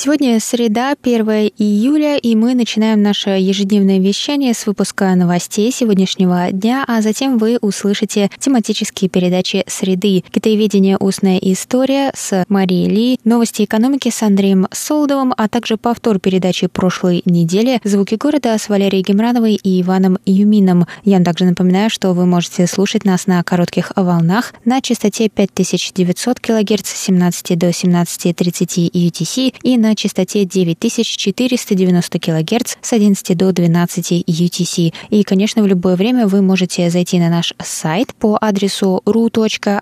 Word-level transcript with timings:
Сегодня 0.00 0.38
среда, 0.38 0.94
1 1.02 1.28
июля, 1.58 2.18
и 2.18 2.36
мы 2.36 2.54
начинаем 2.54 3.02
наше 3.02 3.30
ежедневное 3.30 3.98
вещание 3.98 4.54
с 4.54 4.64
выпуска 4.64 5.12
новостей 5.16 5.72
сегодняшнего 5.72 6.52
дня, 6.52 6.84
а 6.86 7.02
затем 7.02 7.36
вы 7.36 7.58
услышите 7.60 8.30
тематические 8.38 9.10
передачи 9.10 9.64
«Среды», 9.66 10.22
«Китаеведение. 10.30 10.98
Устная 10.98 11.38
история» 11.38 12.12
с 12.14 12.44
Марией 12.48 12.88
Ли, 12.88 13.20
«Новости 13.24 13.64
экономики» 13.64 14.10
с 14.10 14.22
Андреем 14.22 14.68
Солдовым, 14.70 15.34
а 15.36 15.48
также 15.48 15.76
повтор 15.76 16.20
передачи 16.20 16.68
прошлой 16.68 17.22
недели 17.24 17.80
«Звуки 17.82 18.14
города» 18.14 18.56
с 18.56 18.68
Валерией 18.68 19.02
Гемрановой 19.02 19.56
и 19.56 19.82
Иваном 19.82 20.18
Юмином. 20.24 20.86
Я 21.02 21.14
вам 21.16 21.24
также 21.24 21.44
напоминаю, 21.44 21.90
что 21.90 22.12
вы 22.12 22.24
можете 22.24 22.68
слушать 22.68 23.04
нас 23.04 23.26
на 23.26 23.42
коротких 23.42 23.90
волнах 23.96 24.54
на 24.64 24.80
частоте 24.80 25.28
5900 25.28 26.38
кГц 26.38 26.86
с 26.86 27.02
17 27.06 27.58
до 27.58 27.70
17.30 27.70 28.92
UTC 28.92 29.54
и 29.64 29.76
на 29.76 29.87
на 29.88 29.96
частоте 29.96 30.44
9490 30.44 32.18
кГц 32.18 32.76
с 32.82 32.92
11 32.92 33.36
до 33.36 33.52
12 33.52 34.12
UTC. 34.26 34.92
И, 35.08 35.22
конечно, 35.22 35.62
в 35.62 35.66
любое 35.66 35.96
время 35.96 36.26
вы 36.26 36.42
можете 36.42 36.90
зайти 36.90 37.18
на 37.18 37.30
наш 37.30 37.54
сайт 37.62 38.14
по 38.14 38.36
адресу 38.38 39.00
ru.rti.org.tw, 39.06 39.78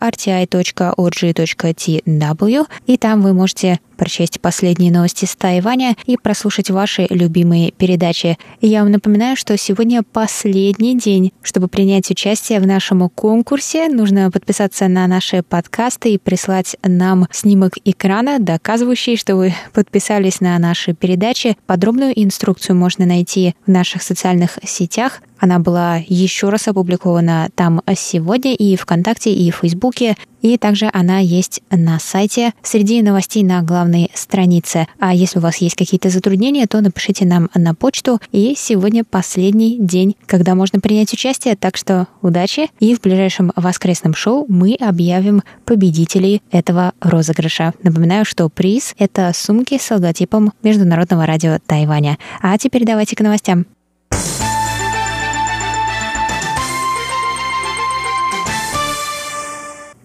и 2.87 2.97
там 2.97 3.23
вы 3.23 3.33
можете 3.33 3.81
прочесть 3.97 4.41
последние 4.41 4.93
новости 4.93 5.25
с 5.25 5.35
Тайваня 5.35 5.97
и 6.05 6.17
прослушать 6.17 6.70
ваши 6.70 7.07
любимые 7.11 7.73
передачи. 7.73 8.39
Я 8.61 8.83
вам 8.83 8.93
напоминаю, 8.93 9.37
что 9.37 9.57
сегодня 9.57 10.03
последний 10.03 10.97
день. 10.97 11.33
Чтобы 11.43 11.69
принять 11.69 12.11
участие 12.11 12.61
в 12.61 12.67
нашем 12.67 13.09
конкурсе, 13.09 13.89
нужно 13.89 14.31
подписаться 14.31 14.87
на 14.89 15.07
наши 15.07 15.43
подкасты 15.43 16.11
и 16.11 16.19
прислать 16.19 16.77
нам 16.83 17.27
снимок 17.33 17.73
экрана, 17.85 18.39
доказывающий, 18.39 19.17
что 19.17 19.37
вы 19.37 19.55
подписались 19.73 19.95
на 20.41 20.58
наши 20.58 20.94
передачи. 20.94 21.56
Подробную 21.66 22.12
инструкцию 22.14 22.77
можно 22.77 23.06
найти 23.06 23.55
в 23.66 23.70
наших 23.70 24.02
социальных 24.02 24.58
сетях. 24.64 25.22
Она 25.39 25.59
была 25.59 25.97
еще 26.06 26.48
раз 26.48 26.69
опубликована 26.69 27.48
там 27.55 27.83
сегодня 27.97 28.55
и 28.55 28.77
ВКонтакте, 28.77 29.33
и 29.33 29.51
в 29.51 29.56
Фейсбуке. 29.56 30.17
И 30.42 30.59
также 30.59 30.89
она 30.92 31.19
есть 31.19 31.61
на 31.70 31.98
сайте 31.98 32.53
среди 32.62 33.03
новостей 33.03 33.42
на 33.42 33.62
главной 33.62 34.11
странице. 34.14 34.87
А 35.01 35.12
если 35.12 35.39
у 35.39 35.42
вас 35.42 35.57
есть 35.57 35.75
какие-то 35.75 36.09
затруднения, 36.09 36.67
то 36.67 36.81
напишите 36.81 37.27
нам 37.27 37.51
на 37.55 37.75
почту. 37.75 38.20
И 38.31 38.55
сегодня 38.57 39.03
последний 39.03 39.79
день, 39.79 40.14
когда 40.27 40.55
можно 40.55 40.79
принять 40.79 41.12
участие. 41.12 41.57
Так 41.57 41.77
что 41.77 42.07
удачи. 42.23 42.69
И 42.79 42.95
в 42.95 43.01
ближайшем 43.01 43.53
воскресном 43.57 44.14
шоу 44.14 44.47
мы 44.48 44.75
объявим 44.75 45.42
победителей 45.64 46.42
этого 46.51 46.92
розыгрыша. 47.01 47.73
Напоминаю, 47.83 48.25
что 48.25 48.48
приз— 48.48 48.95
это 48.98 49.33
сумки 49.34 49.79
с 49.79 49.91
логотипом 49.91 50.53
Международного 50.62 51.27
радио 51.27 51.59
Тайваня. 51.67 52.19
А 52.41 52.57
теперь 52.59 52.84
давайте 52.84 53.17
к 53.17 53.20
новостям. 53.20 53.67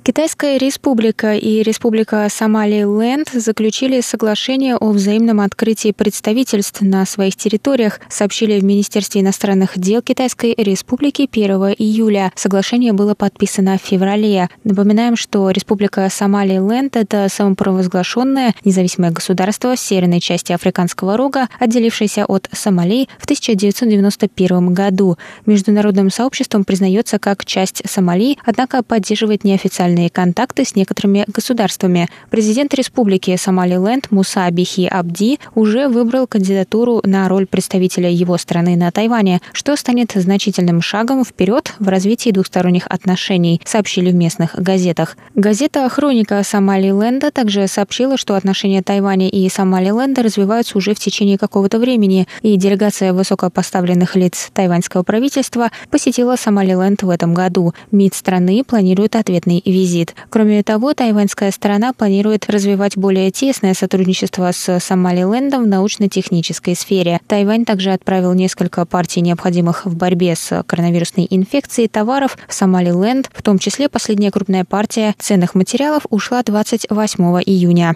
Китайская 0.03 0.57
республика 0.57 1.35
и 1.35 1.61
Республика 1.61 2.27
Сомали-Ленд 2.27 3.29
заключили 3.33 4.01
соглашение 4.01 4.75
о 4.75 4.89
взаимном 4.89 5.41
открытии 5.41 5.91
представительств 5.91 6.81
на 6.81 7.05
своих 7.05 7.35
территориях, 7.35 7.99
сообщили 8.09 8.59
в 8.59 8.63
Министерстве 8.63 9.21
иностранных 9.21 9.77
дел 9.77 10.01
Китайской 10.01 10.55
республики 10.57 11.29
1 11.31 11.75
июля. 11.77 12.31
Соглашение 12.33 12.93
было 12.93 13.13
подписано 13.13 13.77
в 13.77 13.87
феврале. 13.87 14.49
Напоминаем, 14.63 15.15
что 15.15 15.51
Республика 15.51 16.09
Сомали-Ленд– 16.09 16.89
это 16.95 17.27
самопровозглашенное 17.29 18.55
независимое 18.65 19.11
государство 19.11 19.75
в 19.75 19.79
северной 19.79 20.19
части 20.19 20.51
Африканского 20.51 21.15
рога, 21.15 21.47
отделившееся 21.59 22.25
от 22.25 22.49
Сомали 22.51 23.07
в 23.19 23.25
1991 23.25 24.73
году. 24.73 25.19
Международным 25.45 26.09
сообществом 26.09 26.63
признается 26.63 27.19
как 27.19 27.45
часть 27.45 27.83
Сомали, 27.87 28.39
однако 28.43 28.81
поддерживает 28.81 29.43
неофициально 29.43 29.90
двусторонние 29.91 30.09
контакты 30.09 30.65
с 30.65 30.75
некоторыми 30.75 31.25
государствами. 31.27 32.07
Президент 32.29 32.73
Республики 32.73 33.35
Сомалиленд 33.35 34.11
Муса 34.11 34.49
Бихи 34.51 34.87
Абди 34.87 35.39
уже 35.55 35.87
выбрал 35.87 36.27
кандидатуру 36.27 37.01
на 37.03 37.27
роль 37.27 37.45
представителя 37.45 38.09
его 38.09 38.37
страны 38.37 38.75
на 38.75 38.91
Тайване, 38.91 39.41
что 39.53 39.75
станет 39.75 40.11
значительным 40.13 40.81
шагом 40.81 41.23
вперед 41.23 41.73
в 41.79 41.87
развитии 41.87 42.31
двухсторонних 42.31 42.87
отношений, 42.87 43.61
сообщили 43.65 44.11
в 44.11 44.15
местных 44.15 44.55
газетах. 44.55 45.17
Газета 45.35 45.87
«Хроника 45.89 46.41
Сомалиленда» 46.43 47.31
также 47.31 47.67
сообщила, 47.67 48.17
что 48.17 48.35
отношения 48.35 48.81
Тайваня 48.81 49.29
и 49.29 49.49
Сомалиленда 49.49 50.23
развиваются 50.23 50.77
уже 50.77 50.93
в 50.93 50.99
течение 50.99 51.37
какого-то 51.37 51.79
времени, 51.79 52.27
и 52.41 52.55
делегация 52.55 53.13
высокопоставленных 53.13 54.15
лиц 54.15 54.49
тайваньского 54.53 55.03
правительства 55.03 55.71
посетила 55.89 56.35
Сомалиленд 56.35 57.03
в 57.03 57.09
этом 57.09 57.33
году. 57.33 57.73
МИД 57.91 58.15
страны 58.15 58.63
планирует 58.63 59.15
ответный 59.15 59.61
визит 59.65 59.80
визит. 59.81 60.15
Кроме 60.29 60.61
того, 60.63 60.93
тайваньская 60.93 61.51
сторона 61.51 61.93
планирует 61.93 62.49
развивать 62.49 62.97
более 62.97 63.31
тесное 63.31 63.73
сотрудничество 63.73 64.51
с 64.51 64.79
Сомалилендом 64.79 65.63
в 65.63 65.67
научно-технической 65.67 66.75
сфере. 66.75 67.19
Тайвань 67.27 67.65
также 67.65 67.91
отправил 67.91 68.33
несколько 68.33 68.85
партий 68.85 69.21
необходимых 69.21 69.85
в 69.85 69.95
борьбе 69.95 70.35
с 70.35 70.63
коронавирусной 70.63 71.27
инфекцией 71.29 71.87
товаров 71.87 72.37
в 72.47 72.53
Сомалиленд, 72.53 73.29
в 73.33 73.41
том 73.41 73.57
числе 73.57 73.89
последняя 73.89 74.31
крупная 74.31 74.65
партия 74.65 75.15
ценных 75.17 75.55
материалов 75.55 76.03
ушла 76.09 76.43
28 76.43 77.23
июня. 77.45 77.95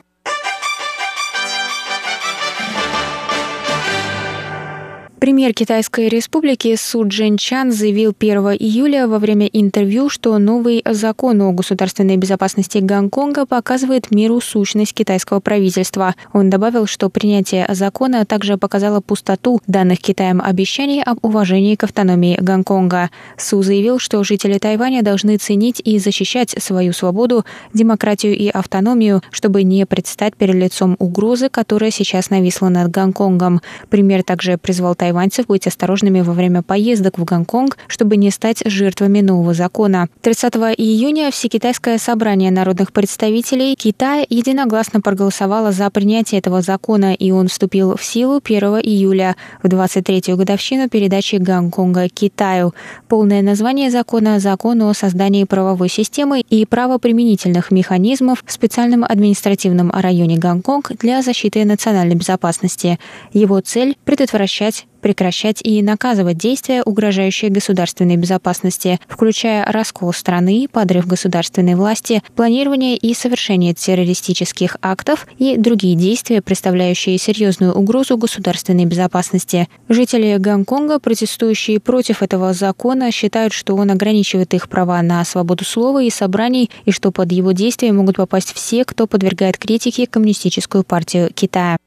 Премьер 5.19 5.53
Китайской 5.53 6.09
республики 6.09 6.75
Су 6.75 7.07
Чан 7.09 7.71
заявил 7.71 8.13
1 8.19 8.37
июля 8.59 9.07
во 9.07 9.17
время 9.17 9.47
интервью, 9.47 10.09
что 10.09 10.37
новый 10.37 10.83
закон 10.85 11.41
о 11.41 11.53
государственной 11.53 12.17
безопасности 12.17 12.79
Гонконга 12.79 13.45
показывает 13.45 14.11
миру 14.11 14.41
сущность 14.41 14.93
китайского 14.93 15.39
правительства. 15.39 16.15
Он 16.33 16.49
добавил, 16.49 16.85
что 16.85 17.09
принятие 17.09 17.65
закона 17.69 18.25
также 18.25 18.57
показало 18.57 18.99
пустоту 18.99 19.61
данных 19.67 19.99
Китаем 19.99 20.41
обещаний 20.41 21.01
об 21.01 21.23
уважении 21.23 21.75
к 21.75 21.85
автономии 21.85 22.37
Гонконга. 22.39 23.09
Су 23.37 23.63
заявил, 23.63 23.99
что 23.99 24.21
жители 24.25 24.57
Тайваня 24.57 25.01
должны 25.01 25.37
ценить 25.37 25.81
и 25.83 25.97
защищать 25.97 26.55
свою 26.61 26.91
свободу, 26.91 27.45
демократию 27.73 28.35
и 28.35 28.49
автономию, 28.49 29.21
чтобы 29.31 29.63
не 29.63 29.85
предстать 29.85 30.35
перед 30.35 30.55
лицом 30.55 30.97
угрозы, 30.99 31.47
которая 31.47 31.91
сейчас 31.91 32.29
нависла 32.29 32.67
над 32.67 32.91
Гонконгом. 32.91 33.61
Премьер 33.89 34.21
также 34.21 34.57
призвал 34.57 34.93
тайваньцев 35.05 35.45
быть 35.45 35.67
осторожными 35.67 36.21
во 36.21 36.33
время 36.33 36.63
поездок 36.63 37.19
в 37.19 37.25
Гонконг, 37.25 37.77
чтобы 37.87 38.17
не 38.17 38.31
стать 38.31 38.63
жертвами 38.65 39.21
нового 39.21 39.53
закона. 39.53 40.07
30 40.21 40.55
июня 40.77 41.29
Всекитайское 41.29 41.99
собрание 41.99 42.49
народных 42.49 42.91
представителей 42.91 43.75
Китая 43.75 44.25
единогласно 44.27 45.01
проголосовало 45.01 45.71
за 45.71 45.91
принятие 45.91 46.39
этого 46.39 46.63
закона, 46.63 47.13
и 47.13 47.29
он 47.29 47.49
вступил 47.49 47.95
в 47.95 48.03
силу 48.03 48.41
1 48.43 48.63
июля, 48.79 49.35
в 49.61 49.67
23-ю 49.67 50.37
годовщину 50.37 50.89
передачи 50.89 51.35
Гонконга 51.35 52.09
Китаю. 52.09 52.73
Полное 53.07 53.43
название 53.43 53.91
закона– 53.91 54.39
Закон 54.45 54.81
о 54.81 54.93
создании 54.93 55.43
правовой 55.43 55.89
системы 55.89 56.41
и 56.41 56.65
правоприменительных 56.65 57.69
механизмов 57.69 58.43
в 58.43 58.51
специальном 58.51 59.03
административном 59.03 59.91
районе 59.91 60.37
Гонконг 60.37 60.93
для 60.97 61.21
защиты 61.21 61.63
национальной 61.63 62.15
безопасности. 62.15 62.97
Его 63.33 63.59
цель– 63.59 63.95
предотвращать 64.05 64.87
прекращать 65.05 65.61
и 65.61 65.83
наказывать 65.83 66.39
действия, 66.39 66.81
угрожающие 66.81 67.51
государственной 67.51 68.17
безопасности, 68.17 68.99
включая 69.07 69.63
раскол 69.63 70.11
страны, 70.13 70.67
подрыв 70.67 71.05
государственной 71.05 71.75
власти, 71.75 72.23
планирование 72.35 72.97
и 72.97 73.13
совершение 73.13 73.75
террористических 73.75 74.77
актов 74.81 75.27
и 75.37 75.57
другие 75.57 75.95
действия, 75.95 76.41
представляющие 76.41 77.19
серьезную 77.19 77.75
угрозу 77.75 78.17
государственной 78.17 78.85
безопасности. 78.85 79.69
Жители 79.89 80.37
Гонконга, 80.39 80.97
протестующие 80.97 81.79
против 81.79 82.23
этого 82.23 82.53
закона, 82.53 83.11
считают, 83.11 83.53
что 83.53 83.75
он 83.75 83.91
ограничивает 83.91 84.55
их 84.55 84.67
права 84.67 84.99
на 85.03 85.23
свободу 85.23 85.65
слова 85.65 86.01
и 86.01 86.09
собраний, 86.09 86.71
и 86.85 86.91
что 86.91 87.11
под 87.11 87.31
его 87.31 87.51
действия 87.51 87.93
могут 87.93 88.15
попасть 88.15 88.53
все, 88.55 88.83
кто 88.83 89.05
подвергает 89.05 89.59
критике 89.59 90.07
Коммунистическую 90.07 90.83
партию 90.83 91.29
Китая. 91.31 91.77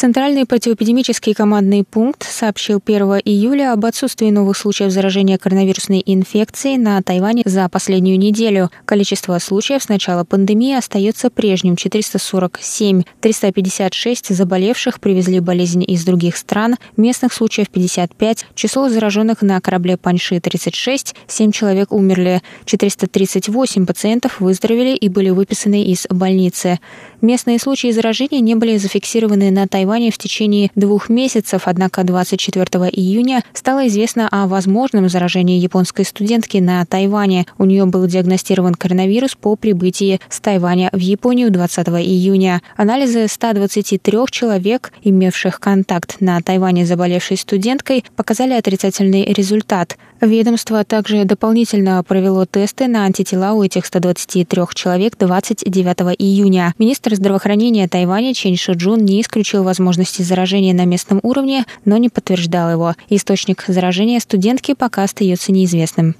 Центральный 0.00 0.46
противоэпидемический 0.46 1.34
командный 1.34 1.84
пункт 1.84 2.22
сообщил 2.22 2.80
1 2.82 3.20
июля 3.22 3.74
об 3.74 3.84
отсутствии 3.84 4.30
новых 4.30 4.56
случаев 4.56 4.90
заражения 4.90 5.36
коронавирусной 5.36 6.02
инфекцией 6.06 6.78
на 6.78 7.02
Тайване 7.02 7.42
за 7.44 7.68
последнюю 7.68 8.18
неделю. 8.18 8.70
Количество 8.86 9.38
случаев 9.38 9.82
с 9.82 9.90
начала 9.90 10.24
пандемии 10.24 10.74
остается 10.74 11.28
прежним– 11.28 11.76
447. 11.76 13.02
356 13.20 14.34
заболевших 14.34 15.00
привезли 15.00 15.38
болезнь 15.38 15.84
из 15.86 16.02
других 16.06 16.38
стран, 16.38 16.76
местных 16.96 17.34
случаев 17.34 17.68
55, 17.68 18.46
число 18.54 18.88
зараженных 18.88 19.42
на 19.42 19.60
корабле 19.60 19.98
Паньши– 19.98 20.40
36, 20.40 21.14
7 21.26 21.52
человек 21.52 21.92
умерли, 21.92 22.40
438 22.64 23.84
пациентов 23.84 24.40
выздоровели 24.40 24.96
и 24.96 25.10
были 25.10 25.28
выписаны 25.28 25.82
из 25.84 26.06
больницы. 26.08 26.80
Местные 27.20 27.58
случаи 27.58 27.90
заражения 27.90 28.40
не 28.40 28.54
были 28.54 28.78
зафиксированы 28.78 29.50
на 29.50 29.68
Тайване 29.68 29.89
в 29.90 30.18
течение 30.18 30.70
двух 30.76 31.08
месяцев, 31.08 31.62
однако 31.64 32.04
24 32.04 32.64
июня 32.90 33.42
стало 33.52 33.88
известно 33.88 34.28
о 34.30 34.46
возможном 34.46 35.08
заражении 35.08 35.58
японской 35.58 36.04
студентки 36.04 36.58
на 36.58 36.84
Тайване. 36.86 37.46
У 37.58 37.64
нее 37.64 37.86
был 37.86 38.06
диагностирован 38.06 38.74
коронавирус 38.74 39.34
по 39.34 39.56
прибытии 39.56 40.20
с 40.28 40.40
Тайваня 40.40 40.90
в 40.92 40.98
Японию 40.98 41.50
20 41.50 41.88
июня. 41.88 42.62
Анализы 42.76 43.26
123 43.28 44.18
человек, 44.30 44.92
имевших 45.02 45.58
контакт 45.58 46.20
на 46.20 46.40
Тайване 46.40 46.84
с 46.84 46.88
заболевшей 46.88 47.36
студенткой, 47.36 48.04
показали 48.14 48.52
отрицательный 48.52 49.24
результат. 49.24 49.96
Ведомство 50.20 50.84
также 50.84 51.24
дополнительно 51.24 52.02
провело 52.02 52.44
тесты 52.44 52.88
на 52.88 53.04
антитела 53.04 53.52
у 53.52 53.62
этих 53.62 53.86
123 53.86 54.62
человек 54.74 55.16
29 55.18 56.16
июня. 56.18 56.74
Министр 56.78 57.14
здравоохранения 57.14 57.88
Тайваня 57.88 58.34
Чен 58.34 58.54
Шиджун 58.56 59.02
не 59.02 59.22
исключил 59.22 59.62
возможности 59.62 60.20
заражения 60.20 60.74
на 60.74 60.84
местном 60.84 61.20
уровне, 61.22 61.64
но 61.86 61.96
не 61.96 62.10
подтверждал 62.10 62.70
его. 62.70 62.94
Источник 63.08 63.64
заражения 63.66 64.20
студентки 64.20 64.74
пока 64.74 65.04
остается 65.04 65.52
неизвестным. 65.52 66.16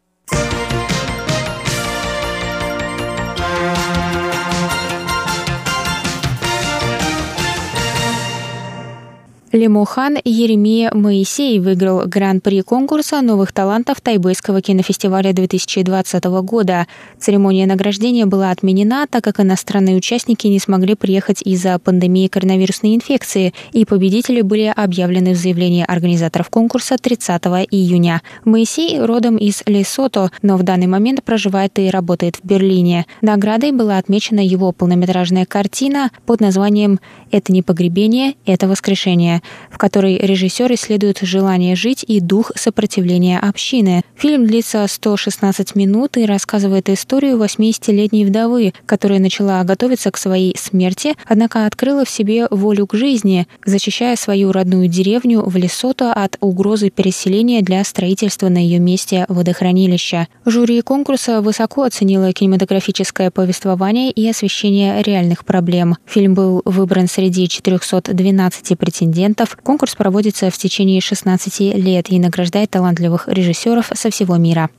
Лемухан 9.53 10.17
Еремия 10.25 10.95
Моисей 10.95 11.59
выиграл 11.59 12.07
гран-при 12.07 12.61
конкурса 12.61 13.21
новых 13.21 13.51
талантов 13.51 14.01
Тайбэйского 14.01 14.63
кинофестиваля 14.63 15.33
2020 15.33 16.25
года. 16.45 16.87
Церемония 17.19 17.67
награждения 17.67 18.27
была 18.27 18.53
отменена, 18.53 19.09
так 19.11 19.25
как 19.25 19.41
иностранные 19.41 19.97
участники 19.97 20.47
не 20.47 20.61
смогли 20.61 20.95
приехать 20.95 21.43
из-за 21.43 21.81
пандемии 21.81 22.29
коронавирусной 22.29 22.95
инфекции, 22.95 23.53
и 23.73 23.85
победители 23.85 24.43
были 24.43 24.73
объявлены 24.75 25.35
в 25.35 25.37
заявлении 25.37 25.85
организаторов 25.85 26.49
конкурса 26.49 26.97
30 26.97 27.43
июня. 27.73 28.23
Моисей 28.45 29.01
родом 29.01 29.37
из 29.37 29.65
Лесото, 29.67 30.31
но 30.43 30.59
в 30.59 30.63
данный 30.63 30.87
момент 30.87 31.25
проживает 31.25 31.77
и 31.81 31.91
работает 31.91 32.37
в 32.37 32.47
Берлине. 32.47 33.05
Наградой 33.21 33.73
была 33.73 33.99
отмечена 33.99 34.47
его 34.47 34.71
полнометражная 34.71 35.45
картина 35.45 36.13
под 36.25 36.41
названием 36.41 37.01
«Это 37.33 37.53
не 37.53 37.63
погребение, 37.63 38.35
это 38.47 38.69
воскрешение» 38.69 39.40
в 39.71 39.79
которой 39.79 40.19
режиссер 40.19 40.73
исследует 40.75 41.19
желание 41.23 41.77
жить 41.77 42.05
и 42.07 42.21
дух 42.21 42.53
сопротивления 42.55 43.39
общины. 43.39 44.03
Фильм 44.17 44.47
длится 44.47 44.87
116 44.87 45.75
минут 45.75 46.17
и 46.17 46.27
рассказывает 46.27 46.89
историю 46.89 47.39
80-летней 47.39 48.25
вдовы, 48.25 48.73
которая 48.87 49.19
начала 49.19 49.63
готовиться 49.65 50.11
к 50.11 50.17
своей 50.17 50.57
смерти, 50.59 51.15
однако 51.27 51.67
открыла 51.67 52.05
в 52.05 52.11
себе 52.11 52.47
волю 52.51 52.87
к 52.87 52.95
жизни, 52.95 53.47
защищая 53.65 54.17
свою 54.17 54.53
родную 54.53 54.89
деревню 54.89 55.43
в 55.43 55.57
Лесото 55.57 56.13
от 56.13 56.37
угрозы 56.41 56.91
переселения 56.91 57.63
для 57.63 57.83
строительства 57.85 58.49
на 58.49 58.59
ее 58.59 58.79
месте 58.79 59.25
водохранилища. 59.29 60.29
Жюри 60.45 60.81
конкурса 60.83 61.41
высоко 61.41 61.85
оценило 61.85 62.33
кинематографическое 62.33 63.31
повествование 63.31 64.11
и 64.11 64.29
освещение 64.29 65.03
реальных 65.03 65.45
проблем. 65.45 65.97
Фильм 66.07 66.35
был 66.35 66.63
выбран 66.65 67.09
среди 67.09 67.49
412 67.49 68.79
претендентов 68.79 69.30
талантов. 69.35 69.57
Конкурс 69.63 69.95
проводится 69.95 70.51
в 70.51 70.59
течение 70.59 71.01
16 71.01 71.61
лет 71.77 72.11
и 72.11 72.19
награждает 72.19 72.71
талантливых 72.71 73.29
режиссеров 73.29 73.91
со 73.95 74.11
всего 74.11 74.37
мира. 74.37 74.71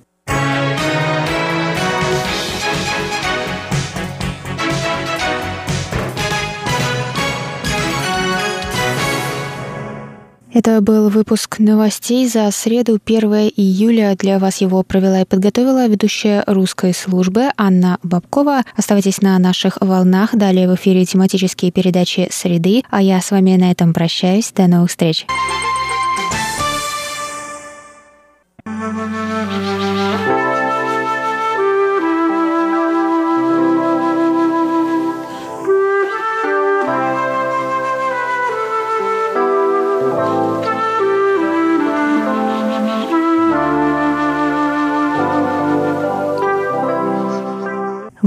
Это 10.53 10.81
был 10.81 11.09
выпуск 11.09 11.59
новостей 11.59 12.27
за 12.27 12.51
среду 12.51 12.99
1 13.03 13.23
июля. 13.55 14.15
Для 14.17 14.37
вас 14.37 14.59
его 14.59 14.83
провела 14.83 15.21
и 15.21 15.25
подготовила 15.25 15.87
ведущая 15.87 16.43
русской 16.45 16.93
службы 16.93 17.51
Анна 17.55 17.99
Бабкова. 18.03 18.63
Оставайтесь 18.75 19.21
на 19.21 19.39
наших 19.39 19.77
волнах. 19.79 20.35
Далее 20.35 20.67
в 20.67 20.75
эфире 20.75 21.05
тематические 21.05 21.71
передачи 21.71 22.27
«Среды». 22.31 22.83
А 22.89 23.01
я 23.01 23.21
с 23.21 23.31
вами 23.31 23.55
на 23.55 23.71
этом 23.71 23.93
прощаюсь. 23.93 24.51
До 24.51 24.67
новых 24.67 24.89
встреч. 24.89 25.25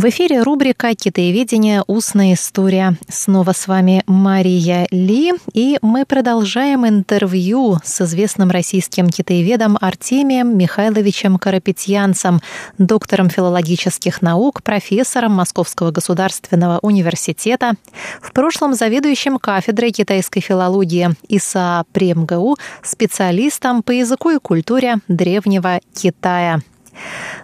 В 0.05 0.09
эфире 0.11 0.43
рубрика 0.43 0.95
«Китаеведение. 0.95 1.83
Устная 1.87 2.35
история». 2.35 2.99
Снова 3.09 3.53
с 3.53 3.67
вами 3.67 4.03
Мария 4.07 4.87
Ли, 4.91 5.33
и 5.55 5.79
мы 5.81 6.05
продолжаем 6.05 6.87
интервью 6.87 7.79
с 7.83 8.03
известным 8.03 8.51
российским 8.51 9.09
китаеведом 9.09 9.79
Артемием 9.81 10.59
Михайловичем 10.59 11.39
Карапетьянцем, 11.39 12.43
доктором 12.77 13.31
филологических 13.31 14.21
наук, 14.21 14.63
профессором 14.63 15.33
Московского 15.33 15.91
государственного 15.91 16.81
университета, 16.83 17.73
в 18.21 18.33
прошлом 18.33 18.75
заведующим 18.75 19.39
кафедрой 19.39 19.91
китайской 19.91 20.41
филологии 20.41 21.15
ИСА 21.29 21.85
при 21.93 22.13
МГУ, 22.13 22.59
специалистом 22.83 23.83
по 23.83 23.93
языку 23.93 24.29
и 24.29 24.39
культуре 24.39 24.97
древнего 25.09 25.81
Китая. 25.95 26.61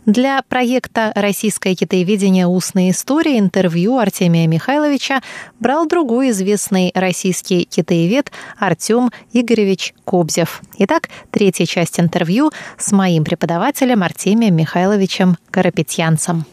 Для 0.06 0.42
проекта 0.48 1.12
«Российское 1.14 1.74
китаеведение. 1.74 2.46
Устная 2.46 2.90
история» 2.90 3.38
интервью 3.38 3.98
Артемия 3.98 4.46
Михайловича 4.46 5.22
брал 5.58 5.86
другой 5.86 6.30
известный 6.30 6.90
российский 6.94 7.64
китаевед 7.64 8.32
Артем 8.58 9.10
Игоревич 9.32 9.94
Кобзев. 10.04 10.62
Итак, 10.78 11.08
третья 11.30 11.66
часть 11.66 12.00
интервью 12.00 12.50
с 12.78 12.92
моим 12.92 13.24
преподавателем 13.24 14.02
Артемием 14.02 14.56
Михайловичем 14.56 15.36
Карапетьянцем. 15.50 16.44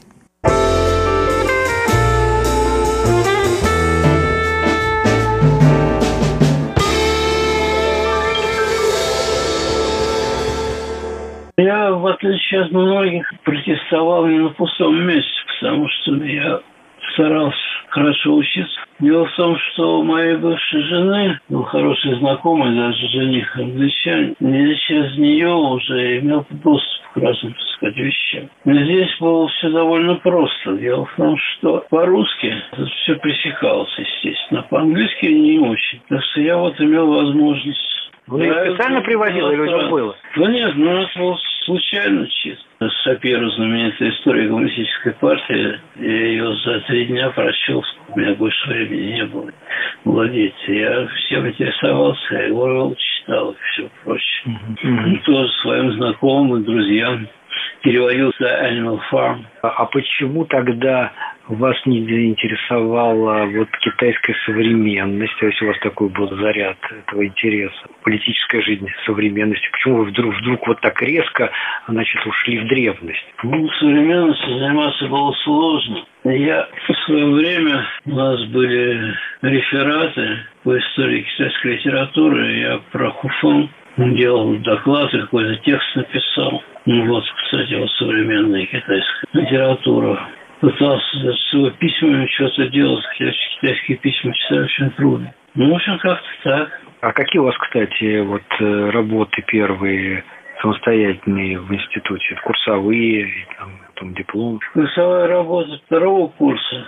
Я, 11.59 11.91
в 11.91 12.05
отличие 12.05 12.61
от 12.61 12.71
многих, 12.71 13.27
протестовал 13.43 14.27
не 14.27 14.37
на 14.37 14.49
пустом 14.49 15.03
месте, 15.07 15.41
потому 15.59 15.87
что 15.89 16.13
я 16.23 16.61
старался 17.13 17.57
хорошо 17.89 18.35
учиться. 18.35 18.79
Дело 18.99 19.25
в 19.25 19.35
том, 19.35 19.57
что 19.57 20.01
у 20.01 20.03
моей 20.03 20.35
бывшей 20.35 20.83
жены 20.83 21.39
был 21.49 21.63
хороший 21.63 22.13
знакомый, 22.19 22.75
даже 22.75 23.07
жених 23.07 23.57
англичанин. 23.57 24.35
Я 24.39 24.75
через 24.75 25.17
нее 25.17 25.49
уже 25.49 26.19
имел 26.19 26.45
доступ 26.51 27.03
к 27.13 27.17
разным, 27.17 27.55
сказать, 27.75 27.97
вещам. 27.97 28.49
Но 28.65 28.73
здесь 28.83 29.17
было 29.19 29.47
все 29.47 29.71
довольно 29.71 30.13
просто. 30.13 30.77
Дело 30.77 31.05
в 31.05 31.15
том, 31.15 31.37
что 31.37 31.83
по-русски 31.89 32.53
все 33.01 33.15
пресекалось, 33.15 33.97
естественно. 33.97 34.61
По-английски 34.61 35.25
не 35.25 35.57
очень. 35.57 36.01
Так 36.07 36.21
что 36.23 36.41
я 36.41 36.55
вот 36.57 36.79
имел 36.79 37.07
возможность 37.07 37.97
вы 38.27 38.47
да, 38.47 38.65
специально 38.65 39.01
привозил 39.01 39.51
или 39.51 39.61
у 39.61 39.89
было? 39.89 40.15
Да 40.35 40.51
нет, 40.51 40.75
ну 40.75 41.01
это 41.01 41.19
было 41.19 41.37
случайно 41.65 42.27
чисто. 42.27 42.63
Сапиру 43.03 43.49
знаменитая 43.51 44.09
история 44.09 44.47
коммунистической 44.47 45.13
партии. 45.13 45.79
Я 45.95 46.25
ее 46.27 46.55
за 46.57 46.79
три 46.81 47.05
дня 47.05 47.29
прочел, 47.29 47.83
у 48.09 48.19
меня 48.19 48.35
больше 48.35 48.69
времени 48.69 49.13
не 49.13 49.25
было 49.25 49.49
владеть. 50.03 50.53
Я 50.67 51.07
всем 51.07 51.47
интересовался, 51.47 52.33
я 52.33 52.47
его 52.47 52.93
читал 52.97 53.51
и 53.51 53.55
все 53.71 53.89
прочее. 54.03 54.59
Mm-hmm. 54.83 55.23
Тоже 55.23 55.49
своим 55.61 55.91
знакомым, 55.93 56.63
друзьям 56.63 57.27
переводил 57.81 58.31
за 58.39 58.69
Animal 58.69 58.99
Farm. 59.11 59.45
А, 59.61 59.85
почему 59.85 60.45
тогда 60.45 61.11
вас 61.47 61.75
не 61.85 62.03
заинтересовала 62.03 63.45
вот 63.45 63.69
китайская 63.79 64.35
современность, 64.45 65.33
то 65.39 65.45
есть 65.47 65.61
у 65.61 65.67
вас 65.67 65.79
такой 65.79 66.09
был 66.09 66.27
заряд 66.35 66.77
этого 66.91 67.25
интереса, 67.25 67.87
политическая 68.03 68.61
жизнь 68.61 68.87
современности. 69.05 69.67
Почему 69.71 69.97
вы 69.97 70.05
вдруг, 70.05 70.35
вдруг 70.35 70.67
вот 70.67 70.81
так 70.81 71.01
резко, 71.01 71.49
значит, 71.87 72.25
ушли 72.25 72.59
в 72.59 72.67
древность? 72.67 73.25
Ну, 73.43 73.69
современностью 73.79 74.59
заниматься 74.59 75.07
было 75.07 75.31
сложно. 75.43 76.05
Я 76.25 76.67
в 76.87 76.93
свое 77.05 77.25
время, 77.27 77.85
у 78.05 78.15
нас 78.15 78.43
были 78.47 79.15
рефераты 79.41 80.39
по 80.63 80.77
истории 80.77 81.21
китайской 81.21 81.75
литературы, 81.75 82.57
я 82.57 82.79
про 82.91 83.11
Делал 83.97 84.55
доклад, 84.57 85.11
какой-то 85.11 85.55
текст 85.63 85.95
написал. 85.95 86.63
Ну 86.85 87.05
вот, 87.07 87.23
кстати, 87.43 87.73
вот 87.73 87.89
современная 87.91 88.65
китайская 88.65 89.27
литература 89.33 90.29
пытался 90.59 91.33
с 91.33 91.53
его 91.53 91.69
письмами 91.71 92.27
что-то 92.27 92.67
делать, 92.69 93.03
хотя 93.05 93.31
китайские 93.59 93.97
письма 93.97 94.33
читать 94.33 94.65
очень 94.65 94.89
трудно. 94.91 95.33
Ну, 95.55 95.71
в 95.71 95.75
общем, 95.75 95.97
как-то 95.97 96.27
так. 96.43 96.81
А 97.01 97.11
какие 97.11 97.39
у 97.39 97.45
вас, 97.45 97.57
кстати, 97.57 98.21
вот 98.21 98.43
э, 98.59 98.89
работы 98.91 99.43
первые 99.47 100.23
самостоятельные 100.61 101.59
в 101.59 101.73
институте? 101.73 102.35
Курсовые, 102.43 103.47
там, 103.57 103.71
там 103.99 104.13
диплом? 104.13 104.59
Курсовая 104.73 105.27
работа 105.27 105.79
второго 105.85 106.27
курса. 106.29 106.87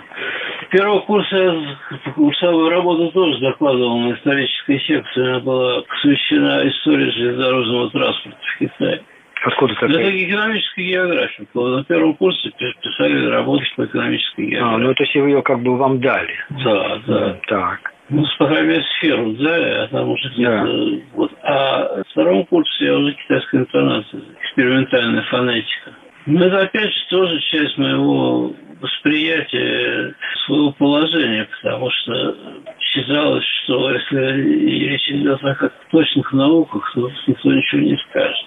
Первого 0.70 1.00
курса 1.00 1.36
я 1.36 2.12
курсовую 2.14 2.70
работу 2.70 3.10
тоже 3.12 3.40
докладывал 3.40 3.98
на 3.98 4.14
исторической 4.14 4.78
секции. 4.80 5.28
Она 5.28 5.40
была 5.40 5.82
посвящена 5.82 6.68
истории 6.68 7.10
железнодорожного 7.10 7.90
транспорта 7.90 8.38
в 8.40 8.58
Китае. 8.58 9.02
Откуда 9.42 9.74
такая? 9.74 9.90
Это 9.90 10.24
экономическая 10.24 10.82
география. 10.82 11.46
На 11.54 11.84
первом 11.84 12.14
курсе 12.14 12.50
писали 12.82 13.26
работы 13.26 13.64
по 13.74 13.84
экономической 13.86 14.46
географии. 14.46 14.74
А, 14.74 14.78
ну 14.78 14.94
то 14.94 15.02
есть 15.02 15.14
вы 15.14 15.30
ее 15.30 15.42
как 15.42 15.62
бы 15.62 15.76
вам 15.76 16.00
дали. 16.00 16.34
Да, 16.62 16.98
да. 17.06 17.40
Так. 17.48 17.92
Ну, 18.10 18.24
по 18.38 18.46
крайней 18.48 18.68
мере, 18.68 18.84
сферу 18.98 19.32
дали, 19.34 19.70
а 19.70 19.88
там 19.88 20.08
уже. 20.08 20.30
Да. 20.36 20.66
Вот. 21.14 21.30
А 21.42 22.02
в 22.02 22.10
втором 22.10 22.44
курсе 22.46 22.84
я 22.84 22.98
уже 22.98 23.14
китайская 23.14 23.58
интонация, 23.58 24.20
экспериментальная 24.42 25.22
фонетика. 25.22 25.92
Ну, 26.32 26.44
это 26.44 26.60
опять 26.60 26.92
же 26.92 27.06
тоже 27.08 27.40
часть 27.40 27.76
моего 27.76 28.54
восприятия 28.80 30.14
своего 30.46 30.70
положения, 30.70 31.48
потому 31.60 31.90
что 31.90 32.36
считалось, 32.78 33.44
что 33.64 33.90
если 33.90 34.86
речь 34.86 35.10
идет 35.10 35.42
о 35.42 35.70
точных 35.90 36.32
науках, 36.32 36.88
то 36.94 37.10
никто 37.26 37.52
ничего 37.52 37.80
не 37.80 37.96
скажет. 38.08 38.46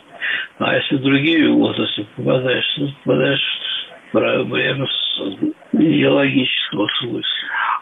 А 0.60 0.78
если 0.78 0.96
другие 0.96 1.52
отрасли 1.52 2.08
попадаешь, 2.16 2.74
то 2.78 2.88
попадаешь 3.04 3.60
в 4.08 4.12
проблемы 4.14 4.88
идеологического 5.74 6.88
смысла. 7.00 7.24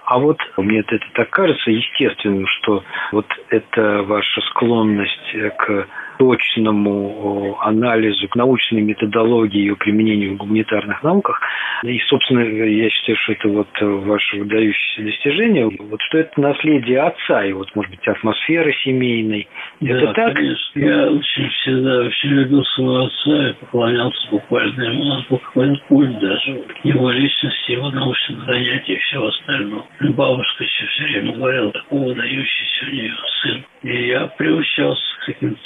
А 0.06 0.20
вот 0.20 0.38
мне 0.58 0.80
это 0.80 1.00
так 1.14 1.30
кажется 1.30 1.72
естественным, 1.72 2.46
что 2.48 2.84
вот 3.12 3.28
эта 3.50 4.04
ваша 4.04 4.42
склонность 4.42 5.36
к 5.58 5.88
точному 6.22 7.58
анализу, 7.62 8.28
к 8.28 8.36
научной 8.36 8.82
методологии 8.82 9.72
и 9.72 9.76
применению 9.76 10.34
в 10.34 10.38
гуманитарных 10.38 11.02
науках. 11.02 11.42
И, 11.84 11.98
собственно, 12.10 12.42
я 12.42 12.90
считаю, 12.90 13.18
что 13.18 13.32
это 13.34 13.48
вот 13.48 13.68
ваше 13.82 14.38
выдающееся 14.38 15.02
достижение, 15.04 15.70
вот 15.80 16.00
что 16.02 16.20
это 16.20 16.40
наследие 16.40 17.02
отца, 17.02 17.44
и 17.44 17.54
вот, 17.54 17.76
может 17.76 17.90
быть, 17.90 18.08
атмосферы 18.08 18.72
семейной. 18.84 19.48
Да, 19.80 19.98
это 19.98 20.14
так? 20.14 20.36
конечно. 20.36 20.80
Я 20.80 21.10
очень 21.10 21.50
всегда 21.50 22.02
очень 22.02 22.30
любил 22.30 22.64
своего 22.66 23.06
отца 23.06 23.50
и 23.50 23.54
поклонялся 23.54 24.30
буквально 24.30 24.84
ему. 24.84 25.02
У 25.02 25.06
нас 25.06 25.26
был 25.28 25.38
какой-то 25.40 25.82
культ 25.88 26.20
даже. 26.20 26.64
Его 26.84 27.10
личности, 27.10 27.72
его 27.82 27.92
научных 27.92 28.46
занятий 28.46 28.94
и 28.94 29.00
всего 29.00 29.28
остального. 29.28 29.86
Бабушка 30.00 30.64
еще 30.64 30.86
все 30.88 31.04
время 31.04 31.34
говорила, 31.34 31.72
такой 31.72 32.00
выдающийся 32.00 32.86
у 32.86 32.90
нее 32.90 33.14
сын. 33.42 33.66
И 33.84 34.08
я 34.08 34.28
приучался 34.28 35.02
к 35.22 35.26
таким 35.26 35.58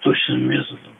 точным 0.00 0.48
методом. 0.48 0.92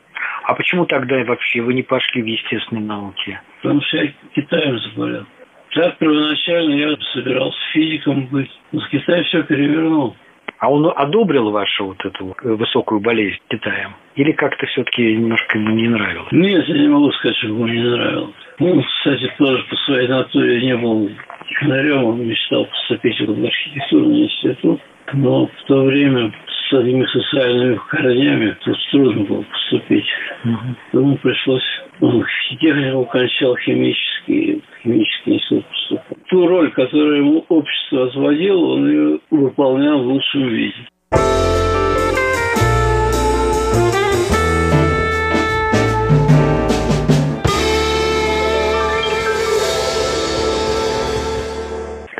А 0.44 0.54
почему 0.54 0.86
тогда 0.86 1.22
вообще 1.24 1.60
вы 1.60 1.74
не 1.74 1.82
пошли 1.82 2.22
в 2.22 2.26
естественные 2.26 2.84
науки? 2.84 3.40
Потому 3.62 3.80
что 3.82 3.98
я 3.98 4.12
Китаем 4.34 4.78
заболел. 4.78 5.26
Так 5.72 5.98
первоначально 5.98 6.74
я 6.74 6.96
собирался 7.12 7.58
физиком 7.72 8.26
быть. 8.26 8.50
Но 8.72 8.80
с 8.80 8.88
Китая 8.88 9.22
все 9.24 9.42
перевернул. 9.44 10.16
А 10.58 10.70
он 10.70 10.92
одобрил 10.94 11.50
вашу 11.50 11.86
вот 11.86 12.04
эту 12.04 12.34
высокую 12.42 13.00
болезнь 13.00 13.38
Китаем? 13.48 13.94
Или 14.16 14.32
как-то 14.32 14.66
все-таки 14.66 15.16
немножко 15.16 15.56
ему 15.56 15.70
не 15.70 15.88
нравилось? 15.88 16.32
Нет, 16.32 16.68
я 16.68 16.78
не 16.78 16.88
могу 16.88 17.10
сказать, 17.12 17.36
что 17.38 17.46
ему 17.46 17.66
не 17.66 17.80
нравилось. 17.80 18.34
Он, 18.60 18.82
кстати, 18.82 19.32
тоже 19.38 19.64
по 19.70 19.76
своей 19.76 20.06
натуре 20.06 20.60
не 20.62 20.76
был 20.76 21.10
технарем. 21.48 22.04
Он 22.04 22.26
мечтал 22.26 22.66
поступить 22.66 23.18
в 23.20 23.44
архитектурный 23.44 24.24
институт. 24.24 24.80
Но 25.14 25.46
в 25.46 25.64
то 25.66 25.82
время 25.84 26.32
с 26.46 26.72
этими 26.72 27.04
социальными 27.06 27.80
корнями 27.88 28.56
тут 28.62 28.76
трудно 28.92 29.24
было 29.24 29.42
поступить. 29.42 30.06
Угу. 30.44 30.98
Ему 31.00 31.16
пришлось... 31.16 31.64
Он 32.00 32.24
технику 32.60 33.04
кончал 33.06 33.56
химический, 33.56 34.62
химический 34.82 35.34
институт 35.34 35.66
поступал. 35.66 36.18
Ту 36.28 36.46
роль, 36.46 36.70
которую 36.72 37.16
ему 37.16 37.44
общество 37.48 38.06
отводило, 38.06 38.74
он 38.74 38.90
ее 38.90 39.18
выполнял 39.30 40.02
в 40.02 40.06
лучшем 40.06 40.48
виде. 40.48 40.76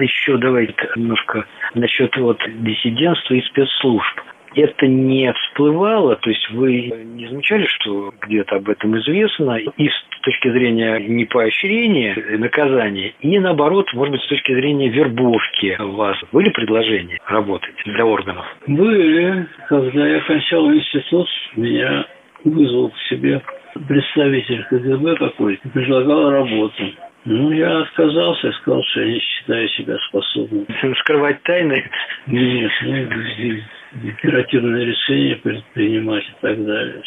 Еще 0.03 0.37
давайте 0.39 0.75
немножко 0.97 1.45
насчет 1.75 2.17
вот 2.17 2.41
диссидентства 2.63 3.35
и 3.35 3.43
спецслужб 3.43 4.21
это 4.55 4.87
не 4.87 5.33
всплывало, 5.33 6.17
то 6.17 6.31
есть 6.31 6.51
вы 6.51 6.93
не 7.05 7.29
замечали, 7.29 7.67
что 7.67 8.13
где-то 8.21 8.57
об 8.57 8.69
этом 8.69 8.99
известно, 8.99 9.57
и 9.57 9.89
с 9.89 10.21
точки 10.23 10.51
зрения 10.51 10.99
не 10.99 11.25
поощрения, 11.25 12.17
наказания, 12.39 13.15
и 13.21 13.39
наоборот, 13.39 13.87
может 13.95 14.13
быть, 14.13 14.23
с 14.23 14.29
точки 14.29 14.53
зрения 14.53 14.89
вербовки 14.89 15.77
у 15.81 15.93
вас 15.93 16.17
были 16.33 16.51
предложения 16.51 17.19
работать 17.27 17.75
для 17.85 18.05
органов? 18.05 18.45
Были. 18.67 19.47
Когда 19.69 20.07
я 20.07 20.21
кончал 20.21 20.73
институт, 20.73 21.29
меня 21.57 22.07
вызвал 22.45 22.91
к 22.91 22.99
себе 23.09 23.41
представитель 23.87 24.65
КГБ 24.65 25.17
какой-то, 25.17 25.69
предлагал 25.69 26.31
работу. 26.31 26.85
Ну, 27.25 27.53
я 27.53 27.81
отказался 27.81 28.51
сказал, 28.53 28.83
что 28.85 29.01
я 29.03 29.13
не 29.13 29.21
считаю 29.21 29.69
себя 29.71 29.97
способным. 30.09 30.67
Скрывать 31.01 31.43
тайны? 31.43 31.85
Нет, 32.27 32.71
ну, 32.83 34.09
оперативные 34.09 34.87
решения 34.87 35.37
предпринимать 35.37 36.25
и 36.25 36.33
так 36.41 36.65
далее. 36.65 37.03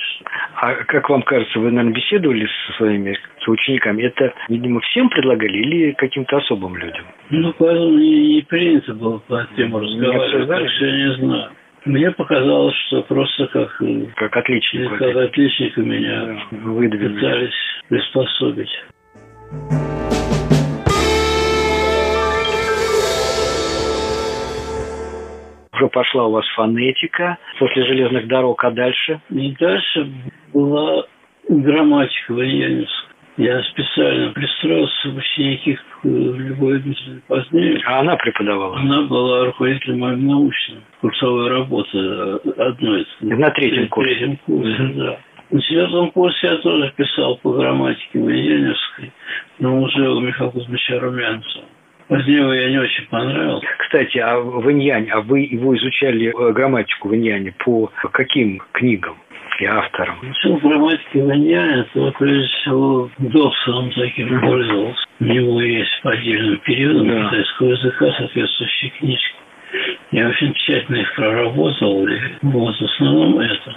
А 0.55 0.75
как 0.85 1.09
вам 1.09 1.23
кажется, 1.23 1.59
вы, 1.59 1.71
наверное, 1.71 1.95
беседовали 1.95 2.47
со 2.67 2.73
своими 2.77 3.17
соучениками? 3.43 4.03
Это, 4.03 4.33
видимо, 4.49 4.81
всем 4.81 5.09
предлагали 5.09 5.57
или 5.57 5.91
каким-то 5.93 6.37
особым 6.37 6.75
людям? 6.75 7.05
Ну, 7.29 7.53
поэтому 7.57 7.97
не, 7.97 8.35
не 8.35 8.41
принято 8.41 8.93
было 8.93 9.17
по 9.19 9.47
тему 9.55 9.79
разговаривать, 9.79 10.47
так 10.47 10.69
что 10.69 10.85
я 10.85 11.07
не 11.07 11.13
знаю. 11.15 11.51
Мне 11.85 12.11
показалось, 12.11 12.75
что 12.87 13.01
просто 13.03 13.47
как, 13.47 13.81
как 14.15 14.37
отличник, 14.37 14.89
как 14.97 15.15
отличника 15.15 15.81
меня 15.81 16.39
выдвинули. 16.51 17.15
пытались 17.15 17.53
приспособить. 17.89 18.69
Уже 25.83 25.89
пошла 25.89 26.27
у 26.27 26.31
вас 26.31 26.45
фонетика 26.55 27.37
после 27.59 27.85
железных 27.85 28.27
дорог, 28.27 28.63
а 28.63 28.71
дальше? 28.71 29.19
И 29.29 29.51
дальше 29.59 30.09
была 30.53 31.05
грамматика 31.49 32.33
Вальянинская. 32.33 33.09
Я 33.35 33.61
специально 33.63 34.31
пристроился 34.31 35.09
в 35.09 35.17
ученики 35.17 35.75
к 35.75 36.05
Любой 36.05 36.81
позднее. 37.27 37.81
А 37.85 37.99
она 37.99 38.15
преподавала? 38.15 38.77
Она 38.77 39.01
была 39.01 39.45
руководителем 39.45 39.99
моим 39.99 40.25
научным. 40.25 40.83
Курсовой 41.01 41.49
работы 41.49 41.97
одной. 42.57 43.05
На 43.21 43.49
третьем 43.49 43.89
курсе? 43.89 44.11
На 44.11 44.15
третьем 44.19 44.37
курсе, 44.45 44.93
да. 44.95 45.17
На 45.49 45.61
четвертом 45.61 46.11
курсе 46.11 46.47
я 46.47 46.57
тоже 46.57 46.93
писал 46.95 47.37
по 47.37 47.51
грамматике 47.51 48.19
Вальянинской, 48.19 49.11
но 49.59 49.81
уже 49.81 50.09
у 50.09 50.21
Михаила 50.21 50.51
Кузьмича 50.51 50.99
Румянцева. 50.99 51.65
Позднее 52.13 52.61
я 52.61 52.69
не 52.69 52.77
очень 52.77 53.07
понравился. 53.07 53.65
Кстати, 53.79 54.19
а 54.19 54.37
в 54.39 54.71
Иньяне, 54.71 55.11
а 55.11 55.21
вы 55.21 55.39
его 55.39 55.75
изучали 55.75 56.27
э, 56.27 56.51
грамматику 56.51 57.09
в 57.09 57.15
Иньяне 57.15 57.55
по 57.65 57.91
каким 58.11 58.61
книгам? 58.71 59.17
и 59.59 59.65
авторам? 59.65 60.17
Учил 60.21 60.57
грамматики 60.57 61.17
в 61.17 61.31
Иньяне, 61.31 61.85
то 61.93 62.11
прежде 62.19 62.47
всего 62.47 63.09
Добсоном 63.17 63.91
таким 63.91 64.41
пользовался. 64.41 65.05
У 65.19 65.23
него 65.25 65.61
есть 65.61 66.01
по 66.01 66.11
отдельным 66.11 66.57
периодам 66.57 67.07
да. 67.07 67.29
китайского 67.29 67.67
языка 67.69 68.11
соответствующие 68.17 68.91
книжки. 68.91 69.35
Я 70.11 70.27
очень 70.29 70.53
тщательно 70.53 70.97
их 70.97 71.15
проработал, 71.15 72.07
и 72.07 72.19
вот 72.43 72.75
в 72.75 72.81
основном 72.83 73.39
это. 73.39 73.75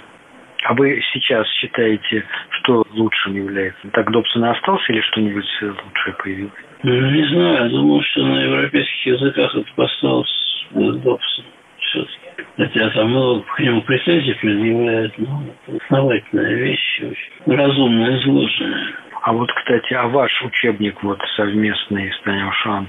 А 0.63 0.73
вы 0.73 1.01
сейчас 1.13 1.47
считаете, 1.53 2.23
что 2.49 2.83
лучшим 2.91 3.35
является? 3.35 3.87
Так 3.93 4.11
Добсон 4.11 4.45
остался 4.45 4.93
или 4.93 5.01
что-нибудь 5.01 5.45
лучшее 5.61 6.15
появилось? 6.21 6.66
Не 6.83 7.25
знаю, 7.29 7.69
думаю, 7.71 8.01
что 8.03 8.21
на 8.23 8.43
европейских 8.43 9.05
языках 9.05 9.55
это 9.55 9.83
осталось 9.83 10.65
Добсон 10.71 11.45
все-таки. 11.79 12.17
Хотя 12.57 12.89
там 12.89 13.09
много 13.09 13.43
к 13.55 13.59
нему 13.59 13.81
претензий 13.81 14.33
предъявляют, 14.33 15.17
но 15.17 15.43
основательная 15.81 16.53
вещь, 16.55 17.01
очень 17.01 17.55
разумно 17.55 18.17
изложенная. 18.17 18.93
А 19.21 19.33
вот, 19.33 19.51
кстати, 19.51 19.93
а 19.93 20.07
ваш 20.07 20.31
учебник 20.43 21.01
вот 21.03 21.19
совместный 21.35 22.11
с 22.11 22.21
Таня 22.21 22.51
Шан 22.63 22.87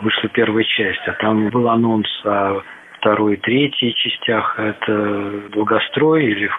вышла 0.00 0.28
первая 0.30 0.64
часть, 0.64 1.06
а 1.06 1.12
там 1.12 1.48
был 1.50 1.68
анонс 1.68 2.08
о 2.24 2.62
второй 2.98 3.34
и 3.34 3.40
третьей 3.40 3.94
частях. 3.94 4.58
Это 4.58 5.48
долгострой 5.52 6.26
или 6.26 6.50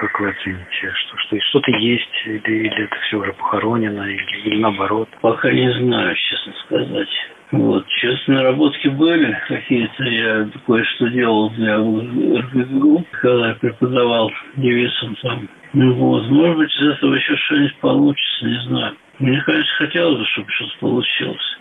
как 0.00 0.18
вы 0.18 0.30
оцените, 0.30 0.92
что, 0.94 1.18
что 1.18 1.40
что-то 1.50 1.72
есть, 1.72 2.08
или, 2.24 2.40
или 2.40 2.84
это 2.84 2.96
все 3.02 3.18
уже 3.18 3.34
похоронено, 3.34 4.02
или, 4.04 4.40
или 4.44 4.58
наоборот? 4.58 5.10
Пока 5.20 5.52
не 5.52 5.70
знаю, 5.74 6.16
честно 6.16 6.54
сказать. 6.64 7.08
Вот, 7.52 7.86
честно, 7.88 8.34
наработки 8.34 8.88
были 8.88 9.36
какие-то. 9.46 10.04
Я 10.04 10.48
кое-что 10.66 11.08
делал 11.08 11.50
для 11.50 11.76
РГГУ, 11.76 13.04
когда 13.20 13.48
я 13.48 13.54
преподавал 13.56 14.32
девицам 14.56 15.16
там. 15.20 15.48
Ну 15.74 15.92
вот, 15.92 16.28
может 16.30 16.56
быть, 16.56 16.70
из 16.80 16.88
этого 16.96 17.14
еще 17.14 17.36
что-нибудь 17.36 17.76
получится, 17.76 18.46
не 18.46 18.60
знаю. 18.68 18.96
Мне, 19.20 19.38
конечно, 19.42 19.74
хотелось 19.76 20.18
бы, 20.18 20.26
чтобы 20.26 20.50
что-то 20.50 20.78
получилось. 20.80 21.58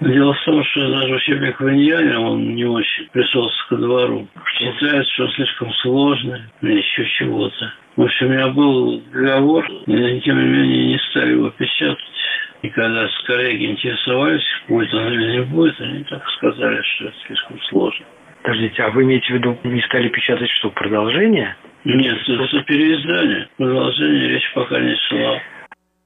Но 0.00 0.12
дело 0.12 0.34
в 0.34 0.44
том, 0.44 0.62
что 0.62 0.90
даже 0.90 1.14
учебник 1.14 1.58
Ваньяня, 1.58 2.20
он 2.20 2.54
не 2.54 2.66
очень 2.66 3.08
присутствует 3.08 3.68
ко 3.68 3.76
двору. 3.76 4.28
Считается, 4.58 5.12
что 5.14 5.24
он 5.24 5.30
слишком 5.32 5.72
сложный, 5.74 6.40
или 6.60 6.78
еще 6.78 7.06
чего-то. 7.18 7.72
В 7.96 8.02
общем, 8.02 8.26
у 8.26 8.28
меня 8.28 8.48
был 8.48 9.02
договор, 9.10 9.66
и 9.86 10.20
тем 10.20 10.38
не 10.38 10.48
менее 10.48 10.86
не 10.88 10.98
стали 11.10 11.32
его 11.32 11.48
печатать. 11.50 11.98
И 12.60 12.68
когда 12.68 13.08
с 13.08 13.22
коллеги 13.24 13.66
интересовались, 13.66 14.44
будет 14.68 14.92
он 14.92 15.12
или 15.12 15.32
не 15.38 15.42
будет, 15.44 15.80
они 15.80 16.04
так 16.04 16.28
сказали, 16.36 16.82
что 16.82 17.06
это 17.06 17.16
слишком 17.26 17.58
сложно. 17.70 18.04
Подождите, 18.42 18.82
а 18.82 18.90
вы 18.90 19.04
имеете 19.04 19.28
в 19.28 19.36
виду, 19.36 19.58
не 19.64 19.80
стали 19.82 20.08
печатать 20.08 20.50
что, 20.50 20.70
продолжение? 20.70 21.56
Нет, 21.84 22.18
это 22.28 22.62
переиздание. 22.64 23.48
Продолжение 23.56 24.28
речь 24.28 24.52
пока 24.52 24.78
не 24.78 24.94
шла. 25.08 25.40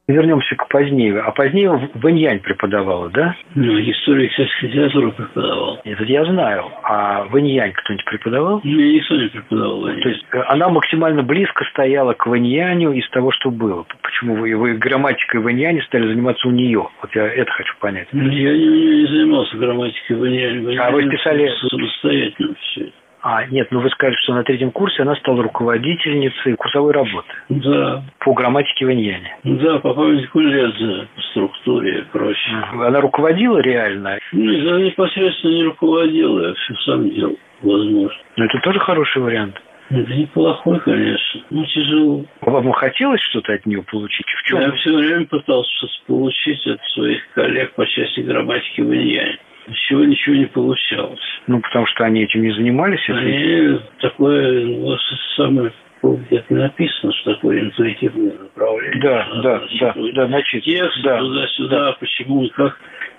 Вернемся 0.09 0.57
к 0.57 0.69
позднее. 0.69 1.21
А 1.21 1.31
позднее 1.31 1.91
Вэньянь 1.95 2.41
преподавала, 2.41 3.09
да? 3.11 3.37
Ну, 3.55 3.79
историю 3.79 4.29
китайской 4.31 4.65
литературы 4.67 5.13
преподавал. 5.13 5.81
Это 5.85 6.05
я 6.05 6.25
знаю. 6.25 6.65
А 6.83 7.25
Вэньянь 7.25 7.73
кто-нибудь 7.73 8.05
преподавал? 8.07 8.61
Мне 8.65 8.95
никто 8.95 9.15
не 9.15 9.29
преподавал. 9.29 9.83
То 9.83 10.09
есть 10.09 10.25
э, 10.33 10.41
она 10.49 10.69
максимально 10.71 11.23
близко 11.23 11.65
стояла 11.71 12.15
к 12.15 12.27
Вэньяню 12.27 12.93
из 12.93 13.09
того, 13.11 13.31
что 13.31 13.53
было. 13.53 13.87
Почему 14.03 14.35
вы, 14.35 14.57
вы 14.57 14.75
грамматикой 14.75 15.41
Вэньяня 15.41 15.83
стали 15.85 16.09
заниматься 16.09 16.49
у 16.49 16.51
нее? 16.51 16.89
Вот 17.01 17.15
я 17.15 17.29
это 17.29 17.53
хочу 17.53 17.75
понять. 17.79 18.09
Я 18.13 18.21
не, 18.21 19.03
не 19.03 19.07
занимался 19.07 19.57
грамматикой 19.57 20.17
Вэньяня. 20.17 20.85
А 20.85 20.91
вы 20.91 21.09
писали... 21.09 21.49
Самостоятельно 21.71 22.55
все 22.61 22.81
это. 22.83 23.02
А, 23.23 23.47
нет, 23.47 23.69
ну 23.71 23.81
вы 23.81 23.89
сказали, 23.91 24.17
что 24.17 24.35
на 24.35 24.43
третьем 24.43 24.73
курсе 24.73 25.03
она 25.03 25.15
стала 25.15 25.45
руководительницей 25.45 26.57
курсовой 26.57 26.93
работы. 26.93 27.29
Да. 27.49 28.03
По 28.19 28.33
грамматике 28.33 28.85
Ваньяне. 28.85 29.37
Да, 29.45 29.79
по 29.79 29.95
памятнику 29.95 30.41
Ледзе, 30.41 31.07
по 31.15 31.23
структуре 31.31 32.01
и 32.01 32.03
прочее. 32.03 32.65
Она 32.73 33.01
руководила 33.01 33.59
реально? 33.59 34.19
Ну, 34.33 34.71
она 34.71 34.81
непосредственно 34.81 35.53
не 35.53 35.63
руководила, 35.63 36.49
я 36.49 36.55
все 36.55 36.75
сам 36.85 37.09
делал, 37.11 37.39
возможно. 37.63 38.19
Но 38.37 38.45
это 38.45 38.59
тоже 38.59 38.81
хороший 38.81 39.23
вариант. 39.23 39.63
Это 39.91 40.15
неплохой, 40.15 40.81
конечно. 40.81 41.43
Ну, 41.51 41.65
тяжело. 41.67 42.25
Вам 42.41 42.73
хотелось 42.73 43.21
что-то 43.21 43.53
от 43.53 43.65
нее 43.67 43.85
получить? 43.85 44.27
В 44.27 44.43
чем? 44.49 44.61
Я 44.61 44.73
все 44.73 44.97
время 44.97 45.27
пытался 45.27 45.87
получить 46.09 46.67
от 46.67 46.81
своих 46.95 47.23
коллег 47.35 47.73
по 47.75 47.87
части 47.87 48.21
грамматики 48.21 48.81
Ваньяне 48.81 49.39
чего 49.89 50.05
ничего 50.05 50.35
не 50.37 50.47
получалось. 50.47 51.21
Ну, 51.47 51.61
потому 51.61 51.87
что 51.87 52.05
они 52.05 52.25
этим 52.25 52.43
не 52.43 52.53
занимались? 52.53 53.09
Они 53.09 53.79
такое, 54.01 54.67
ну, 54.67 54.97
самое 55.37 55.73
где-то 56.03 56.55
написано, 56.55 57.13
что 57.13 57.35
такое 57.35 57.61
интуитивное 57.61 58.37
направление. 58.39 59.01
Да, 59.01 59.29
да, 59.43 59.63
да, 59.81 59.95
да, 60.15 60.27
значит, 60.27 60.65
текст 60.65 61.03
да, 61.03 61.19
туда-сюда, 61.19 61.87
да. 61.87 61.93
почему 62.01 62.45
и 62.45 62.49
как, 62.49 62.77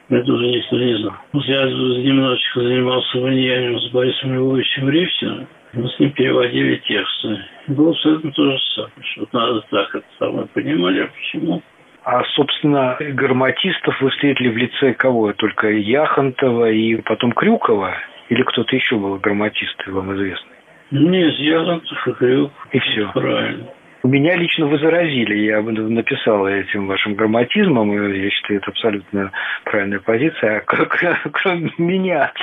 это 0.10 0.34
уже 0.34 0.48
никто 0.48 0.78
не 0.78 0.98
знал. 0.98 1.14
Я 1.34 1.64
немножечко 1.66 2.62
занимался 2.62 3.20
влиянием 3.20 3.80
с 3.80 3.90
Борисом 3.92 4.36
Львовичем 4.36 4.90
Рифтиным, 4.90 5.48
мы 5.74 5.90
с 5.90 6.00
ним 6.00 6.12
переводили 6.12 6.76
тексты. 6.86 7.40
Было 7.68 7.92
абсолютно 7.92 8.32
то 8.32 8.52
же 8.52 8.60
самое, 8.76 8.92
что 9.02 9.28
надо 9.32 9.62
так 9.72 9.96
это 9.96 10.06
самое 10.20 10.48
понимали, 10.48 11.02
а 11.02 11.08
почему 11.08 11.64
а, 12.04 12.24
собственно, 12.36 12.98
гарматистов 13.00 14.00
вы 14.02 14.10
встретили 14.10 14.50
в 14.50 14.58
лице 14.58 14.94
кого? 14.94 15.34
Только 15.34 15.70
Яхонтова 15.70 16.70
и 16.70 16.96
потом 16.98 17.32
Крюкова? 17.32 17.96
Или 18.30 18.44
кто-то 18.44 18.76
еще 18.76 18.98
был 18.98 19.18
гарматист, 19.18 19.76
вам 19.88 20.14
известный? 20.16 20.56
Нет, 20.92 21.34
Яхонтов 21.36 22.08
и 22.08 22.12
Крюк. 22.14 22.52
И 22.72 22.80
все. 22.80 23.12
Правильно. 23.14 23.66
Меня 24.04 24.36
лично 24.36 24.66
вы 24.66 24.78
заразили. 24.80 25.46
Я 25.46 25.62
написал 25.62 26.46
этим 26.46 26.88
вашим 26.88 27.16
грамматизмом, 27.16 27.94
и 27.94 28.20
я 28.20 28.30
считаю, 28.32 28.60
это 28.60 28.72
абсолютно 28.72 29.32
правильная 29.64 30.00
позиция. 30.00 30.58
А 30.58 30.86
кроме 31.32 31.72
меня, 31.78 32.34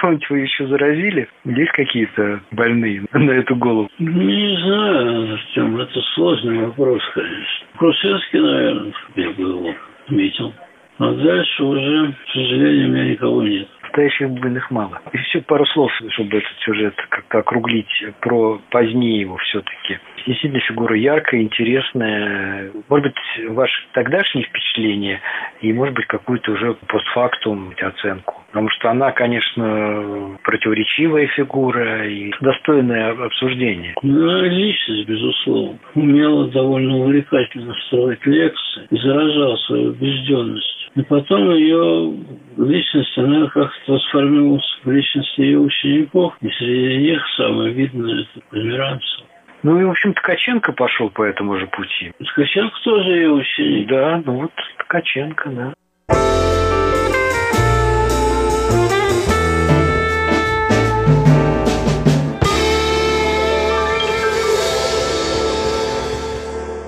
кого-нибудь 0.00 0.28
вы 0.28 0.40
еще 0.40 0.66
заразили? 0.66 1.28
Есть 1.44 1.70
какие-то 1.70 2.40
больные 2.50 3.04
на 3.12 3.30
эту 3.30 3.54
голову? 3.54 3.88
Не 4.00 4.56
знаю, 4.64 5.34
Артем, 5.34 5.80
это 5.80 6.00
сложный 6.14 6.66
вопрос, 6.66 7.02
конечно. 7.14 7.66
Крушинский, 7.76 8.40
наверное, 8.40 8.92
я 9.14 9.30
бы 9.30 9.42
его 9.42 9.74
отметил. 10.04 10.52
А 10.98 11.12
дальше 11.12 11.62
уже, 11.62 12.12
к 12.26 12.32
сожалению, 12.32 12.88
у 12.88 12.92
меня 12.92 13.04
никого 13.04 13.42
нет 13.44 13.68
настоящих 13.88 14.30
больных 14.30 14.70
мало. 14.70 15.00
И 15.12 15.18
еще 15.18 15.40
пару 15.40 15.64
слов, 15.66 15.90
чтобы 16.10 16.38
этот 16.38 16.58
сюжет 16.60 16.94
как-то 17.08 17.38
округлить 17.38 17.86
про 18.20 18.60
позднее 18.70 19.20
его 19.20 19.36
все-таки. 19.38 19.98
Действительно, 20.26 20.60
фигура 20.60 20.96
яркая, 20.96 21.40
интересная. 21.40 22.70
Может 22.88 23.06
быть, 23.06 23.48
ваше 23.48 23.86
тогдашнее 23.92 24.44
впечатление 24.46 25.20
и, 25.60 25.72
может 25.72 25.94
быть, 25.94 26.06
какую-то 26.06 26.52
уже 26.52 26.74
постфактум 26.86 27.72
оценку. 27.80 28.42
Потому 28.48 28.70
что 28.70 28.90
она, 28.90 29.12
конечно, 29.12 30.38
противоречивая 30.42 31.26
фигура 31.28 32.06
и 32.06 32.30
достойное 32.40 33.12
обсуждение. 33.12 33.94
Ну, 34.02 34.42
личность, 34.42 35.06
безусловно. 35.08 35.78
Умела 35.94 36.48
довольно 36.48 36.96
увлекательно 36.98 37.74
строить 37.86 38.24
лекции 38.26 38.86
и 38.90 38.96
заражала 38.96 39.56
свою 39.56 39.90
убежденность. 39.90 40.87
И 40.98 41.02
потом 41.02 41.50
ее 41.54 42.12
личность, 42.56 43.16
она 43.18 43.46
как-то 43.50 43.70
трансформировалась 43.86 44.80
в 44.82 44.90
личность 44.90 45.38
ее 45.38 45.60
учеников. 45.60 46.34
И 46.40 46.48
среди 46.48 46.96
них 46.96 47.22
самое 47.36 47.72
видное– 47.72 48.26
это 48.34 48.44
Померанцев. 48.50 49.26
Ну 49.62 49.80
и, 49.80 49.84
в 49.84 49.90
общем, 49.90 50.12
Ткаченко 50.12 50.72
пошел 50.72 51.08
по 51.10 51.22
этому 51.22 51.56
же 51.56 51.68
пути. 51.68 52.12
Ткаченко 52.18 52.74
тоже 52.82 53.10
ее 53.10 53.30
ученик. 53.30 53.88
Да, 53.88 54.20
ну 54.26 54.40
вот 54.40 54.50
Ткаченко, 54.78 55.50
да. 55.50 55.74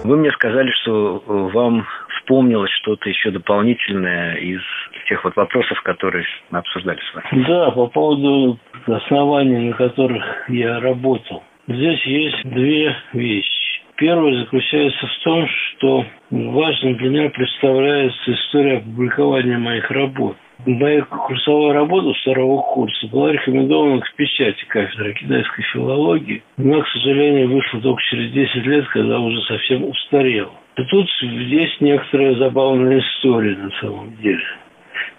Вы 0.03 0.17
мне 0.17 0.33
сказали, 0.33 0.73
что 0.83 1.23
вам 1.27 1.87
вспомнилось 2.31 2.71
что-то 2.83 3.09
еще 3.09 3.33
дополнительное 3.33 4.37
из 4.37 4.61
тех 5.09 5.25
вот 5.25 5.35
вопросов, 5.35 5.83
которые 5.83 6.25
мы 6.51 6.61
обсуждали 6.61 7.01
с 7.01 7.15
вами. 7.15 7.45
Да, 7.45 7.71
по 7.73 7.89
поводу 7.89 8.59
оснований, 8.87 9.71
на 9.71 9.73
которых 9.73 10.23
я 10.49 10.79
работал. 10.79 11.43
Здесь 11.67 12.01
есть 12.07 12.45
две 12.45 12.95
вещи. 13.13 13.83
Первое 13.97 14.45
заключается 14.45 15.07
в 15.07 15.25
том, 15.25 15.47
что 15.49 16.07
важным 16.31 16.97
для 16.99 17.11
меня 17.11 17.31
представляется 17.31 18.33
история 18.33 18.79
опубликования 18.79 19.59
моих 19.59 19.91
работ. 19.91 20.37
Моя 20.67 21.03
курсовая 21.03 21.73
работа 21.75 22.13
второго 22.21 22.63
курса 22.63 23.09
была 23.09 23.33
рекомендована 23.33 24.01
к 24.03 24.15
печати 24.15 24.65
кафедры 24.69 25.15
китайской 25.15 25.63
филологии. 25.73 26.43
Но, 26.59 26.81
к 26.83 26.89
сожалению, 26.89 27.51
вышла 27.51 27.81
только 27.81 28.03
через 28.11 28.33
10 28.33 28.67
лет, 28.67 28.87
когда 28.89 29.19
уже 29.19 29.41
совсем 29.43 29.85
устарела. 29.85 30.53
И 30.81 30.85
тут 30.85 31.07
есть 31.21 31.79
некоторая 31.83 32.37
забавная 32.37 33.01
история 33.01 33.55
на 33.55 33.71
самом 33.83 34.17
деле. 34.17 34.43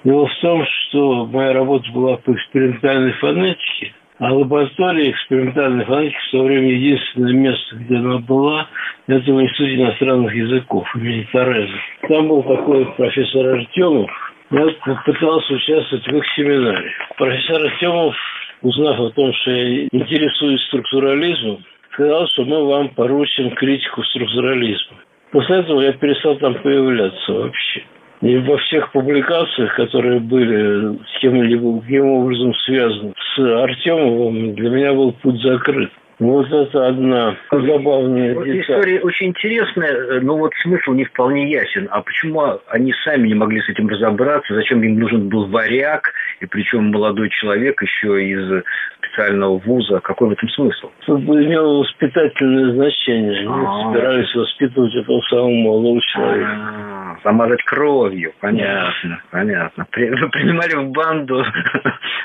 Дело 0.04 0.26
в 0.26 0.36
том, 0.42 0.66
что 0.66 1.28
моя 1.28 1.54
работа 1.54 1.86
была 1.92 2.18
по 2.18 2.32
экспериментальной 2.32 3.12
фонетике, 3.14 3.94
а 4.18 4.34
лаборатория 4.34 5.12
экспериментальной 5.12 5.86
фонетики 5.86 6.18
в 6.18 6.32
то 6.32 6.44
время 6.46 6.68
единственное 6.68 7.34
место, 7.34 7.76
где 7.76 7.96
она 7.96 8.18
была, 8.18 8.70
это 9.06 9.32
в 9.32 9.40
Институте 9.40 9.76
иностранных 9.76 10.34
языков 10.34 10.96
имени 10.96 11.28
Тореза. 11.32 11.78
Там 12.08 12.28
был 12.28 12.42
такой 12.42 12.86
профессор 12.94 13.46
Артемов. 13.50 14.10
Я 14.50 14.68
пытался 15.06 15.54
участвовать 15.54 16.08
в 16.08 16.18
их 16.18 16.24
семинаре. 16.36 16.92
Профессор 17.18 17.62
Артемов, 17.68 18.16
узнав 18.64 19.00
о 19.00 19.10
том, 19.12 19.32
что 19.34 19.52
я 19.52 19.84
интересуюсь 19.92 20.64
структурализмом, 20.70 21.64
сказал, 21.94 22.28
что 22.30 22.46
мы 22.46 22.66
вам 22.66 22.90
поручим 22.90 23.52
критику 23.52 24.02
структурализма. 24.06 24.98
После 25.32 25.58
этого 25.58 25.82
я 25.82 25.94
перестал 25.94 26.36
там 26.38 26.56
появляться 26.56 27.34
вообще. 27.34 27.84
И 28.22 28.38
во 28.38 28.58
всех 28.58 28.92
публикациях, 28.92 29.76
которые 29.76 30.20
были 30.20 30.98
с 30.98 31.20
кем-либо, 31.22 31.82
каким 31.82 32.06
образом 32.06 32.54
связаны 32.66 33.14
с 33.36 33.40
Артемовым, 33.40 34.54
для 34.54 34.70
меня 34.70 34.94
был 34.94 35.14
путь 35.14 35.42
закрыт. 35.42 35.90
Вот 36.20 36.52
это 36.52 36.88
одна 36.88 37.36
забавная 37.50 38.36
вот 38.36 38.46
деталь. 38.46 38.62
История 38.62 39.00
очень 39.00 39.30
интересная, 39.30 40.22
но 40.22 40.38
вот 40.38 40.52
смысл 40.62 40.92
не 40.92 41.04
вполне 41.06 41.50
ясен. 41.50 41.88
А 41.90 42.02
почему 42.02 42.60
они 42.68 42.94
сами 43.04 43.30
не 43.30 43.34
могли 43.34 43.60
с 43.60 43.70
этим 43.70 43.88
разобраться? 43.88 44.54
Зачем 44.54 44.84
им 44.84 45.00
нужен 45.00 45.30
был 45.30 45.48
варяг, 45.48 46.14
и 46.40 46.46
причем 46.46 46.92
молодой 46.92 47.30
человек 47.30 47.82
еще 47.82 48.24
из 48.24 48.64
специального 49.12 49.58
вуза? 49.58 50.00
Какой 50.00 50.30
в 50.30 50.32
этом 50.32 50.50
смысл? 50.50 50.90
Тут 51.06 51.22
имело 51.22 51.80
воспитательное 51.80 52.74
значение. 52.74 53.40
Они 53.40 53.48
А-а-а. 53.48 53.94
собирались 53.94 54.36
воспитывать 54.36 54.96
этого 54.96 55.22
самого 55.30 55.50
молодого 55.50 56.02
человека. 56.02 56.52
А-а-а. 56.52 57.18
Замазать 57.24 57.64
кровью. 57.64 58.34
Понятно, 58.40 59.22
понятно. 59.32 59.86
Принимали 59.92 60.76
в 60.76 60.92
банду. 60.92 61.44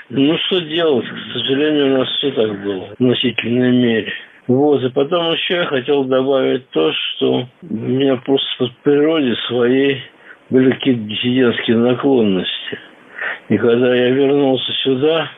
Ну, 0.09 0.39
что 0.47 0.61
делать? 0.61 1.07
К 1.07 1.33
сожалению, 1.33 1.95
у 1.95 1.99
нас 1.99 2.09
все 2.17 2.31
так 2.31 2.63
было. 2.63 2.89
В 2.99 3.03
значительной 3.03 3.73
мере. 3.73 4.13
Вот, 4.47 4.83
и 4.85 4.91
потом 4.91 5.33
еще 5.33 5.55
я 5.55 5.67
хотел 5.67 6.05
добавить 6.05 6.71
то, 6.71 6.93
что 6.93 7.49
у 7.63 7.75
меня 7.75 8.17
просто 8.17 8.47
по 8.59 8.71
природе 8.85 9.35
своей 9.49 10.03
были 10.51 10.71
какие-то 10.71 11.01
диссидентские 11.01 11.79
наклонности. 11.79 12.79
И 13.49 13.59
когда 13.59 13.93
я 13.95 14.11
вернулся 14.11 14.73
сюда, 14.85 15.31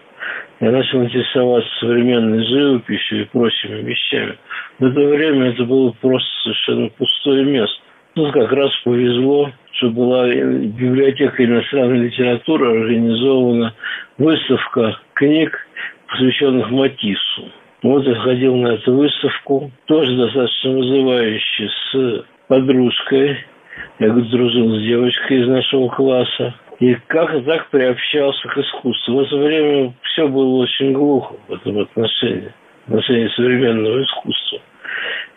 я 0.61 0.71
начал 0.71 1.05
интересоваться 1.05 1.71
современной 1.81 2.45
живописью 2.45 3.23
и 3.23 3.25
прочими 3.27 3.83
вещами. 3.83 4.37
В 4.79 4.85
это 4.87 5.01
время 5.01 5.51
это 5.51 5.65
было 5.65 5.93
просто 6.01 6.29
совершенно 6.43 6.89
пустое 6.91 7.45
место. 7.45 7.81
Тут 8.15 8.33
как 8.33 8.51
раз 8.53 8.71
повезло, 8.85 9.53
что 9.73 9.91
была 9.91 10.27
библиотека 10.29 11.45
иностранной 11.45 12.07
литературы, 12.07 12.81
организована 12.81 13.75
выставка 14.19 14.99
книг, 15.15 15.57
посвященных 16.09 16.71
Матиссу. 16.71 17.53
Вот 17.83 18.05
я 18.05 18.17
ходил 18.17 18.57
на 18.57 18.75
эту 18.75 18.93
выставку, 18.95 19.71
тоже 19.87 20.17
достаточно 20.17 20.71
вызывающе, 20.73 21.69
с 21.93 22.25
подружкой. 22.49 23.39
Я 24.01 24.09
дружил 24.11 24.77
с 24.77 24.83
девочкой 24.83 25.43
из 25.43 25.49
нашего 25.49 25.89
класса. 25.89 26.55
И 26.81 26.95
как 27.09 27.45
так 27.45 27.71
приобщался 27.71 28.49
к 28.49 28.59
искусству. 28.59 29.15
В 29.15 29.21
это 29.21 29.37
время 29.37 29.93
все 30.03 30.29
было 30.29 30.63
очень 30.63 30.93
глухо 30.93 31.35
в 31.49 31.53
этом 31.53 31.81
отношении, 31.81 32.53
в 32.87 32.91
отношении 32.91 33.29
современного 33.29 34.03
искусства 34.03 34.61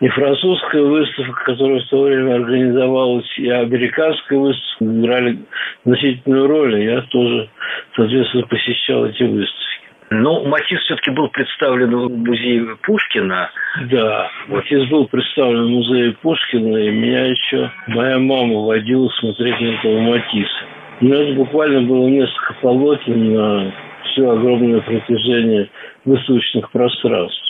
и 0.02 0.08
французская 0.10 0.82
выставка, 0.82 1.44
которая 1.46 1.80
в 1.80 1.88
то 1.88 2.02
время 2.02 2.36
организовалась, 2.36 3.38
и 3.38 3.48
американская 3.50 4.40
выставка 4.40 4.84
играли 4.86 5.38
значительную 5.86 6.48
роль. 6.48 6.84
Я 6.84 7.02
тоже, 7.04 7.50
соответственно, 7.96 8.48
посещал 8.48 9.06
эти 9.06 9.24
выставки. 9.24 9.62
Но 10.10 10.44
Матисс 10.44 10.82
все-таки 10.82 11.12
был 11.12 11.30
представлен 11.30 11.96
в 11.96 12.10
музее 12.10 12.76
Пушкина. 12.82 13.50
Да, 13.92 14.30
Матисс 14.48 14.90
был 14.90 15.08
представлен 15.08 15.68
в 15.68 15.70
музее 15.70 16.16
Пушкина, 16.22 16.78
и 16.78 16.90
меня 16.90 17.28
еще 17.28 17.72
моя 17.88 18.18
мама 18.18 18.60
водила 18.60 19.08
смотреть 19.20 19.60
на 19.62 19.68
этого 19.68 20.00
Матисса. 20.02 20.66
Но 21.02 21.16
это 21.16 21.34
буквально 21.34 21.82
было 21.82 22.08
несколько 22.08 22.54
полотен 22.62 23.34
на 23.34 23.74
все 24.06 24.30
огромное 24.30 24.82
протяжение 24.82 25.70
выставочных 26.06 26.72
пространств. 26.72 27.42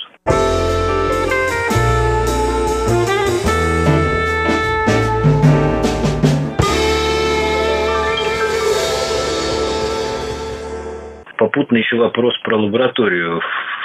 попутно 11.37 11.77
еще 11.77 11.97
вопрос 11.97 12.37
про 12.43 12.55
лабораторию 12.55 13.41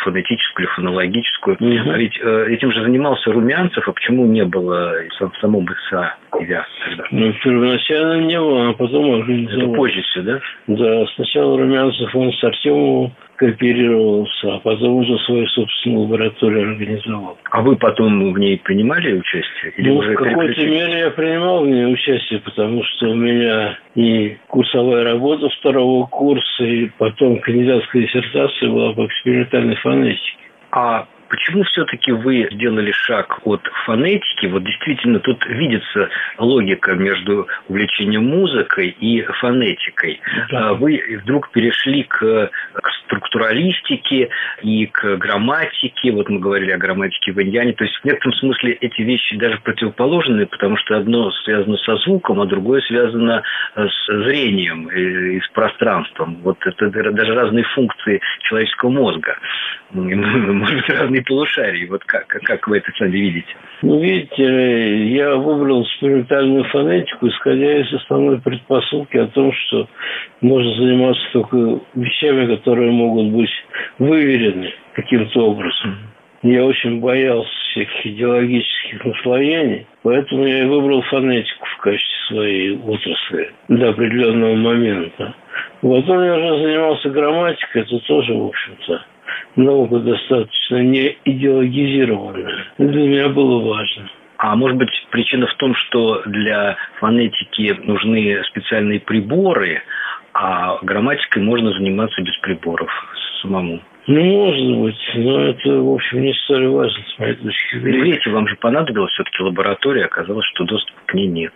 фонетическую 0.07 0.67
или 0.67 0.75
фонологическую. 0.75 1.57
Угу. 1.59 1.91
А 1.91 1.99
ведь 1.99 2.19
э, 2.23 2.47
этим 2.51 2.73
же 2.73 2.83
занимался 2.83 3.33
Румянцев, 3.33 3.87
а 3.89 3.93
почему 3.93 4.27
не 4.27 4.45
было 4.45 4.95
в 5.19 5.41
самом 5.41 5.67
ИСА 5.67 6.15
тебя 6.39 6.65
тогда? 6.85 7.05
Ну, 7.11 7.33
первоначально 7.43 8.21
не 8.23 8.39
было, 8.39 8.71
а 8.71 8.73
потом 8.73 9.21
организовал. 9.21 9.67
Это 9.67 9.77
позже 9.77 10.03
все, 10.03 10.23
да? 10.23 10.41
Да, 10.69 11.07
сначала 11.17 11.59
Румянцев, 11.59 12.15
он 12.15 12.33
с 12.33 12.45
Артемовым 12.45 13.13
кооперировался, 13.37 14.55
а 14.55 14.59
потом 14.61 14.97
уже 14.97 15.19
свою 15.21 15.47
собственную 15.49 16.03
лабораторию 16.03 16.71
организовал. 16.71 17.39
А 17.51 17.63
вы 17.63 17.77
потом 17.77 18.33
в 18.33 18.39
ней 18.39 18.59
принимали 18.59 19.19
участие? 19.19 19.73
Или 19.77 19.91
ну, 19.91 20.01
в 20.01 20.15
какой-то 20.15 20.67
мере 20.67 20.99
я 20.99 21.11
принимал 21.11 21.65
в 21.65 21.69
ней 21.69 21.93
участие, 21.93 22.41
потому 22.41 22.83
что 22.85 23.11
у 23.11 23.15
меня 23.15 23.79
и 23.95 24.37
курсовая 24.49 25.05
работа 25.05 25.49
второго 25.61 26.07
курса, 26.07 26.65
и 26.65 26.91
потом 26.99 27.39
кандидатская 27.41 28.03
диссертация 28.03 28.69
была 28.71 28.93
по 28.93 29.07
экспериментальной 29.07 29.77
фонетике. 29.77 30.37
А 30.71 31.07
Почему 31.29 31.65
все-таки 31.65 32.13
вы 32.13 32.49
сделали 32.53 32.93
шаг 32.93 33.41
от 33.45 33.61
фонетики? 33.85 34.47
Вот 34.47 34.65
действительно 34.65 35.19
тут 35.21 35.45
видится 35.47 36.09
логика 36.39 36.95
между 36.95 37.49
увлечением 37.69 38.27
музыкой 38.27 38.89
и 39.01 39.23
фонетикой. 39.41 40.21
Да. 40.51 40.71
А 40.71 40.75
вы 40.75 41.03
вдруг 41.23 41.51
перешли 41.51 42.05
к, 42.05 42.19
к 42.21 42.91
структуралистике 43.05 44.29
и 44.63 44.87
к 44.87 45.17
грамматике. 45.17 46.13
Вот 46.13 46.29
мы 46.29 46.39
говорили 46.39 46.71
о 46.71 46.79
грамматике 46.79 47.33
в 47.33 47.43
Индиане. 47.43 47.73
То 47.73 47.85
есть 47.85 47.97
в 47.97 48.05
некотором 48.05 48.35
смысле 48.35 48.73
эти 48.81 49.03
вещи 49.03 49.37
даже 49.37 49.59
противоположны, 49.59 50.47
потому 50.47 50.77
что 50.77 50.97
одно 50.97 51.31
связано 51.45 51.77
со 51.79 51.97
звуком, 51.99 52.41
а 52.41 52.47
другое 52.47 52.81
связано 52.83 53.43
с 53.75 54.07
зрением 54.07 54.89
и 54.89 55.41
с 55.41 55.49
пространством. 55.49 56.39
Вот 56.43 56.59
это 56.65 56.91
даже 56.91 57.35
разные 57.35 57.65
функции 57.65 58.21
человеческого 58.41 58.91
мозга. 58.91 59.39
Может 59.91 60.77
быть, 60.77 60.89
разные 60.89 61.16
полушарии. 61.23 61.87
Вот 61.87 62.05
как, 62.05 62.27
как 62.27 62.69
вы 62.69 62.79
это 62.79 62.91
сами 62.99 63.17
видите? 63.17 63.49
Ну, 63.83 64.01
видите, 64.01 65.09
я 65.09 65.37
выбрал 65.37 65.83
экспериментальную 65.83 66.65
фонетику, 66.65 67.29
исходя 67.29 67.79
из 67.79 67.93
основной 67.93 68.41
предпосылки 68.41 69.17
о 69.17 69.27
том, 69.27 69.53
что 69.53 69.89
можно 70.41 70.75
заниматься 70.75 71.23
только 71.33 71.81
вещами, 71.95 72.55
которые 72.57 72.91
могут 72.91 73.33
быть 73.33 73.51
выверены 73.99 74.73
каким-то 74.95 75.51
образом. 75.51 75.99
Я 76.43 76.65
очень 76.65 77.01
боялся 77.01 77.51
всех 77.71 77.89
идеологических 78.07 79.05
наслоений, 79.05 79.87
поэтому 80.03 80.47
я 80.47 80.63
и 80.63 80.67
выбрал 80.67 81.03
фонетику 81.03 81.67
в 81.67 81.77
качестве 81.79 82.17
своей 82.29 82.79
отрасли 82.79 83.51
до 83.69 83.91
определенного 83.91 84.55
момента. 84.55 85.35
Потом 85.81 86.25
я 86.25 86.37
уже 86.37 86.63
занимался 86.63 87.11
грамматикой, 87.11 87.83
это 87.83 87.99
тоже, 88.01 88.33
в 88.33 88.47
общем-то, 88.47 89.05
наука 89.57 89.99
достаточно 89.99 90.83
не 90.83 91.17
идеологизированная. 91.25 92.67
Это 92.79 92.89
для 92.89 93.07
меня 93.07 93.29
было 93.29 93.63
важно. 93.69 94.11
А 94.39 94.55
может 94.55 94.77
быть, 94.77 94.91
причина 95.11 95.47
в 95.47 95.55
том, 95.55 95.75
что 95.75 96.23
для 96.27 96.77
фонетики 96.99 97.75
нужны 97.85 98.43
специальные 98.45 99.01
приборы, 99.01 99.83
а 100.35 100.79
грамматикой 100.83 101.43
можно 101.43 101.71
заниматься 101.73 102.21
без 102.23 102.37
приборов 102.39 102.91
самому? 103.41 103.81
Ну, 104.07 104.23
может 104.23 104.77
быть, 104.77 105.11
но 105.15 105.41
это, 105.49 105.81
в 105.81 105.95
общем, 105.95 106.23
не 106.23 106.33
столь 106.45 106.69
важно, 106.69 107.03
с 107.03 107.19
моей 107.19 107.35
точки 107.35 107.79
зрения. 107.79 108.05
Видите, 108.05 108.31
вам 108.31 108.47
же 108.47 108.55
понадобилась 108.57 109.13
все-таки 109.13 109.43
лаборатория, 109.43 110.05
оказалось, 110.05 110.47
что 110.55 110.65
доступа 110.65 111.01
к 111.07 111.15
ней 111.15 111.27
нет. 111.27 111.53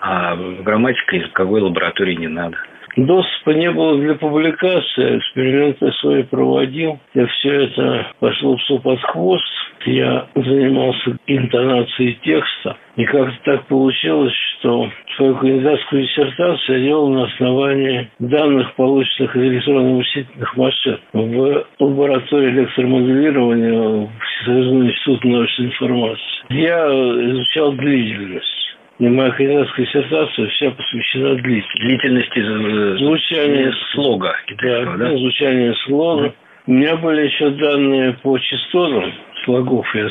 А 0.00 0.36
грамматика 0.36 1.16
языковой 1.16 1.60
лаборатории 1.60 2.14
не 2.14 2.28
надо. 2.28 2.56
Доступа 2.96 3.50
не 3.50 3.70
было 3.70 3.98
для 3.98 4.14
публикации, 4.14 5.18
эксперименты 5.18 5.92
свои 6.00 6.22
проводил. 6.24 6.98
Я 7.14 7.26
все 7.26 7.64
это 7.64 8.12
пошло 8.18 8.56
все 8.56 8.78
под 8.78 9.00
хвост. 9.00 9.44
Я 9.86 10.26
занимался 10.34 11.16
интонацией 11.26 12.18
текста. 12.22 12.76
И 12.96 13.04
как-то 13.04 13.38
так 13.44 13.66
получилось, 13.66 14.34
что 14.58 14.90
свою 15.16 15.36
кандидатскую 15.36 16.02
диссертацию 16.02 16.78
я 16.80 16.84
делал 16.84 17.08
на 17.08 17.24
основании 17.24 18.10
данных, 18.18 18.74
полученных 18.74 19.34
из 19.36 19.42
электронно-вычислительных 19.42 20.56
машин 20.56 20.98
в 21.12 21.66
лаборатории 21.78 22.50
электромоделирования 22.50 24.10
Всесоюзного 24.20 24.84
института 24.84 25.28
научной 25.28 25.66
информации. 25.66 26.24
Я 26.50 26.86
изучал 27.30 27.72
длительность. 27.72 28.59
Кандидатская 29.00 29.86
диссертация 29.86 30.46
вся 30.48 30.70
посвящена 30.72 31.34
длительности. 31.36 31.80
Длительности 31.80 32.98
звучания 32.98 33.72
слога. 33.94 34.36
Да, 34.62 34.96
да? 34.96 35.16
звучания 35.16 35.74
слога. 35.86 36.34
У 36.66 36.72
меня 36.72 36.96
были 36.96 37.24
еще 37.26 37.50
данные 37.50 38.12
по 38.22 38.38
частотам 38.38 39.12
слогов, 39.44 39.86
я 39.94 40.08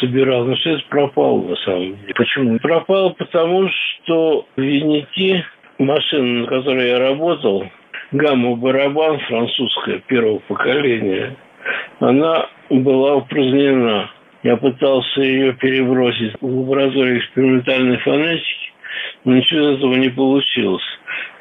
собирал, 0.00 0.44
но 0.44 0.56
все 0.56 0.72
это 0.72 0.82
пропало 0.88 1.42
на 1.42 1.56
самом 1.56 1.96
деле. 1.96 2.14
Почему? 2.14 2.58
Пропало 2.58 3.10
потому, 3.10 3.68
что 3.68 4.46
в 4.56 4.60
Винити, 4.60 5.44
машина, 5.78 6.40
на 6.40 6.46
которой 6.46 6.88
я 6.88 6.98
работал, 6.98 7.64
гамма-барабан 8.10 9.20
французская 9.20 10.00
первого 10.00 10.40
поколения, 10.40 11.36
она 12.00 12.48
была 12.68 13.16
упразднена. 13.16 14.10
Я 14.42 14.56
пытался 14.56 15.20
ее 15.20 15.52
перебросить 15.54 16.34
в 16.40 16.46
лабораторию 16.46 17.18
экспериментальной 17.18 17.98
фонетики, 17.98 18.72
но 19.24 19.34
ничего 19.36 19.70
из 19.70 19.78
этого 19.78 19.94
не 19.94 20.08
получилось. 20.08 20.82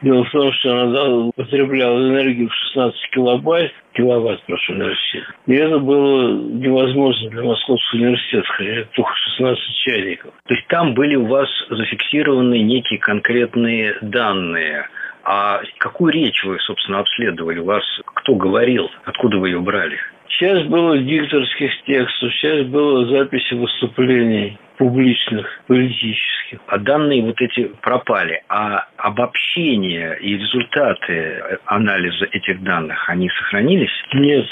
Дело 0.02 0.24
в 0.24 0.32
том, 0.32 0.52
что 0.54 0.82
она 0.82 1.32
потребляла 1.36 2.00
энергию 2.00 2.50
в 2.50 2.54
16 2.54 3.10
килобайт, 3.12 3.72
киловатт, 3.94 4.44
прошу 4.46 4.76
прощения. 4.76 5.26
И 5.48 5.54
это 5.54 5.80
было 5.80 6.32
невозможно 6.32 7.30
для 7.30 7.44
Московского 7.44 8.00
университета, 8.00 8.48
хотя 8.48 8.84
только 8.94 9.16
16 9.16 9.76
чайников. 9.78 10.34
То 10.48 10.54
есть 10.54 10.68
там 10.68 10.94
были 10.94 11.16
у 11.16 11.26
вас 11.26 11.50
зафиксированы 11.70 12.60
некие 12.62 13.00
конкретные 13.00 13.98
данные– 14.02 14.88
а 15.24 15.62
какую 15.78 16.14
речь 16.14 16.44
вы, 16.44 16.60
собственно, 16.60 17.00
обследовали? 17.00 17.60
Вас 17.60 17.84
кто 18.06 18.36
говорил? 18.36 18.90
Откуда 19.06 19.38
вы 19.38 19.50
ее 19.50 19.60
брали? 19.60 19.98
Часть 20.40 20.68
было 20.68 20.98
дикторских 20.98 21.72
текстов, 21.86 22.34
часть 22.36 22.70
было 22.70 23.06
записи 23.08 23.54
выступлений 23.54 24.58
публичных, 24.78 25.46
политических. 25.68 26.60
А 26.68 26.78
данные 26.78 27.22
вот 27.24 27.40
эти 27.42 27.70
пропали. 27.82 28.42
А 28.48 28.88
обобщение 28.98 30.18
и 30.22 30.38
результаты 30.38 31.60
анализа 31.66 32.26
этих 32.32 32.64
данных, 32.64 33.10
они 33.10 33.30
сохранились? 33.30 33.92
Нет. 34.14 34.46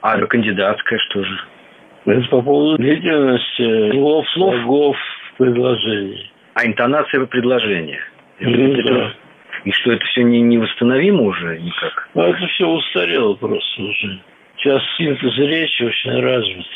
А 0.00 0.18
кандидатская 0.26 0.98
что 1.10 1.22
же? 1.22 1.38
Это 2.06 2.28
по 2.28 2.40
поводу 2.40 2.78
длительности 2.78 3.90
слов, 3.92 4.26
слогов, 4.30 4.96
предложений. 5.36 6.30
А 6.54 6.64
интонация 6.64 7.26
предложения? 7.26 8.00
Ну, 8.40 8.82
да. 8.82 9.12
И 9.64 9.72
что 9.72 9.92
это 9.92 10.04
все 10.06 10.22
не, 10.22 10.40
невосстановимо 10.40 11.22
уже 11.22 11.58
никак? 11.58 12.08
Ну, 12.14 12.22
это 12.22 12.46
все 12.46 12.66
устарело 12.66 13.34
просто 13.34 13.82
уже. 13.82 14.20
Сейчас 14.58 14.82
синтез 14.96 15.36
речи 15.38 15.82
очень 15.82 16.20
развит. 16.20 16.66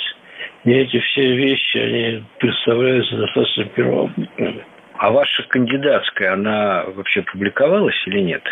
И 0.65 0.73
эти 0.73 0.99
все 0.99 1.35
вещи, 1.35 1.79
они 1.79 2.25
представляются 2.39 3.17
достаточно 3.17 3.65
первобытными. 3.65 4.65
А 4.99 5.11
ваша 5.11 5.43
кандидатская, 5.45 6.35
она 6.35 6.85
вообще 6.95 7.23
публиковалась 7.23 7.97
или 8.07 8.21
нет? 8.21 8.43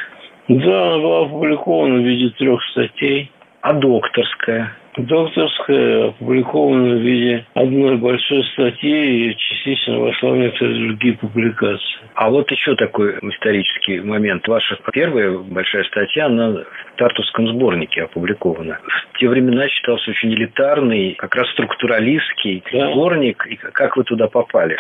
Да, 0.49 0.87
она 0.87 0.99
была 0.99 1.27
опубликована 1.27 2.01
в 2.01 2.05
виде 2.05 2.31
трех 2.39 2.63
статей. 2.71 3.31
А 3.61 3.75
докторская? 3.75 4.75
Докторская 4.99 6.09
опубликована 6.09 6.97
в 6.97 7.01
виде 7.01 7.47
одной 7.55 7.97
большой 7.99 8.43
статьи 8.53 9.31
и 9.31 9.37
частично 9.37 10.01
вошла 10.01 10.31
в 10.31 10.37
некоторые 10.37 10.89
другие 10.89 11.17
публикации. 11.17 11.99
А 12.15 12.29
вот 12.31 12.51
еще 12.51 12.75
такой 12.75 13.17
исторический 13.23 14.01
момент. 14.01 14.49
Ваша 14.49 14.77
первая 14.93 15.39
большая 15.39 15.85
статья, 15.85 16.27
она 16.27 16.51
в 16.51 16.65
Тартусском 16.97 17.47
сборнике 17.47 18.03
опубликована. 18.03 18.81
В 19.13 19.19
те 19.19 19.29
времена 19.29 19.69
считался 19.69 20.11
очень 20.11 20.35
элитарный, 20.35 21.15
как 21.15 21.37
раз 21.37 21.49
структуралистский 21.51 22.65
да. 22.73 22.91
сборник. 22.91 23.47
И 23.49 23.55
как 23.57 23.97
вы 23.97 24.03
туда 24.03 24.27
попали? 24.27 24.77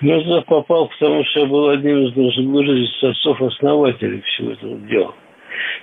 Я 0.00 0.20
туда 0.20 0.40
попал, 0.40 0.88
потому 0.88 1.24
что 1.26 1.40
я 1.40 1.46
был 1.46 1.68
одним 1.68 2.06
из, 2.06 2.12
должен 2.12 2.50
выразиться, 2.50 3.10
отцов-основателей 3.10 4.20
всего 4.22 4.50
этого 4.50 4.76
дела. 4.88 5.14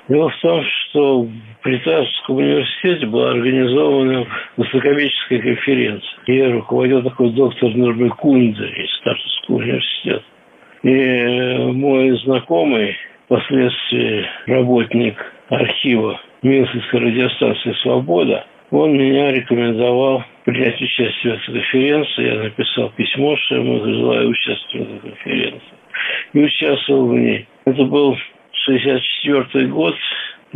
Дело 0.08 0.30
в 0.30 0.38
том, 0.42 0.64
что 0.64 1.28
при 1.62 1.78
Тарском 1.80 2.38
университете 2.38 3.06
была 3.08 3.32
организована 3.32 4.26
высоковеческая 4.56 5.40
конференция. 5.40 6.20
Я 6.28 6.52
руководил 6.52 7.04
такой 7.04 7.32
доктор 7.32 7.70
Нурбек 7.76 8.16
Кунда 8.16 8.66
из 8.66 9.02
Тарского 9.04 9.58
университета. 9.58 10.24
И 10.84 11.72
мой 11.74 12.12
знакомый, 12.24 12.96
впоследствии 13.26 14.26
работник 14.46 15.16
архива 15.50 16.20
Минской 16.42 17.00
радиостанции 17.00 17.74
«Свобода», 17.82 18.46
он 18.70 18.98
меня 18.98 19.32
рекомендовал 19.32 20.24
принять 20.44 20.82
участие 20.82 21.34
в 21.34 21.38
этой 21.38 21.54
конференции. 21.54 22.26
Я 22.26 22.44
написал 22.44 22.90
письмо, 22.92 23.38
что 23.38 23.56
ему 23.56 23.84
желаю 23.84 24.30
участвовать 24.30 24.88
в 24.88 24.96
этой 24.96 25.12
конференции. 25.12 25.78
И 26.34 26.40
участвовал 26.40 27.08
в 27.08 27.14
ней. 27.14 27.48
Это 27.66 27.84
был 27.84 28.18
64 28.68 29.68
год, 29.68 29.96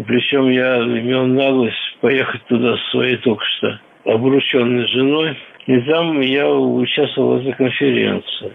причем 0.06 0.50
я 0.50 0.78
имел 0.78 1.26
наглость 1.28 1.98
поехать 2.02 2.44
туда 2.46 2.78
со 2.78 2.92
своей 2.92 3.18
только 3.18 3.44
что 3.58 3.80
обрученной 4.06 4.88
женой. 4.88 5.38
И 5.68 5.80
там 5.82 6.20
я 6.20 6.50
участвовал 6.50 7.38
в 7.38 7.42
этой 7.42 7.54
конференции. 7.54 8.52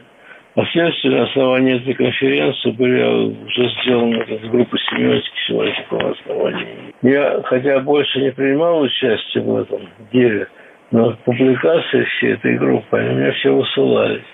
Последствия 0.55 1.11
на 1.11 1.23
основании 1.25 1.77
этой 1.77 1.95
конференции 1.95 2.71
были 2.73 3.03
уже 3.45 3.71
сделаны 3.83 4.25
с 4.27 4.49
группой 4.49 4.81
семиотики 4.91 5.53
этих 5.53 5.93
оснований. 5.93 6.67
Я, 7.03 7.43
хотя 7.45 7.81
больше 7.81 8.21
не 8.21 8.33
принимал 8.33 8.81
участие 8.81 9.45
в 9.45 9.57
этом 9.57 9.83
деле, 10.13 10.49
но 10.91 11.17
публикации 11.25 12.05
всей 12.05 12.33
этой 12.33 12.57
группы, 12.57 12.97
они 12.97 13.17
мне 13.17 13.33
все 13.33 13.55
высылались. 13.55 14.25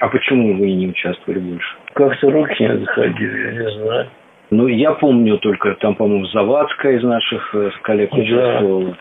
А 0.00 0.08
почему 0.08 0.58
вы 0.58 0.70
не 0.70 0.88
участвовали 0.88 1.40
больше? 1.40 1.76
Как-то 1.94 2.30
руки 2.30 2.62
не 2.62 2.74
доходили, 2.76 3.46
я 3.46 3.52
не 3.52 3.70
знаю. 3.82 4.10
Ну, 4.50 4.66
я 4.66 4.92
помню 4.92 5.38
только, 5.38 5.74
там, 5.80 5.94
по-моему, 5.94 6.26
Завадская 6.26 6.98
из 6.98 7.04
наших 7.04 7.54
э, 7.54 7.70
коллег 7.82 8.12
участвовала. 8.12 8.84
Да. 8.84 8.96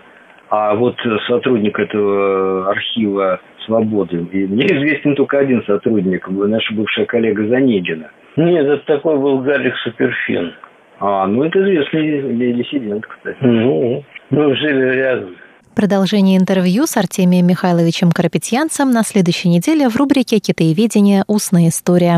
А 0.49 0.75
вот 0.75 0.95
сотрудник 1.27 1.77
этого 1.77 2.69
архива 2.69 3.39
«Свободы», 3.65 4.27
и 4.31 4.47
мне 4.47 4.65
известен 4.65 5.15
только 5.15 5.38
один 5.38 5.63
сотрудник, 5.65 6.27
наша 6.27 6.73
бывшая 6.73 7.05
коллега 7.05 7.47
Занедина. 7.47 8.09
Нет, 8.35 8.65
это 8.65 8.83
такой 8.85 9.19
был 9.19 9.39
Гарик 9.39 9.75
Суперфин. 9.83 10.53
А, 10.99 11.27
ну 11.27 11.43
это 11.43 11.59
известный 11.59 12.53
диссидент, 12.53 13.05
кстати. 13.05 13.38
Ну, 13.41 14.03
мы 14.31 14.55
жили 14.55 14.95
рядом. 14.95 15.35
Продолжение 15.75 16.38
интервью 16.38 16.88
с 16.88 16.97
Артемием 16.97 17.45
Михайловичем 17.47 18.12
Карапетьянцем 18.12 18.91
на 18.91 19.03
следующей 19.03 19.49
неделе 19.49 19.88
в 19.88 19.95
рубрике 19.95 20.39
«Китаеведение. 20.39 21.23
Устная 21.27 21.67
история». 21.67 22.17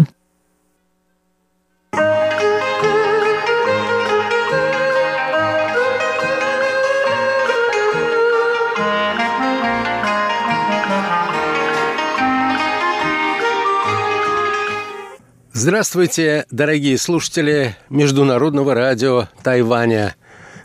Здравствуйте, 15.64 16.48
дорогие 16.50 16.98
слушатели 16.98 17.78
Международного 17.92 18.74
радио 18.74 19.28
Тайваня. 19.44 20.16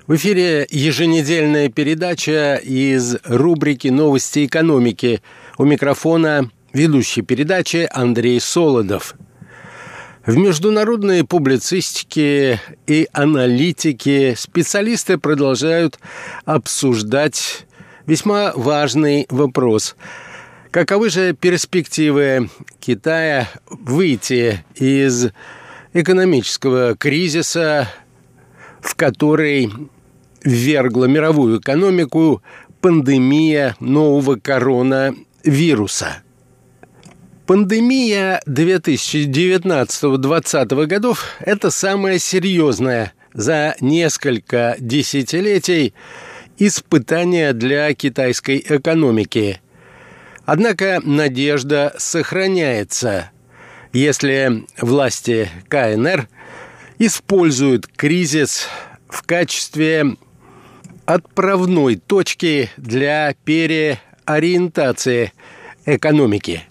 В 0.06 0.14
эфире 0.16 0.66
еженедельная 0.70 1.68
передача 1.68 2.54
из 2.54 3.18
рубрики 3.24 3.88
«Новости 3.88 4.46
экономики». 4.46 5.20
У 5.58 5.66
микрофона 5.66 6.50
ведущий 6.72 7.20
передачи 7.20 7.86
Андрей 7.92 8.40
Солодов. 8.40 9.16
В 10.24 10.34
международной 10.38 11.24
публицистике 11.24 12.62
и 12.86 13.06
аналитике 13.12 14.34
специалисты 14.34 15.18
продолжают 15.18 15.98
обсуждать 16.46 17.66
весьма 18.06 18.50
важный 18.54 19.26
вопрос– 19.28 19.94
Каковы 20.76 21.08
же 21.08 21.32
перспективы 21.32 22.50
Китая 22.80 23.48
выйти 23.70 24.62
из 24.74 25.28
экономического 25.94 26.94
кризиса, 26.94 27.88
в 28.82 28.94
который 28.94 29.72
ввергла 30.44 31.06
мировую 31.06 31.60
экономику 31.60 32.42
пандемия 32.82 33.74
нового 33.80 34.36
коронавируса? 34.36 36.22
Пандемия 37.46 38.42
2019-2020 38.46 40.86
годов– 40.86 41.24
это 41.40 41.70
самое 41.70 42.18
серьезное 42.18 43.14
за 43.32 43.76
несколько 43.80 44.76
десятилетий 44.78 45.94
испытание 46.58 47.54
для 47.54 47.94
китайской 47.94 48.58
экономики– 48.58 49.58
Однако 50.46 51.00
надежда 51.02 51.92
сохраняется, 51.98 53.32
если 53.92 54.64
власти 54.80 55.50
КНР 55.68 56.28
используют 57.00 57.88
кризис 57.88 58.68
в 59.08 59.22
качестве 59.24 60.14
отправной 61.04 61.96
точки 61.96 62.70
для 62.76 63.34
переориентации 63.44 65.32
экономики. 65.84 66.62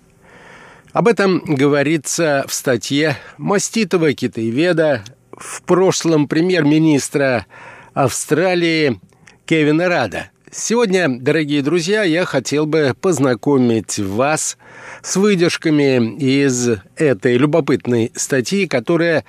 Об 0.93 1.09
этом 1.09 1.39
говорится 1.43 2.45
в 2.47 2.53
статье 2.53 3.17
маститого 3.37 4.13
китаеведа, 4.13 5.03
в 5.31 5.61
прошлом 5.63 6.29
премьер-министра 6.29 7.45
Австралии 7.93 9.01
Кевина 9.45 9.89
Рада– 9.89 10.29
Сегодня, 10.57 11.09
дорогие 11.09 11.61
друзья, 11.61 12.03
я 12.03 12.23
хотел 12.23 12.65
бы 12.65 12.95
познакомить 13.01 13.99
вас 13.99 14.57
с 15.03 15.17
выдержками 15.17 16.15
из 16.15 16.69
этой 16.95 17.35
любопытной 17.35 18.13
статьи, 18.15 18.65
которая 18.65 19.25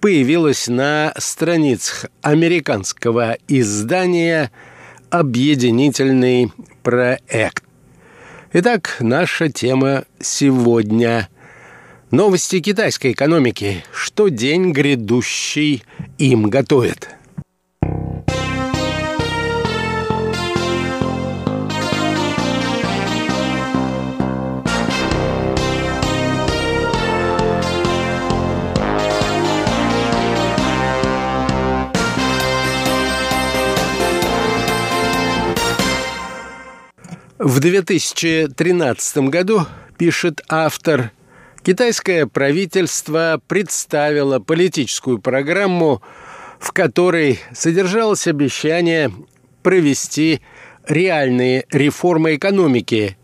появилась 0.00 0.66
на 0.66 1.14
страницах 1.16 2.06
американского 2.22 3.36
издания 3.46 4.50
«Объединительный 5.10 6.52
проект». 6.82 7.62
Итак, 8.52 8.96
наша 8.98 9.50
тема 9.50 10.06
сегодня– 10.20 11.28
новости 12.10 12.58
китайской 12.58 13.12
экономики. 13.12 13.84
Что 13.92 14.26
день 14.26 14.72
грядущий 14.72 15.84
им 16.18 16.50
готовит– 16.50 17.10
В 37.44 37.60
2013 37.60 39.28
году, 39.28 39.66
пишет 39.98 40.40
автор, 40.48 41.10
китайское 41.62 42.26
правительство 42.26 43.38
представило 43.46 44.38
политическую 44.38 45.18
программу, 45.18 46.00
в 46.58 46.72
которой 46.72 47.40
содержалось 47.52 48.26
обещание 48.26 49.12
провести 49.62 50.40
реальные 50.88 51.66
реформы 51.70 52.36
экономики, 52.36 53.18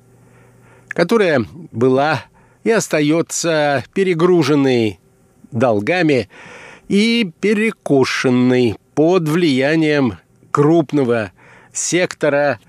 которая 0.88 1.46
была 1.72 2.22
и 2.62 2.70
остается 2.72 3.84
перегруженной 3.94 5.00
долгами 5.50 6.28
и 6.88 7.32
перекошенной 7.40 8.76
под 8.94 9.30
влиянием 9.30 10.18
крупного 10.50 11.32
сектора 11.72 12.60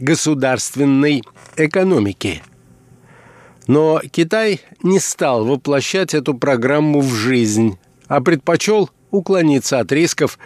государственной 0.00 1.22
экономики. 1.56 2.42
Но 3.66 4.00
Китай 4.10 4.60
не 4.82 4.98
стал 4.98 5.44
воплощать 5.44 6.14
эту 6.14 6.34
программу 6.34 7.00
в 7.00 7.12
жизнь, 7.12 7.78
а 8.06 8.20
предпочел 8.20 8.90
уклониться 9.10 9.78
от 9.78 9.92
рисков, 9.92 10.38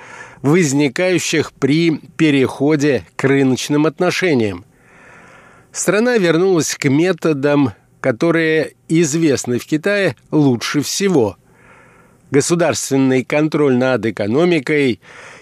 возникающих 0.42 1.52
при 1.52 1.98
переходе 2.16 3.04
к 3.16 3.24
рыночным 3.24 3.86
отношениям. 3.86 4.64
Страна 5.70 6.18
вернулась 6.18 6.74
к 6.74 6.88
методам, 6.88 7.72
которые 8.00 8.74
известны 8.88 9.58
в 9.58 9.66
Китае 9.66 10.16
лучше 10.30 10.82
всего. 10.82 11.36
Государственный 12.30 13.24
контроль 13.24 13.76
над 13.76 14.04
экономикой 14.06 15.00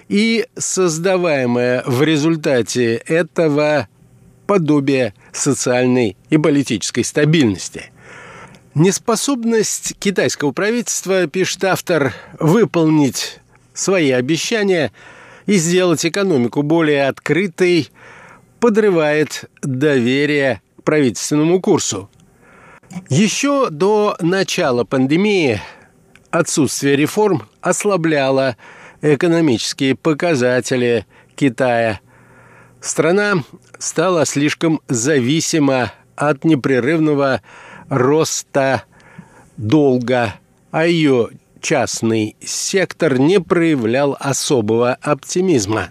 и 0.08 0.46
создаваемая 0.56 1.82
в 1.86 2.02
результате 2.02 2.96
этого 2.96 3.88
подобие 4.50 5.14
социальной 5.30 6.16
и 6.28 6.36
политической 6.36 7.04
стабильности. 7.04 7.92
Неспособность 8.74 9.94
китайского 10.00 10.50
правительства, 10.50 11.28
пишет 11.28 11.62
автор, 11.62 12.12
выполнить 12.40 13.38
свои 13.74 14.10
обещания 14.10 14.90
и 15.46 15.54
сделать 15.54 16.04
экономику 16.04 16.62
более 16.62 17.06
открытой 17.06 17.90
подрывает 18.58 19.44
доверие 19.62 20.62
к 20.80 20.82
правительственному 20.82 21.60
курсу. 21.60 22.10
Еще 23.08 23.70
до 23.70 24.16
начала 24.18 24.82
пандемии 24.82 25.62
отсутствие 26.32 26.96
реформ 26.96 27.46
ослабляло 27.60 28.56
экономические 29.00 29.94
показатели 29.94 31.06
Китая. 31.36 32.00
Страна 32.80 33.44
стала 33.78 34.24
слишком 34.24 34.80
зависима 34.88 35.92
от 36.16 36.44
непрерывного 36.44 37.42
роста 37.88 38.84
долга, 39.56 40.34
а 40.70 40.86
ее 40.86 41.28
частный 41.60 42.36
сектор 42.40 43.18
не 43.18 43.40
проявлял 43.40 44.16
особого 44.18 44.94
оптимизма. 44.94 45.90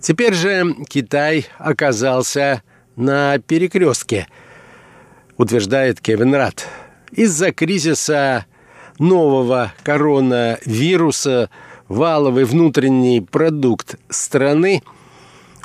Теперь 0.00 0.34
же 0.34 0.74
Китай 0.88 1.46
оказался 1.58 2.62
на 2.96 3.38
перекрестке, 3.38 4.26
утверждает 5.36 6.00
Кевин 6.00 6.34
Рад. 6.34 6.66
Из-за 7.12 7.52
кризиса 7.52 8.46
нового 8.98 9.72
коронавируса 9.84 11.50
валовый 11.86 12.44
внутренний 12.44 13.20
продукт 13.20 13.96
страны 14.08 14.82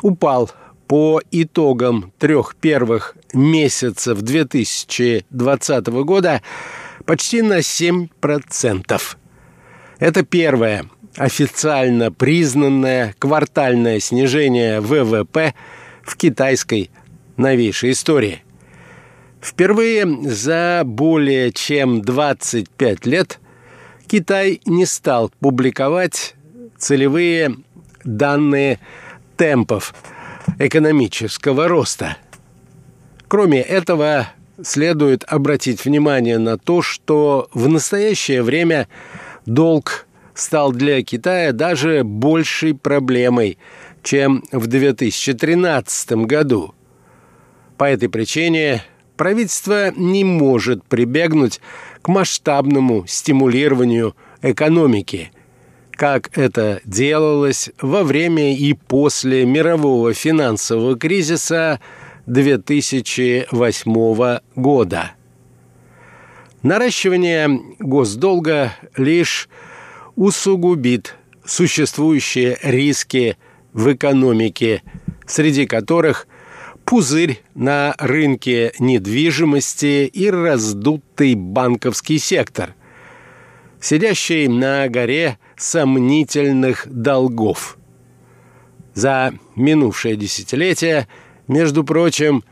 упал 0.01 0.51
по 0.88 1.21
итогам 1.31 2.13
трех 2.17 2.55
первых 2.55 3.15
месяцев 3.33 4.21
2020 4.21 5.88
года 5.88 6.41
почти 7.05 7.41
на 7.41 7.60
7%. 7.60 9.01
Это 9.99 10.23
первое 10.23 10.86
официально 11.17 12.12
признанное 12.12 13.15
квартальное 13.19 13.99
снижение 13.99 14.79
ВВП 14.79 15.53
в 16.03 16.15
китайской 16.15 16.89
новейшей 17.36 17.91
истории. 17.91 18.43
Впервые 19.41 20.05
за 20.23 20.83
более 20.86 21.51
чем 21.51 22.01
25 22.01 23.05
лет 23.05 23.39
Китай 24.07 24.62
не 24.65 24.86
стал 24.86 25.31
публиковать 25.39 26.36
целевые 26.77 27.55
данные 28.03 28.79
темпов– 29.38 29.93
экономического 30.60 31.67
роста. 31.67 32.17
Кроме 33.28 33.62
этого, 33.62 34.30
следует 34.63 35.23
обратить 35.28 35.86
внимание 35.86 36.38
на 36.38 36.58
то, 36.58 36.82
что 36.82 37.50
в 37.54 37.67
настоящее 37.67 38.41
время 38.41 38.88
долг 39.45 40.08
стал 40.34 40.71
для 40.71 41.04
Китая 41.04 41.52
даже 41.52 42.04
большей 42.04 42.73
проблемой, 42.73 43.58
чем 44.04 44.43
в 44.52 44.67
2013 44.67 46.12
году. 46.26 46.73
По 47.78 47.86
этой 47.86 48.10
причине 48.10 48.84
правительство 49.17 49.91
не 49.91 50.23
может 50.23 50.84
прибегнуть 50.86 51.60
к 52.02 52.08
масштабному 52.08 53.06
стимулированию 53.08 54.15
экономики– 54.41 55.32
как 55.97 56.38
это 56.38 56.79
делалось 56.86 57.71
во 57.81 58.03
время 58.03 58.55
и 58.55 58.71
после 58.73 59.45
мирового 59.45 60.13
финансового 60.13 60.97
кризиса 60.97 61.81
2008 62.27 64.39
года. 64.55 65.12
Наращивание 66.62 67.60
госдолга 67.79 68.73
лишь 68.95 69.49
усугубит 70.15 71.15
существующие 71.45 72.60
риски 72.62 73.36
в 73.73 73.91
экономике, 73.93 74.83
среди 75.25 75.65
которых 75.65 76.27
пузырь 76.86 77.41
на 77.55 77.95
рынке 77.97 78.71
недвижимости 78.79 80.05
и 80.05 80.29
раздутый 80.29 81.33
банковский 81.36 82.19
сектор, 82.19 82.75
сидящий 83.81 84.47
на 84.47 84.87
горе 84.87 85.37
сомнительных 85.55 86.87
долгов. 86.87 87.77
За 88.93 89.33
минувшее 89.55 90.15
десятилетие, 90.15 91.07
между 91.47 91.83
прочим, 91.83 92.43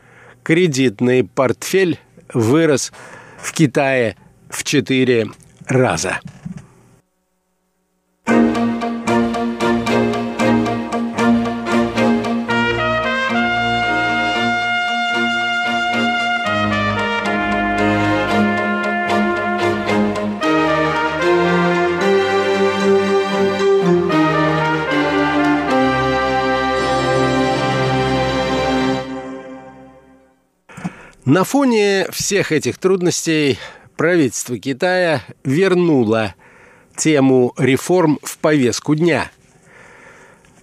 кредитный 0.42 1.24
портфель 1.24 1.98
вырос 2.32 2.92
в 3.38 3.52
Китае 3.52 4.16
в 4.48 4.62
четыре 4.64 5.28
раза. 5.66 6.20
На 31.26 31.42
фоне 31.42 32.06
всех 32.12 32.52
этих 32.52 32.78
трудностей 32.78 33.58
правительство 33.96 34.56
Китая 34.60 35.22
вернуло 35.42 36.36
тему 36.96 37.52
реформ 37.58 38.20
в 38.22 38.38
повестку 38.38 38.94
дня. 38.94 39.32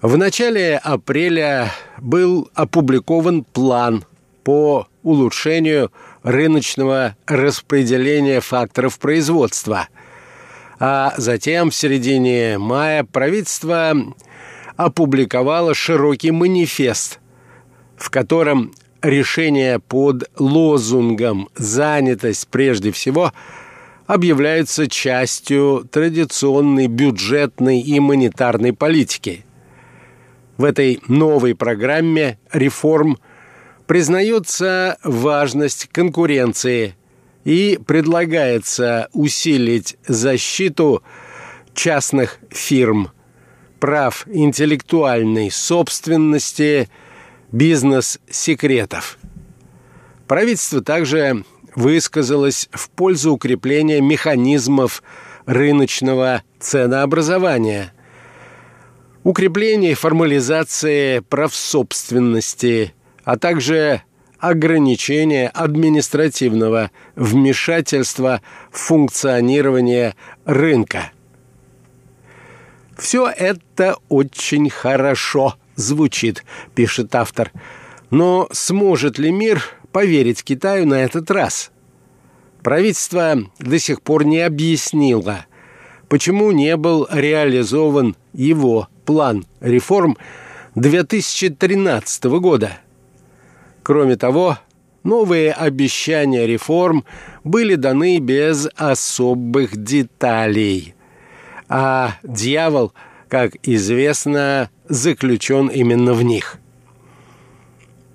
В 0.02 0.16
начале 0.16 0.78
апреля 0.78 1.74
был 1.98 2.50
опубликован 2.54 3.44
план 3.44 4.06
по 4.46 4.88
улучшению 5.04 5.92
рыночного 6.24 7.18
распределения 7.28 8.40
факторов 8.40 9.00
производства. 9.00 9.90
А 10.80 11.14
затем 11.18 11.72
в 11.72 11.76
середине 11.76 12.58
мая 12.58 13.04
правительство 13.04 13.94
опубликовало 14.78 15.74
широкий 15.74 16.32
манифест, 16.32 17.20
в 17.98 18.10
котором 18.10 18.72
решения 19.04 19.80
под 19.80 20.32
лозунгом 20.40 21.50
«занятость 21.56 22.48
прежде 22.48 22.92
всего» 22.92 23.32
объявляются 24.08 24.88
частью 24.90 25.88
традиционной 25.92 26.88
бюджетной 26.88 27.80
и 27.80 28.00
монетарной 28.00 28.74
политики. 28.74 29.46
В 30.58 30.64
этой 30.64 31.02
новой 31.08 31.56
программе 31.56 32.38
реформ 32.52 33.18
признается 33.88 34.98
важность 35.04 35.90
конкуренции 35.92 36.96
и 37.44 37.80
предлагается 37.86 39.10
усилить 39.14 39.98
защиту 40.08 41.04
частных 41.74 42.40
фирм, 42.50 43.10
прав 43.80 44.26
интеллектуальной 44.28 45.52
собственности, 45.52 46.90
бизнес-секретов. 47.54 49.18
Правительство 50.28 50.82
также 50.82 51.46
высказалось 51.76 52.68
в 52.72 52.90
пользу 52.90 53.34
укрепления 53.34 54.02
механизмов 54.02 55.04
рыночного 55.46 56.44
ценообразования, 56.60 57.94
укрепления 59.24 59.94
формализации 59.94 61.20
прав 61.20 61.56
собственности, 61.56 62.94
а 63.24 63.38
также 63.38 64.02
ограничения 64.40 65.48
административного 65.50 66.92
вмешательства 67.16 68.42
в 68.72 68.78
функционирование 68.80 70.16
рынка. 70.44 71.12
«Все 72.98 73.28
это 73.30 73.96
очень 74.10 74.70
хорошо 74.70 75.56
звучит»,– 75.76 76.44
пишет 76.76 77.16
автор. 77.16 77.52
«Но 78.10 78.48
сможет 78.52 79.18
ли 79.18 79.32
мир 79.32 79.64
поверить 79.94 80.44
Китаю 80.44 80.86
на 80.86 80.96
этот 80.96 81.32
раз. 81.32 81.72
Правительство 82.62 83.38
до 83.60 83.80
сих 83.80 84.02
пор 84.02 84.26
не 84.26 84.40
объяснило, 84.40 85.46
почему 86.10 86.52
не 86.52 86.76
был 86.76 87.08
реализован 87.12 88.18
его 88.34 88.90
план 89.06 89.46
реформ 89.62 90.18
2013 90.76 92.24
года. 92.40 92.80
Кроме 93.84 94.16
того, 94.16 94.58
новые 95.04 95.52
обещания 95.52 96.48
реформ 96.48 97.06
были 97.44 97.76
даны 97.76 98.20
без 98.20 98.68
особых 98.76 99.76
деталей. 99.76 100.96
А 101.68 102.16
дьявол, 102.24 102.94
как 103.34 103.54
известно, 103.64 104.70
заключен 104.88 105.66
именно 105.66 106.14
в 106.14 106.22
них. 106.22 106.60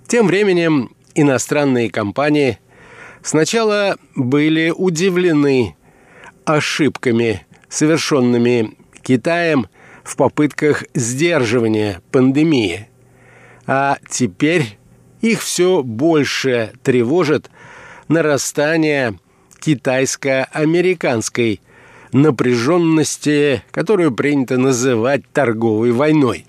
Тем 0.06 0.28
временем 0.28 0.94
иностранные 1.16 1.90
компании 1.90 2.60
сначала 3.22 3.96
были 4.14 4.70
удивлены 4.70 5.74
ошибками, 6.44 7.44
совершенными 7.68 8.76
Китаем 9.02 9.66
в 10.04 10.14
попытках 10.14 10.84
сдерживания 10.94 12.00
пандемии. 12.12 12.88
А 13.66 13.98
теперь 14.08 14.78
их 15.20 15.42
все 15.42 15.82
больше 15.82 16.74
тревожит 16.84 17.50
нарастание 18.06 19.18
китайско-американской 19.58 21.60
напряженности, 22.12 23.62
которую 23.70 24.12
принято 24.12 24.58
называть 24.58 25.22
торговой 25.32 25.92
войной. 25.92 26.46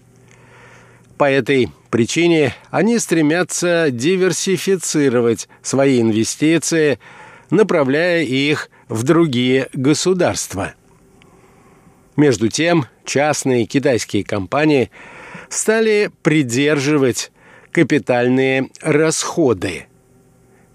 По 1.18 1.30
этой 1.30 1.70
причине 1.90 2.56
они 2.72 2.98
стремятся 3.00 3.88
диверсифицировать 3.92 5.50
свои 5.62 6.02
инвестиции, 6.02 7.00
направляя 7.50 8.24
их 8.24 8.70
в 8.88 9.04
другие 9.04 9.70
государства. 9.74 10.74
Между 12.16 12.50
тем, 12.50 12.86
частные 13.06 13.66
китайские 13.66 14.24
компании 14.24 14.92
стали 15.50 16.12
придерживать 16.22 17.32
капитальные 17.72 18.70
расходы. 18.82 19.86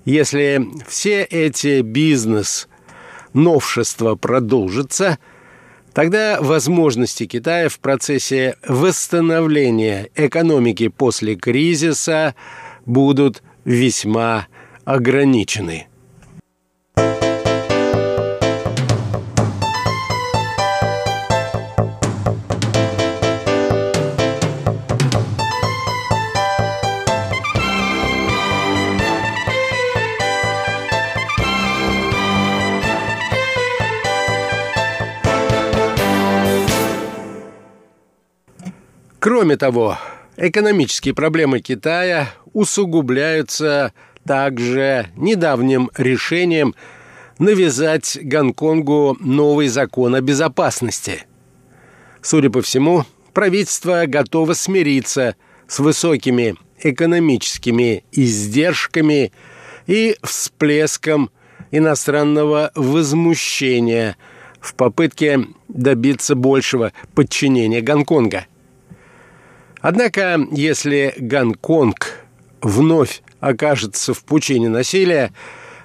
Если 0.05 0.63
все 0.87 1.23
эти 1.23 1.81
бизнес-новшества 3.35 4.15
продолжатся– 4.15 5.19
Тогда 5.95 6.41
возможности 6.41 7.25
Китая 7.25 7.69
в 7.69 7.79
процессе 7.79 8.57
восстановления 8.67 10.11
экономики 10.17 10.89
после 10.89 11.37
кризиса 11.37 12.35
будут 12.85 13.45
весьма 13.65 14.49
ограничены. 14.85 15.87
Кроме 39.45 39.59
того, 39.59 39.99
экономические 40.39 41.13
проблемы 41.13 41.61
Китая 41.61 42.31
усугубляются 42.55 43.93
также 44.27 45.09
недавним 45.17 45.91
решением 45.99 46.75
навязать 47.39 48.17
Гонконгу 48.23 49.19
новый 49.21 49.69
закон 49.69 50.15
о 50.15 50.23
безопасности. 50.23 51.27
Судя 52.23 52.49
по 52.49 52.63
всему, 52.63 53.05
правительство 53.35 54.05
готово 54.07 54.55
смириться 54.55 55.37
с 55.69 55.79
высокими 55.79 56.57
экономическими 56.79 58.03
издержками 58.13 59.31
и 59.87 60.17
всплеском 60.23 61.29
иностранного 61.71 62.73
возмущения 62.75 64.17
в 64.59 64.75
попытке 64.75 65.49
добиться 65.69 66.35
большего 66.35 66.95
подчинения 67.15 67.83
Гонконга– 67.83 68.47
Однако, 69.85 70.41
если 70.51 71.13
Гонконг 71.19 72.25
вновь 72.63 73.21
окажется 73.41 74.15
в 74.15 74.25
пучине 74.25 74.71
насилия, 74.71 75.35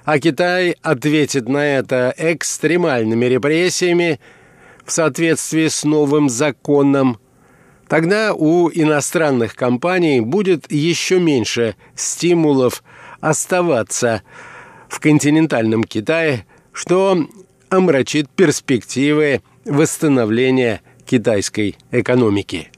а 0.06 0.18
Китай 0.18 0.74
ответит 0.80 1.50
на 1.50 1.58
это 1.76 2.14
экстремальными 2.16 3.26
репрессиями 3.26 4.18
в 4.86 4.90
соответствии 4.90 5.68
с 5.68 5.84
новым 5.84 6.30
законом, 6.30 7.18
тогда 7.88 8.32
у 8.32 8.70
иностранных 8.70 9.54
компаний 9.54 10.22
будет 10.22 10.72
еще 10.72 11.20
меньше 11.20 11.76
стимулов 11.94 12.82
оставаться 13.20 14.22
в 14.88 14.98
континентальном 14.98 15.84
Китае, 15.84 16.46
что 16.72 17.28
омрачит 17.68 18.30
перспективы 18.30 19.42
восстановления 19.66 20.80
китайской 21.04 21.76
экономики. 21.90 22.70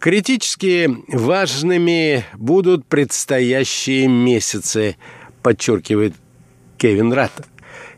Критически 0.00 0.88
важными 1.08 2.24
будут 2.38 2.86
предстоящие 2.86 4.08
месяцы, 4.08 4.96
подчеркивает 5.42 6.14
Кевин 6.78 7.12
Ратт. 7.12 7.46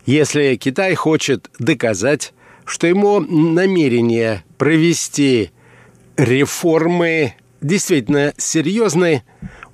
Если 0.05 0.57
Китай 0.57 0.97
хочет 0.97 1.49
доказать, 1.61 2.35
что 2.65 2.89
ему 2.89 3.21
намерение 3.21 4.43
провести 4.59 5.53
реформы 6.17 7.35
действительно 7.61 8.35
серьезные, 8.37 9.23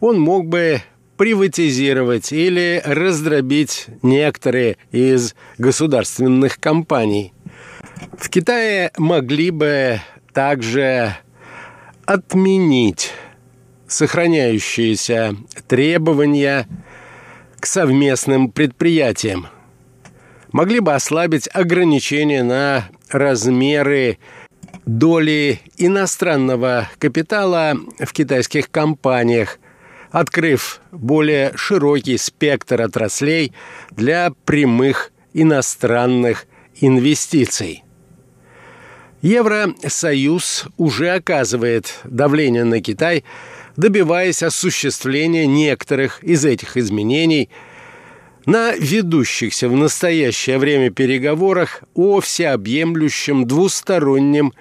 он 0.01 0.21
мог 0.21 0.49
бы 0.49 0.83
приватизировать 1.17 2.31
или 2.31 2.83
раздробить 2.85 3.87
некоторые 4.03 4.77
из 4.93 5.35
государственных 5.57 6.61
компаний. 6.61 7.33
В 8.19 8.29
Китае 8.29 8.93
могли 8.99 9.51
бы 9.51 10.03
также 10.35 11.17
отменить 12.09 13.13
сохраняющиеся 13.87 15.37
требования 15.67 16.67
к 17.61 17.67
совместным 17.67 18.51
предприятиям. 18.51 19.49
Могли 20.51 20.81
бы 20.81 20.95
ослабить 20.95 21.51
ограничения 21.53 22.43
на 22.43 22.89
размеры 23.11 24.19
доли 24.87 25.61
иностранного 25.77 26.89
капитала 26.99 27.77
в 27.99 28.11
китайских 28.15 28.71
компаниях, 28.71 29.59
открыв 30.11 30.81
более 30.91 31.53
широкий 31.57 32.17
спектр 32.17 32.81
отраслей 32.81 33.53
для 33.91 34.33
прямых 34.47 35.13
иностранных 35.35 36.47
инвестиций. 36.81 37.85
Евросоюз 39.23 40.67
уже 40.77 41.11
оказывает 41.11 42.01
давление 42.05 42.65
на 42.65 42.81
Китай, 42.81 43.25
добиваясь 43.77 44.43
осуществления 44.43 45.47
некоторых 45.47 46.23
из 46.23 46.45
этих 46.45 46.77
изменений 46.77 47.49
на 48.47 48.75
ведущихся 48.77 49.69
в 49.69 49.73
настоящее 49.75 50.59
время 50.59 50.91
переговорах 50.91 51.83
о 51.95 52.21
всеобъемлющем 52.21 53.47
двустороннем 53.47 54.53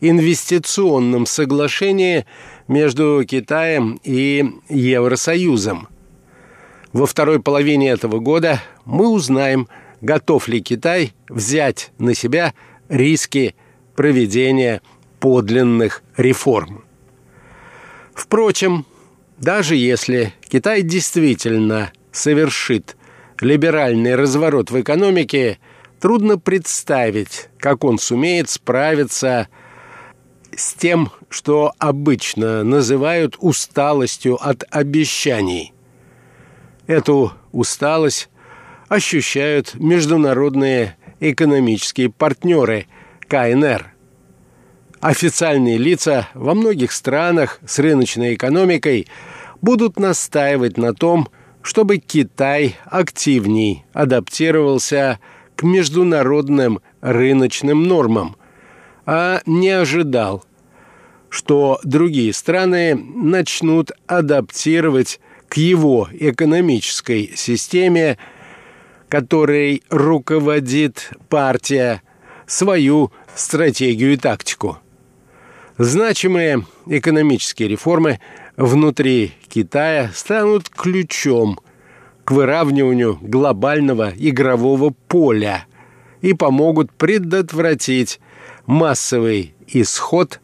инвестиционном 0.00 1.26
соглашении 1.26 2.26
между 2.68 3.22
Китаем 3.26 4.00
и 4.02 4.44
Евросоюзом. 4.68 5.88
Во 6.92 7.06
второй 7.06 7.40
половине 7.40 7.90
этого 7.90 8.18
года 8.18 8.62
мы 8.86 9.08
узнаем, 9.08 9.68
готов 10.00 10.48
ли 10.48 10.62
Китай 10.62 11.12
взять 11.28 11.92
на 11.98 12.14
себя 12.14 12.54
риски 12.88 13.54
проведения 13.96 14.82
подлинных 15.20 16.02
реформ. 16.16 16.84
Впрочем, 18.14 18.86
даже 19.38 19.76
если 19.76 20.32
Китай 20.48 20.82
действительно 20.82 21.90
совершит 22.12 22.96
либеральный 23.40 24.14
разворот 24.14 24.70
в 24.70 24.80
экономике, 24.80 25.58
трудно 26.00 26.38
представить, 26.38 27.48
как 27.58 27.84
он 27.84 27.98
сумеет 27.98 28.48
справиться 28.48 29.48
с 30.56 30.74
тем, 30.74 31.10
что 31.28 31.72
обычно 31.78 32.64
называют 32.64 33.36
усталостью 33.38 34.36
от 34.36 34.64
обещаний. 34.70 35.72
Эту 36.86 37.32
усталость 37.52 38.30
ощущают 38.88 39.74
международные 39.74 40.96
экономические 41.20 42.10
партнеры 42.10 42.86
КНР. 43.28 43.92
Официальные 45.00 45.78
лица 45.78 46.28
во 46.34 46.54
многих 46.54 46.92
странах 46.92 47.60
с 47.66 47.78
рыночной 47.78 48.34
экономикой 48.34 49.06
будут 49.60 49.98
настаивать 49.98 50.78
на 50.78 50.94
том, 50.94 51.28
чтобы 51.62 51.98
Китай 51.98 52.76
активней 52.84 53.84
адаптировался 53.92 55.18
к 55.56 55.62
международным 55.62 56.80
рыночным 57.00 57.84
нормам, 57.84 58.36
а 59.04 59.40
не 59.46 59.70
ожидал, 59.70 60.44
что 61.28 61.80
другие 61.82 62.32
страны 62.32 62.94
начнут 62.94 63.90
адаптировать 64.06 65.20
к 65.48 65.56
его 65.56 66.08
экономической 66.12 67.32
системе, 67.36 68.18
которой 69.08 69.82
руководит 69.90 71.10
партия, 71.28 72.02
свою 72.46 73.12
стратегию 73.34 74.12
и 74.12 74.16
тактику. 74.16 74.78
Значимые 75.78 76.64
экономические 76.86 77.68
реформы 77.68 78.20
внутри 78.56 79.32
Китая 79.48 80.10
станут 80.14 80.70
ключом 80.70 81.58
к 82.24 82.30
выравниванию 82.30 83.18
глобального 83.20 84.12
игрового 84.16 84.94
поля 85.08 85.66
и 86.22 86.32
помогут 86.32 86.92
предотвратить 86.92 88.20
массовый 88.64 89.54
исход 89.68 90.40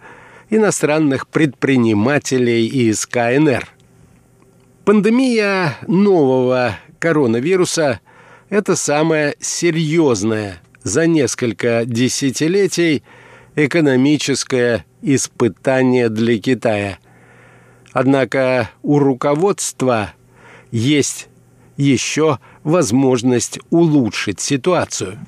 иностранных 0.50 1.26
предпринимателей 1.26 2.66
из 2.66 3.06
КНР. 3.06 3.66
Пандемия 4.84 5.78
нового 5.86 6.76
коронавируса– 6.98 8.00
это 8.50 8.76
самое 8.76 9.34
серьезное 9.40 10.60
за 10.82 11.06
несколько 11.06 11.84
десятилетий 11.84 13.02
экономическое 13.54 14.84
испытание 15.02 16.08
для 16.08 16.38
Китая. 16.38 16.98
Однако 17.92 18.70
у 18.82 18.98
руководства 18.98 20.14
есть 20.70 21.28
еще 21.76 22.38
возможность 22.64 23.58
улучшить 23.70 24.40
ситуацию. 24.40 25.18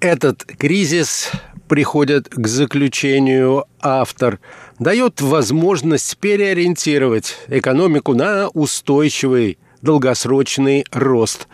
Этот 0.00 0.44
кризис 0.44 1.30
приходит 1.68 2.28
к 2.28 2.46
заключению 2.46 3.64
автор, 3.80 4.38
дает 4.78 5.20
возможность 5.20 6.16
переориентировать 6.18 7.36
экономику 7.48 8.14
на 8.14 8.48
устойчивый 8.48 9.58
долгосрочный 9.82 10.84
рост 10.92 11.48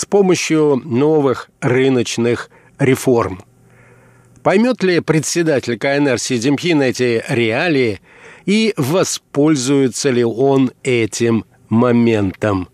с 0.00 0.06
помощью 0.06 0.80
новых 0.82 1.50
рыночных 1.60 2.48
реформ. 2.78 3.42
Поймет 4.42 4.82
ли 4.82 5.00
председатель 5.00 5.78
КНР 5.78 6.18
Си 6.18 6.40
Цзиньпин 6.40 6.80
эти 6.80 7.22
реалии 7.28 8.00
и 8.46 8.72
воспользуется 8.78 10.08
ли 10.08 10.24
он 10.24 10.72
этим 10.82 11.44
моментом? 11.68 12.70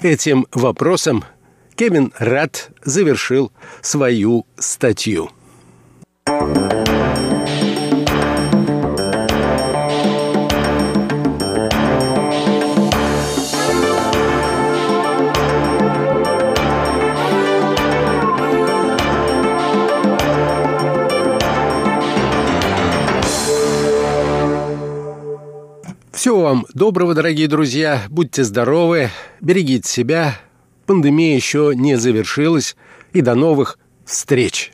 Этим 0.00 0.46
вопросом 0.50 1.24
Кевин 1.74 2.14
Рад 2.18 2.70
завершил 2.82 3.52
свою 3.82 4.46
статью. 4.56 5.28
Всего 26.16 26.40
вам 26.40 26.64
доброго, 26.72 27.12
дорогие 27.12 27.46
друзья. 27.46 28.04
Будьте 28.08 28.42
здоровы, 28.42 29.10
берегите 29.42 29.86
себя. 29.86 30.40
Пандемия 30.86 31.36
еще 31.36 31.72
не 31.74 31.96
завершилась. 31.96 32.74
И 33.12 33.20
до 33.20 33.34
новых 33.34 33.78
встреч! 34.06 34.72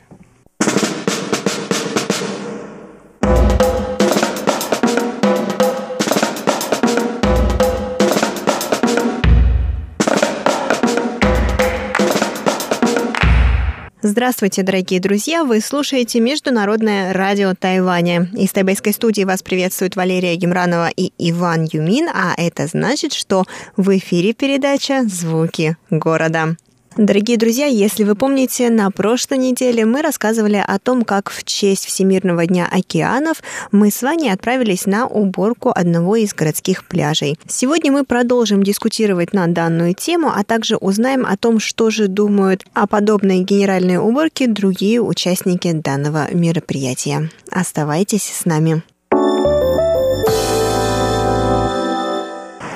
Здравствуйте, 14.05 14.63
дорогие 14.63 14.99
друзья! 14.99 15.45
Вы 15.45 15.61
слушаете 15.61 16.19
Международное 16.19 17.13
радио 17.13 17.53
Тайваня. 17.57 18.27
Из 18.33 18.51
тайбэйской 18.51 18.91
студии 18.91 19.23
вас 19.23 19.41
приветствуют 19.41 19.95
Валерия 19.95 20.35
Гемранова 20.35 20.89
и 20.89 21.13
Иван 21.17 21.69
Юмин, 21.71 22.09
а 22.13 22.33
это 22.35 22.67
значит, 22.67 23.13
что 23.13 23.45
в 23.77 23.97
эфире 23.97 24.33
передача 24.33 25.05
«Звуки 25.07 25.77
города». 25.89 26.57
Дорогие 26.97 27.37
друзья, 27.37 27.65
если 27.65 28.03
вы 28.03 28.13
помните, 28.13 28.69
на 28.69 28.91
прошлой 28.91 29.39
неделе 29.39 29.83
мы 29.83 30.03
рассказывали 30.03 30.63
о 30.63 30.77
том, 30.77 31.03
как 31.03 31.31
в 31.31 31.43
честь 31.43 31.85
Всемирного 31.85 32.45
дня 32.45 32.67
океанов 32.71 33.41
мы 33.71 33.89
с 33.89 34.03
вами 34.03 34.29
отправились 34.29 34.85
на 34.85 35.07
уборку 35.07 35.71
одного 35.73 36.17
из 36.17 36.35
городских 36.35 36.85
пляжей. 36.85 37.39
Сегодня 37.47 37.91
мы 37.91 38.05
продолжим 38.05 38.61
дискутировать 38.61 39.33
на 39.33 39.47
данную 39.47 39.95
тему, 39.95 40.31
а 40.35 40.43
также 40.43 40.77
узнаем 40.77 41.25
о 41.25 41.35
том, 41.35 41.59
что 41.59 41.89
же 41.89 42.07
думают 42.07 42.63
о 42.73 42.85
подобной 42.85 43.39
генеральной 43.39 43.97
уборке 43.97 44.45
другие 44.47 45.01
участники 45.01 45.71
данного 45.71 46.31
мероприятия. 46.31 47.31
Оставайтесь 47.49 48.31
с 48.31 48.45
нами. 48.45 48.83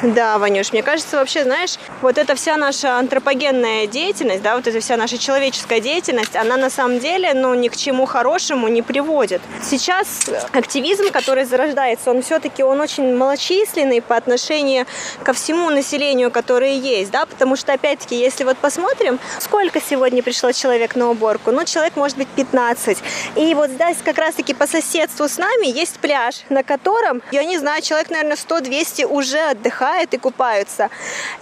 Да, 0.03 0.37
Ванюш, 0.37 0.73
мне 0.73 0.83
кажется, 0.83 1.17
вообще, 1.17 1.43
знаешь, 1.43 1.77
вот 2.03 2.19
эта 2.19 2.35
вся 2.35 2.55
наша 2.55 2.99
антропогенная 2.99 3.87
деятельность, 3.87 4.43
да, 4.43 4.55
вот 4.55 4.67
эта 4.67 4.79
вся 4.79 4.95
наша 4.95 5.17
человеческая 5.17 5.79
деятельность, 5.79 6.35
она 6.35 6.55
на 6.55 6.69
самом 6.69 6.99
деле, 6.99 7.33
ну, 7.33 7.55
ни 7.55 7.67
к 7.67 7.75
чему 7.75 8.05
хорошему 8.05 8.67
не 8.67 8.83
приводит. 8.83 9.41
Сейчас 9.63 10.29
активизм, 10.51 11.09
который 11.09 11.45
зарождается, 11.45 12.11
он 12.11 12.21
все-таки, 12.21 12.61
он 12.61 12.79
очень 12.79 13.15
малочисленный 13.15 14.03
по 14.03 14.15
отношению 14.15 14.85
ко 15.23 15.33
всему 15.33 15.71
населению, 15.71 16.29
которое 16.29 16.75
есть, 16.75 17.09
да, 17.09 17.25
потому 17.25 17.55
что, 17.55 17.73
опять-таки, 17.73 18.15
если 18.15 18.43
вот 18.43 18.57
посмотрим, 18.59 19.19
сколько 19.39 19.81
сегодня 19.81 20.21
пришло 20.21 20.51
человек 20.51 20.95
на 20.95 21.09
уборку, 21.09 21.49
ну, 21.49 21.65
человек 21.65 21.95
может 21.95 22.17
быть 22.17 22.27
15. 22.27 22.99
И 23.35 23.55
вот 23.55 23.71
здесь 23.71 23.97
как 24.05 24.19
раз-таки 24.19 24.53
по 24.53 24.67
соседству 24.67 25.27
с 25.27 25.39
нами 25.39 25.65
есть 25.65 25.97
пляж, 25.97 26.43
на 26.49 26.61
котором, 26.61 27.23
я 27.31 27.43
не 27.43 27.57
знаю, 27.57 27.81
человек, 27.81 28.11
наверное, 28.11 28.35
100-200 28.37 29.05
уже 29.05 29.39
отдыхает, 29.39 29.86
отдыхают 29.88 30.13
и 30.13 30.17
купаются. 30.17 30.89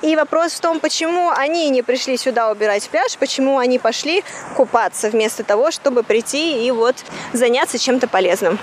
И 0.01 0.15
вопрос 0.15 0.53
в 0.53 0.59
том, 0.59 0.79
почему 0.79 1.29
они 1.29 1.69
не 1.69 1.81
пришли 1.81 2.17
сюда 2.17 2.51
убирать 2.51 2.87
пляж, 2.89 3.17
почему 3.17 3.57
они 3.57 3.79
пошли 3.79 4.23
купаться 4.55 5.09
вместо 5.09 5.43
того, 5.43 5.71
чтобы 5.71 6.03
прийти 6.03 6.65
и 6.65 6.71
вот 6.71 6.95
заняться 7.33 7.77
чем-то 7.77 8.07
полезным. 8.07 8.59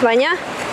Ваня, 0.00 0.30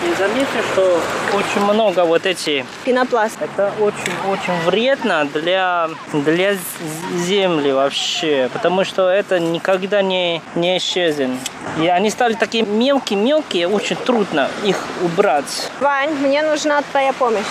И 0.08 0.14
заметьте, 0.14 0.62
что 0.72 1.00
очень 1.34 1.60
много 1.60 2.04
вот 2.06 2.24
эти... 2.24 2.64
Пенопласт. 2.84 3.36
Это 3.42 3.70
очень-очень 3.78 4.54
вредно 4.64 5.26
для, 5.26 5.90
для 6.14 6.56
земли 7.14 7.72
вообще, 7.72 8.48
потому 8.54 8.84
что 8.84 9.10
это 9.10 9.38
никогда 9.38 10.00
не, 10.00 10.40
не 10.54 10.78
исчезнет. 10.78 11.30
И 11.78 11.86
они 11.88 12.08
стали 12.08 12.34
такие 12.34 12.64
мелкие-мелкие, 12.64 13.68
очень 13.68 13.96
трудно 13.96 14.48
их 14.64 14.82
убрать. 15.02 15.70
Вань, 15.80 16.14
мне 16.14 16.42
нужна 16.42 16.80
твоя 16.90 17.12
помощь. 17.12 17.44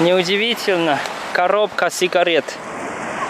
Неудивительно. 0.00 0.98
Коробка 1.32 1.90
сигарет. 1.90 2.44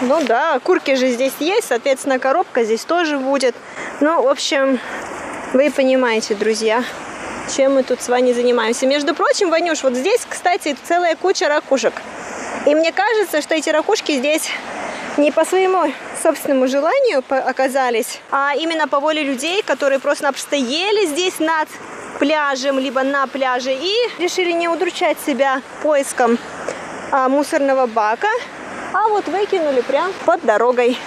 Ну 0.01 0.23
да, 0.23 0.59
курки 0.59 0.95
же 0.95 1.09
здесь 1.09 1.33
есть, 1.39 1.67
соответственно, 1.67 2.17
коробка 2.17 2.63
здесь 2.63 2.83
тоже 2.83 3.19
будет. 3.19 3.55
Ну, 4.01 4.23
в 4.23 4.27
общем, 4.27 4.79
вы 5.53 5.69
понимаете, 5.69 6.33
друзья, 6.33 6.83
чем 7.53 7.75
мы 7.75 7.83
тут 7.83 8.01
с 8.01 8.09
вами 8.09 8.31
занимаемся. 8.31 8.87
Между 8.87 9.13
прочим, 9.13 9.49
Ванюш, 9.49 9.83
вот 9.83 9.93
здесь, 9.93 10.21
кстати, 10.27 10.75
целая 10.83 11.15
куча 11.15 11.47
ракушек. 11.47 11.93
И 12.65 12.73
мне 12.73 12.91
кажется, 12.91 13.41
что 13.41 13.55
эти 13.55 13.69
ракушки 13.69 14.13
здесь 14.13 14.49
не 15.17 15.31
по 15.31 15.45
своему 15.45 15.91
собственному 16.21 16.67
желанию 16.67 17.23
оказались, 17.29 18.19
а 18.31 18.53
именно 18.55 18.87
по 18.87 18.99
воле 18.99 19.23
людей, 19.23 19.61
которые 19.61 19.99
просто-напросто 19.99 20.55
ели 20.55 21.05
здесь 21.05 21.39
над 21.39 21.69
пляжем, 22.19 22.79
либо 22.79 23.03
на 23.03 23.27
пляже, 23.27 23.73
и 23.73 23.93
решили 24.19 24.51
не 24.51 24.67
удручать 24.67 25.17
себя 25.25 25.61
поиском 25.83 26.37
а, 27.11 27.29
мусорного 27.29 27.85
бака, 27.85 28.29
а 28.93 29.07
вот 29.09 29.27
выкинули 29.27 29.81
прям 29.81 30.11
под 30.25 30.43
дорогой. 30.43 30.97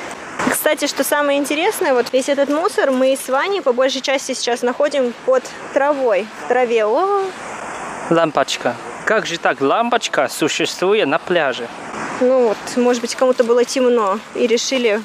Кстати, 0.51 0.86
что 0.86 1.05
самое 1.05 1.39
интересное, 1.39 1.95
вот 1.95 2.12
весь 2.12 2.28
этот 2.28 2.49
мусор 2.49 2.91
мы 2.91 3.16
с 3.16 3.28
Ваней 3.28 3.61
по 3.61 3.72
большей 3.72 4.01
части 4.01 4.34
сейчас 4.34 4.62
находим 4.62 5.12
под 5.26 5.43
травой. 5.72 6.26
В 6.45 6.49
траве. 6.49 6.84
О! 6.86 7.24
Лампочка. 8.11 8.76
Как 9.05 9.26
же 9.26 9.39
так 9.39 9.61
лампочка 9.61 10.28
существует 10.28 11.07
на 11.07 11.18
пляже? 11.18 11.66
Ну 12.20 12.49
вот, 12.49 12.76
может 12.76 13.01
быть, 13.01 13.14
кому-то 13.14 13.45
было 13.45 13.64
темно 13.64 14.18
и 14.34 14.47
решили 14.47 15.01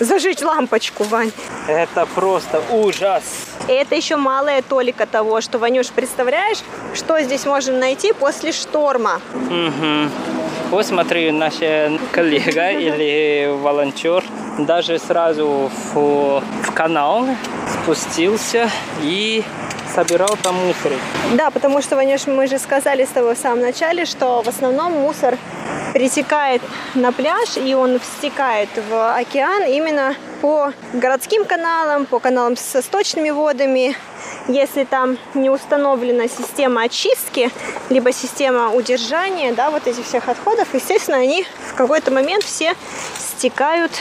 зажечь 0.00 0.40
лампочку, 0.42 1.02
Вань. 1.04 1.32
Это 1.66 2.06
просто 2.14 2.62
ужас. 2.70 3.22
И 3.68 3.72
это 3.72 3.94
еще 3.94 4.16
малая 4.16 4.62
толика 4.62 5.06
того, 5.06 5.40
что, 5.40 5.58
Ванюш, 5.58 5.88
представляешь, 5.88 6.58
что 6.94 7.20
здесь 7.20 7.46
можем 7.46 7.78
найти 7.78 8.12
после 8.12 8.52
шторма? 8.52 9.20
Угу. 9.34 10.10
Вот 10.72 10.86
смотри, 10.86 11.30
наш 11.32 11.56
коллега 12.12 12.70
или 12.70 13.46
волонтер 13.60 14.24
даже 14.60 14.98
сразу 14.98 15.70
в, 15.92 16.40
в 16.40 16.72
канал 16.72 17.28
спустился 17.68 18.70
и 19.02 19.44
собирал 19.94 20.36
там 20.42 20.54
мусор. 20.54 20.92
Да, 21.34 21.50
потому 21.50 21.82
что, 21.82 21.96
Ванюш, 21.96 22.26
мы 22.26 22.46
же 22.46 22.58
сказали 22.58 23.04
с 23.04 23.08
тобой 23.08 23.34
в 23.34 23.38
самом 23.38 23.60
начале, 23.60 24.04
что 24.04 24.42
в 24.42 24.48
основном 24.48 24.92
мусор 24.92 25.38
пересекает 25.92 26.62
на 26.94 27.12
пляж 27.12 27.56
и 27.56 27.74
он 27.74 28.00
стекает 28.18 28.68
в 28.88 29.14
океан 29.14 29.64
именно 29.64 30.14
по 30.40 30.72
городским 30.94 31.44
каналам, 31.44 32.06
по 32.06 32.18
каналам 32.18 32.56
со 32.56 32.82
сточными 32.82 33.30
водами. 33.30 33.96
Если 34.48 34.84
там 34.84 35.18
не 35.34 35.50
установлена 35.50 36.28
система 36.28 36.82
очистки, 36.82 37.50
либо 37.90 38.12
система 38.12 38.70
удержания, 38.70 39.52
да, 39.52 39.70
вот 39.70 39.86
этих 39.86 40.04
всех 40.04 40.28
отходов, 40.28 40.68
естественно, 40.72 41.18
они 41.18 41.46
в 41.70 41.74
какой-то 41.74 42.10
момент 42.10 42.42
все 42.42 42.74
стекают 43.18 43.92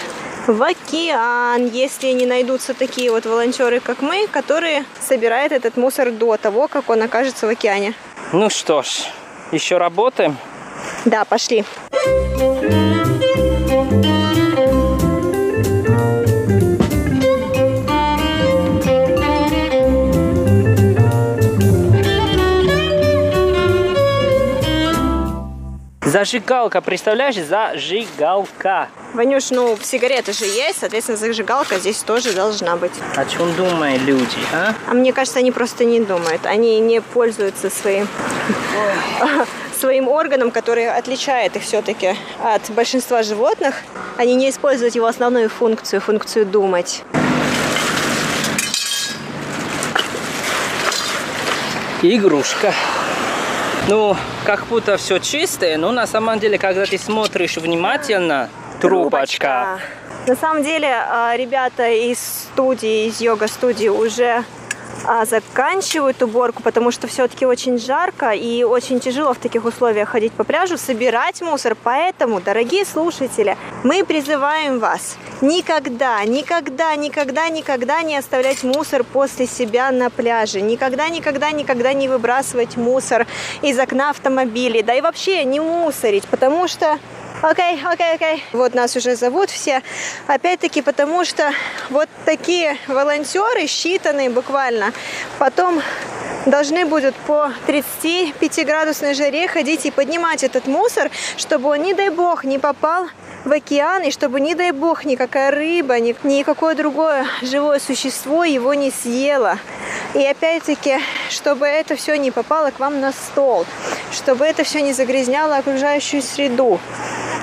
в 0.47 0.63
океан, 0.63 1.67
если 1.67 2.07
не 2.11 2.25
найдутся 2.25 2.73
такие 2.73 3.11
вот 3.11 3.25
волонтеры, 3.25 3.79
как 3.79 4.01
мы, 4.01 4.27
которые 4.27 4.85
собирают 4.99 5.51
этот 5.51 5.77
мусор 5.77 6.11
до 6.11 6.37
того, 6.37 6.67
как 6.67 6.89
он 6.89 7.01
окажется 7.01 7.47
в 7.47 7.49
океане. 7.49 7.93
Ну 8.33 8.49
что 8.49 8.81
ж, 8.81 8.87
еще 9.51 9.77
работаем. 9.77 10.37
Да, 11.05 11.25
пошли. 11.25 11.63
Зажигалка, 26.21 26.81
представляешь, 26.81 27.35
зажигалка. 27.35 28.89
Ванюш, 29.15 29.49
ну 29.49 29.75
сигареты 29.81 30.33
же 30.33 30.45
есть, 30.45 30.81
соответственно, 30.81 31.17
зажигалка 31.17 31.79
здесь 31.79 31.97
тоже 32.03 32.31
должна 32.33 32.75
быть. 32.75 32.91
О 33.15 33.25
чем 33.25 33.51
думают 33.55 34.03
люди, 34.03 34.37
а? 34.53 34.75
А 34.87 34.93
мне 34.93 35.13
кажется, 35.13 35.39
они 35.39 35.51
просто 35.51 35.83
не 35.83 35.99
думают. 35.99 36.45
Они 36.45 36.79
не 36.79 37.01
пользуются 37.01 37.71
своим 37.71 38.07
своим 39.79 40.07
органом, 40.07 40.51
который 40.51 40.91
отличает 40.95 41.55
их 41.55 41.63
все-таки 41.63 42.15
от 42.43 42.69
большинства 42.69 43.23
животных. 43.23 43.77
Они 44.17 44.35
не 44.35 44.51
используют 44.51 44.93
его 44.93 45.07
основную 45.07 45.49
функцию, 45.49 46.01
функцию 46.01 46.45
думать. 46.45 47.01
Игрушка. 52.03 52.75
Ну, 53.87 54.15
как 54.45 54.65
будто 54.67 54.97
все 54.97 55.19
чистое, 55.19 55.77
но 55.77 55.91
на 55.91 56.07
самом 56.07 56.39
деле, 56.39 56.57
когда 56.57 56.85
ты 56.85 56.97
смотришь 56.97 57.57
внимательно, 57.57 58.49
трубочка. 58.79 59.79
трубочка. 59.79 59.79
На 60.27 60.35
самом 60.35 60.63
деле, 60.63 60.87
а, 60.87 61.35
ребята 61.35 61.89
из 61.89 62.19
студии, 62.19 63.07
из 63.07 63.19
йога-студии 63.21 63.87
уже 63.87 64.43
а, 65.05 65.25
заканчивают 65.25 66.21
уборку, 66.21 66.61
потому 66.63 66.91
что 66.91 67.07
все-таки 67.07 67.45
очень 67.45 67.77
жарко 67.77 68.31
и 68.31 68.63
очень 68.63 68.99
тяжело 68.99 69.33
в 69.33 69.37
таких 69.37 69.65
условиях 69.65 70.09
ходить 70.09 70.33
по 70.33 70.43
пляжу, 70.43 70.77
собирать 70.77 71.41
мусор. 71.41 71.75
Поэтому, 71.83 72.39
дорогие 72.39 72.85
слушатели, 72.85 73.57
мы 73.83 74.03
призываем 74.03 74.79
вас 74.79 75.17
никогда, 75.41 76.23
никогда, 76.23 76.95
никогда, 76.95 77.49
никогда 77.49 78.01
не 78.01 78.17
оставлять 78.17 78.63
мусор 78.63 79.03
после 79.03 79.47
себя 79.47 79.91
на 79.91 80.09
пляже. 80.09 80.61
Никогда, 80.61 81.09
никогда, 81.09 81.51
никогда 81.51 81.93
не 81.93 82.07
выбрасывать 82.07 82.77
мусор 82.77 83.25
из 83.61 83.79
окна 83.79 84.11
автомобиля. 84.11 84.83
Да 84.83 84.93
и 84.93 85.01
вообще 85.01 85.43
не 85.43 85.59
мусорить, 85.59 86.25
потому 86.27 86.67
что 86.67 86.97
Окей, 87.41 87.81
окей, 87.83 88.13
окей. 88.13 88.43
Вот 88.53 88.75
нас 88.75 88.95
уже 88.95 89.15
зовут 89.15 89.49
все. 89.49 89.81
Опять-таки 90.27 90.83
потому, 90.83 91.25
что 91.25 91.51
вот 91.89 92.07
такие 92.23 92.77
волонтеры, 92.87 93.63
считанные 93.63 94.29
буквально, 94.29 94.93
потом 95.39 95.81
должны 96.45 96.85
будут 96.85 97.15
по 97.15 97.51
35-градусной 97.67 99.15
жаре 99.15 99.47
ходить 99.47 99.87
и 99.87 99.91
поднимать 99.91 100.43
этот 100.43 100.67
мусор, 100.67 101.09
чтобы 101.35 101.69
он, 101.69 101.81
не 101.81 101.95
дай 101.95 102.09
бог, 102.09 102.43
не 102.43 102.59
попал 102.59 103.07
в 103.45 103.51
океан, 103.51 104.03
и 104.03 104.11
чтобы, 104.11 104.39
не 104.39 104.55
дай 104.55 104.71
бог, 104.71 105.05
никакая 105.05 105.51
рыба, 105.51 105.99
ни, 105.99 106.15
никакое 106.23 106.75
другое 106.75 107.25
живое 107.41 107.79
существо 107.79 108.43
его 108.43 108.73
не 108.73 108.91
съело. 108.91 109.57
И 110.13 110.25
опять-таки, 110.25 110.99
чтобы 111.29 111.65
это 111.65 111.95
все 111.95 112.17
не 112.17 112.31
попало 112.31 112.71
к 112.71 112.79
вам 112.79 112.99
на 112.99 113.11
стол, 113.11 113.65
чтобы 114.11 114.45
это 114.45 114.63
все 114.63 114.81
не 114.81 114.93
загрязняло 114.93 115.57
окружающую 115.57 116.21
среду. 116.21 116.79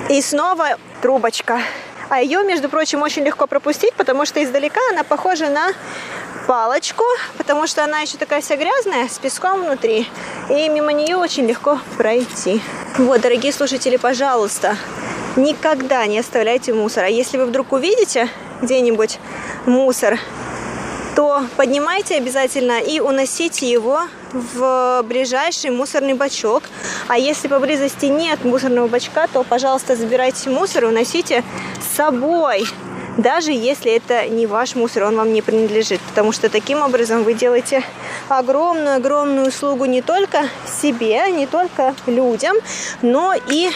И 0.09 0.21
снова 0.23 0.77
трубочка. 1.03 1.61
А 2.11 2.21
ее, 2.23 2.43
между 2.43 2.69
прочим, 2.69 3.03
очень 3.03 3.23
легко 3.23 3.47
пропустить, 3.47 3.93
потому 3.95 4.25
что 4.25 4.43
издалека 4.43 4.81
она 4.91 5.05
похожа 5.05 5.49
на 5.51 5.73
палочку, 6.47 7.05
потому 7.37 7.67
что 7.67 7.85
она 7.85 8.01
еще 8.01 8.17
такая 8.17 8.41
вся 8.41 8.57
грязная, 8.57 9.09
с 9.09 9.19
песком 9.19 9.65
внутри. 9.65 10.09
И 10.49 10.69
мимо 10.71 10.93
нее 10.93 11.17
очень 11.17 11.47
легко 11.47 11.79
пройти. 11.99 12.63
Вот, 12.97 13.21
дорогие 13.21 13.53
слушатели, 13.53 13.99
пожалуйста, 13.99 14.79
никогда 15.39 16.07
не 16.07 16.19
оставляйте 16.19 16.75
мусор. 16.75 17.05
А 17.05 17.09
если 17.09 17.39
вы 17.39 17.47
вдруг 17.47 17.73
увидите 17.73 18.29
где-нибудь 18.61 19.19
мусор, 19.67 20.19
то 21.17 21.43
поднимайте 21.57 22.17
обязательно 22.17 22.79
и 22.81 23.01
уносите 23.01 23.69
его 23.69 24.03
в 24.33 25.03
ближайший 25.03 25.71
мусорный 25.71 26.15
бачок. 26.15 26.65
А 27.09 27.19
если 27.19 27.49
поблизости 27.49 28.07
нет 28.07 28.45
мусорного 28.45 28.89
бачка, 28.89 29.27
то, 29.33 29.43
пожалуйста, 29.43 29.97
забирайте 29.97 30.51
мусор 30.51 30.85
и 30.85 30.87
уносите 30.87 31.43
с 31.81 31.97
собой. 31.97 32.69
Даже 33.19 33.51
если 33.51 33.91
это 33.91 34.29
не 34.29 34.47
ваш 34.47 34.77
мусор, 34.77 35.03
он 35.03 35.17
вам 35.17 35.33
не 35.33 35.43
принадлежит. 35.43 36.01
Потому 36.03 36.31
что 36.31 36.49
таким 36.49 36.81
образом 36.81 37.25
вы 37.25 37.35
делаете 37.35 37.83
огромную-огромную 38.29 39.49
услугу 39.49 39.87
не 39.87 40.03
только 40.03 40.45
себе, 40.81 41.29
не 41.33 41.47
только 41.47 41.97
людям, 42.07 42.57
но 43.03 43.35
и 43.35 43.71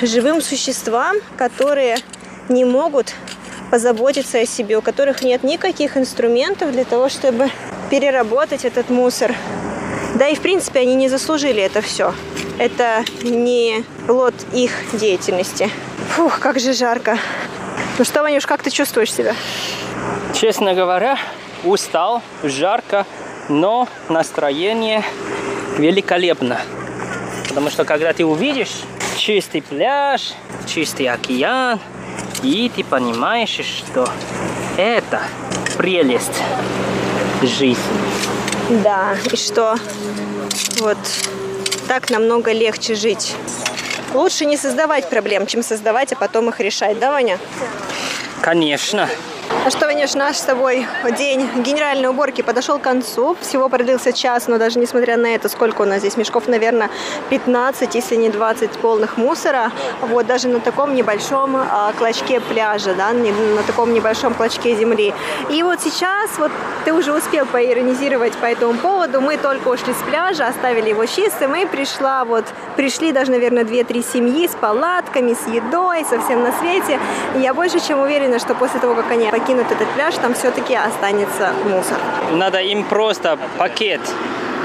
живым 0.00 0.40
существам, 0.40 1.16
которые 1.36 1.98
не 2.48 2.64
могут 2.64 3.14
позаботиться 3.70 4.38
о 4.38 4.46
себе, 4.46 4.78
у 4.78 4.82
которых 4.82 5.22
нет 5.22 5.44
никаких 5.44 5.98
инструментов 5.98 6.72
для 6.72 6.84
того, 6.84 7.10
чтобы 7.10 7.50
переработать 7.90 8.64
этот 8.64 8.88
мусор. 8.88 9.34
Да 10.14 10.28
и 10.28 10.34
в 10.34 10.40
принципе 10.40 10.80
они 10.80 10.94
не 10.94 11.10
заслужили 11.10 11.60
это 11.60 11.82
все. 11.82 12.14
Это 12.58 13.04
не 13.22 13.84
плод 14.06 14.34
их 14.54 14.72
деятельности. 14.94 15.70
Фух, 16.16 16.38
как 16.40 16.58
же 16.58 16.72
жарко. 16.72 17.18
Ну 17.98 18.04
что, 18.04 18.22
Ванюш, 18.22 18.46
как 18.46 18.62
ты 18.62 18.70
чувствуешь 18.70 19.12
себя? 19.12 19.34
Честно 20.32 20.72
говоря, 20.72 21.18
устал, 21.64 22.22
жарко, 22.44 23.04
но 23.48 23.88
настроение 24.08 25.02
великолепно. 25.78 26.60
Потому 27.48 27.70
что 27.70 27.84
когда 27.84 28.12
ты 28.12 28.24
увидишь 28.24 28.82
чистый 29.16 29.62
пляж, 29.62 30.34
чистый 30.64 31.08
океан, 31.08 31.80
и 32.44 32.70
ты 32.72 32.84
понимаешь, 32.84 33.58
что 33.64 34.08
это 34.76 35.20
прелесть 35.76 36.40
жизни. 37.42 37.82
Да, 38.84 39.16
и 39.32 39.34
что 39.34 39.74
вот 40.78 40.98
так 41.88 42.10
намного 42.10 42.52
легче 42.52 42.94
жить. 42.94 43.34
Лучше 44.14 44.46
не 44.46 44.56
создавать 44.56 45.08
проблем, 45.08 45.46
чем 45.46 45.62
создавать, 45.62 46.12
а 46.12 46.16
потом 46.16 46.48
их 46.48 46.60
решать, 46.60 46.98
да, 46.98 47.10
Ваня? 47.10 47.38
Конечно. 48.40 49.08
А 49.50 49.70
что, 49.70 49.86
Ванюш, 49.86 50.14
наш 50.14 50.36
с 50.36 50.42
тобой 50.42 50.86
день 51.16 51.48
генеральной 51.62 52.08
уборки 52.08 52.42
подошел 52.42 52.78
к 52.78 52.82
концу. 52.82 53.34
Всего 53.40 53.68
продлился 53.68 54.12
час, 54.12 54.46
но 54.46 54.58
даже 54.58 54.78
несмотря 54.78 55.16
на 55.16 55.34
это, 55.34 55.48
сколько 55.48 55.82
у 55.82 55.84
нас 55.86 56.00
здесь 56.00 56.16
мешков, 56.18 56.48
наверное, 56.48 56.90
15, 57.30 57.94
если 57.94 58.16
не 58.16 58.28
20 58.28 58.70
полных 58.72 59.16
мусора. 59.16 59.72
Вот 60.02 60.26
даже 60.26 60.48
на 60.48 60.60
таком 60.60 60.94
небольшом 60.94 61.56
а, 61.56 61.92
клочке 61.96 62.40
пляжа, 62.40 62.94
да, 62.94 63.12
на 63.12 63.62
таком 63.66 63.94
небольшом 63.94 64.34
клочке 64.34 64.76
земли. 64.76 65.14
И 65.50 65.62
вот 65.62 65.80
сейчас, 65.80 66.30
вот 66.38 66.52
ты 66.84 66.92
уже 66.92 67.12
успел 67.12 67.46
поиронизировать 67.46 68.34
по 68.36 68.46
этому 68.46 68.74
поводу. 68.74 69.20
Мы 69.20 69.38
только 69.38 69.68
ушли 69.68 69.94
с 69.94 70.02
пляжа, 70.08 70.46
оставили 70.46 70.90
его 70.90 71.06
чистым, 71.06 71.54
и 71.54 71.64
пришла 71.64 72.24
вот, 72.24 72.44
пришли 72.76 73.12
даже, 73.12 73.30
наверное, 73.30 73.64
2-3 73.64 74.12
семьи 74.12 74.46
с 74.46 74.54
палатками, 74.54 75.34
с 75.34 75.46
едой, 75.46 76.04
совсем 76.04 76.42
на 76.42 76.52
свете. 76.58 76.98
И 77.36 77.40
я 77.40 77.54
больше 77.54 77.80
чем 77.80 78.00
уверена, 78.00 78.38
что 78.38 78.54
после 78.54 78.80
того, 78.80 78.94
как 78.94 79.10
они 79.10 79.30
покинут 79.48 79.72
этот 79.72 79.88
пляж, 79.94 80.14
там 80.16 80.34
все-таки 80.34 80.74
останется 80.74 81.52
мусор. 81.64 81.96
Надо 82.32 82.60
им 82.60 82.84
просто 82.84 83.38
пакет 83.56 84.00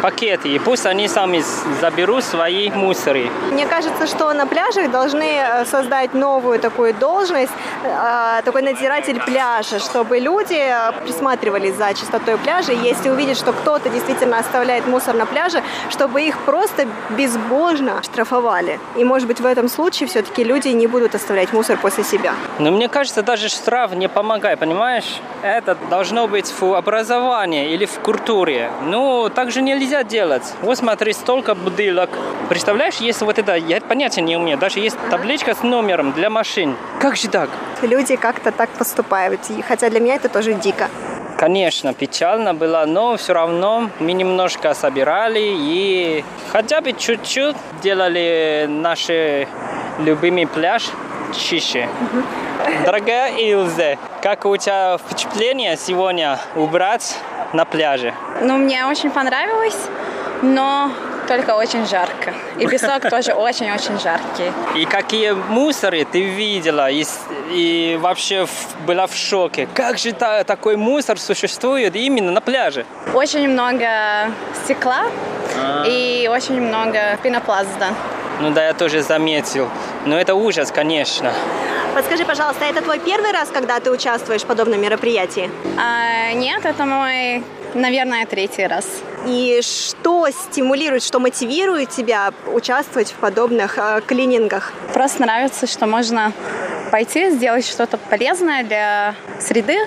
пакеты, 0.03 0.49
и 0.49 0.59
пусть 0.59 0.85
они 0.85 1.07
сами 1.07 1.41
заберут 1.79 2.25
свои 2.25 2.69
мусоры. 2.69 3.29
Мне 3.51 3.65
кажется, 3.65 4.05
что 4.05 4.33
на 4.33 4.45
пляжах 4.45 4.91
должны 4.91 5.23
э, 5.23 5.65
создать 5.65 6.13
новую 6.13 6.59
такую 6.59 6.93
должность, 6.93 7.53
э, 7.83 8.41
такой 8.43 8.63
надзиратель 8.63 9.21
пляжа, 9.21 9.79
чтобы 9.79 10.19
люди 10.19 10.59
э, 10.59 10.91
присматривались 11.05 11.75
за 11.75 11.93
чистотой 11.93 12.37
пляжа. 12.37 12.73
Если 12.73 13.09
увидят, 13.09 13.37
что 13.37 13.53
кто-то 13.53 13.89
действительно 13.89 14.39
оставляет 14.39 14.87
мусор 14.87 15.15
на 15.15 15.25
пляже, 15.25 15.63
чтобы 15.89 16.21
их 16.21 16.37
просто 16.39 16.85
безбожно 17.11 18.03
штрафовали. 18.03 18.81
И, 18.97 19.05
может 19.05 19.27
быть, 19.29 19.39
в 19.39 19.45
этом 19.45 19.69
случае 19.69 20.09
все-таки 20.09 20.43
люди 20.43 20.67
не 20.67 20.87
будут 20.87 21.15
оставлять 21.15 21.53
мусор 21.53 21.77
после 21.77 22.03
себя. 22.03 22.33
Но 22.59 22.71
мне 22.71 22.89
кажется, 22.89 23.21
даже 23.23 23.47
штраф 23.47 23.93
не 23.93 24.09
помогает, 24.09 24.59
понимаешь? 24.59 25.21
Это 25.43 25.77
должно 25.89 26.27
быть 26.27 26.53
в 26.59 26.73
образовании 26.73 27.71
или 27.73 27.85
в 27.85 27.99
культуре. 27.99 28.69
Ну, 28.81 29.29
также 29.29 29.61
нельзя 29.61 29.92
нельзя 29.93 30.03
делать. 30.03 30.43
Вот 30.61 30.77
смотри, 30.77 31.13
столько 31.13 31.53
бутылок. 31.53 32.09
Представляешь, 32.49 32.95
если 32.95 33.25
вот 33.25 33.37
это, 33.37 33.55
я 33.55 33.79
понятия 33.81 34.21
не 34.21 34.37
умею, 34.37 34.57
даже 34.57 34.79
есть 34.79 34.97
табличка 35.11 35.53
с 35.53 35.61
номером 35.63 36.13
для 36.13 36.29
машин. 36.29 36.75
Как 36.99 37.15
же 37.15 37.27
так? 37.27 37.49
Люди 37.81 38.15
как-то 38.15 38.51
так 38.51 38.69
поступают, 38.71 39.41
хотя 39.67 39.89
для 39.89 39.99
меня 39.99 40.15
это 40.15 40.29
тоже 40.29 40.53
дико. 40.53 40.89
Конечно, 41.37 41.93
печально 41.93 42.53
было, 42.53 42.85
но 42.87 43.17
все 43.17 43.33
равно 43.33 43.89
мы 43.99 44.13
немножко 44.13 44.73
собирали 44.73 45.41
и 45.41 46.23
хотя 46.51 46.81
бы 46.81 46.93
чуть-чуть 46.93 47.55
делали 47.83 48.65
наш 48.69 49.09
любимый 49.99 50.47
пляж 50.47 50.89
чище. 51.35 51.87
Дорогая 52.85 53.35
Илзе, 53.37 53.97
как 54.21 54.45
у 54.45 54.57
тебя 54.57 54.97
впечатление 54.97 55.77
сегодня 55.77 56.39
убрать 56.55 57.17
на 57.53 57.65
пляже? 57.65 58.13
Ну, 58.41 58.57
мне 58.57 58.85
очень 58.85 59.11
понравилось, 59.11 59.77
но 60.41 60.91
только 61.27 61.55
очень 61.55 61.85
жарко. 61.85 62.33
И 62.59 62.67
песок 62.67 63.01
тоже 63.09 63.33
очень-очень 63.33 63.99
жаркий. 63.99 64.51
И 64.75 64.85
какие 64.85 65.31
мусоры 65.31 66.05
ты 66.05 66.21
видела 66.21 66.89
и, 66.89 67.05
и 67.49 67.97
вообще 68.01 68.45
была 68.85 69.07
в 69.07 69.15
шоке. 69.15 69.67
Как 69.73 69.97
же 69.97 70.11
та, 70.11 70.43
такой 70.43 70.75
мусор 70.75 71.19
существует 71.19 71.95
именно 71.95 72.31
на 72.31 72.41
пляже? 72.41 72.85
Очень 73.13 73.47
много 73.49 73.87
стекла 74.63 75.03
А-а-а. 75.57 75.85
и 75.87 76.27
очень 76.27 76.59
много 76.61 77.17
пенопласта. 77.21 77.93
Ну 78.43 78.51
да, 78.51 78.67
я 78.67 78.73
тоже 78.73 79.01
заметил. 79.01 79.69
Но 80.05 80.19
это 80.19 80.35
ужас, 80.35 80.69
конечно. 80.69 81.31
Подскажи, 81.95 82.25
пожалуйста, 82.25 82.65
это 82.65 82.81
твой 82.81 82.99
первый 82.99 83.31
раз, 83.31 83.47
когда 83.47 83.79
ты 83.79 83.89
участвуешь 83.89 84.41
в 84.41 84.45
подобном 84.45 84.81
мероприятии? 84.81 85.49
А, 85.79 86.33
нет, 86.33 86.65
это 86.65 86.83
мой, 86.83 87.41
наверное, 87.73 88.25
третий 88.25 88.67
раз. 88.67 88.85
И 89.25 89.61
что 89.61 90.27
стимулирует, 90.29 91.03
что 91.03 91.19
мотивирует 91.19 91.91
тебя 91.91 92.33
участвовать 92.53 93.11
в 93.11 93.15
подобных 93.15 93.77
э, 93.77 94.01
клинингах? 94.05 94.73
Просто 94.93 95.21
нравится, 95.21 95.65
что 95.65 95.87
можно 95.87 96.33
пойти 96.91 97.29
сделать 97.29 97.65
что-то 97.65 97.97
полезное 97.97 98.65
для 98.65 99.15
среды, 99.39 99.77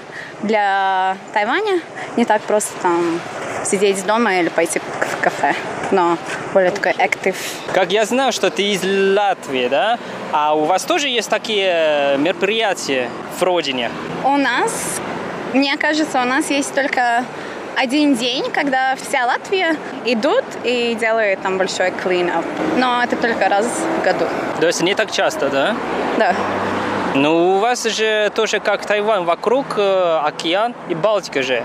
для 0.43 1.17
Тайваня. 1.33 1.81
Не 2.17 2.25
так 2.25 2.43
просто 2.43 2.73
там 2.83 3.21
сидеть 3.65 4.05
дома 4.07 4.37
или 4.37 4.49
пойти 4.49 4.81
в 4.81 5.21
кафе, 5.21 5.55
но 5.91 6.19
более 6.55 6.71
такой 6.71 6.93
актив. 6.93 7.37
Как 7.73 7.91
я 7.93 8.05
знаю, 8.05 8.33
что 8.33 8.51
ты 8.51 8.63
из 8.63 8.83
Латвии, 8.85 9.69
да? 9.69 9.99
А 10.33 10.55
у 10.55 10.65
вас 10.65 10.85
тоже 10.85 11.09
есть 11.09 11.31
такие 11.31 12.17
мероприятия 12.19 13.09
в 13.39 13.43
родине? 13.43 13.91
У 14.25 14.37
нас, 14.37 15.01
мне 15.53 15.77
кажется, 15.77 16.21
у 16.21 16.25
нас 16.25 16.51
есть 16.51 16.75
только 16.75 17.25
один 17.77 18.15
день, 18.17 18.51
когда 18.51 18.97
вся 18.97 19.27
Латвия 19.27 19.77
идут 20.07 20.45
и 20.65 20.97
делают 20.99 21.43
там 21.43 21.59
большой 21.59 21.91
клин-ап. 21.91 22.45
Но 22.79 23.03
это 23.03 23.17
только 23.17 23.49
раз 23.49 23.67
в 23.67 24.05
году. 24.05 24.27
То 24.61 24.67
есть 24.67 24.83
не 24.83 24.95
так 24.95 25.11
часто, 25.11 25.51
да? 25.51 25.77
Да. 26.19 26.35
Ну, 27.17 27.57
у 27.57 27.59
вас 27.61 27.85
же 27.85 28.31
тоже 28.35 28.61
как 28.61 28.85
Тайвань, 28.85 29.25
вокруг 29.25 29.79
э, 29.79 30.21
океан 30.23 30.75
и 30.91 30.95
Балтика 30.95 31.43
же. 31.43 31.65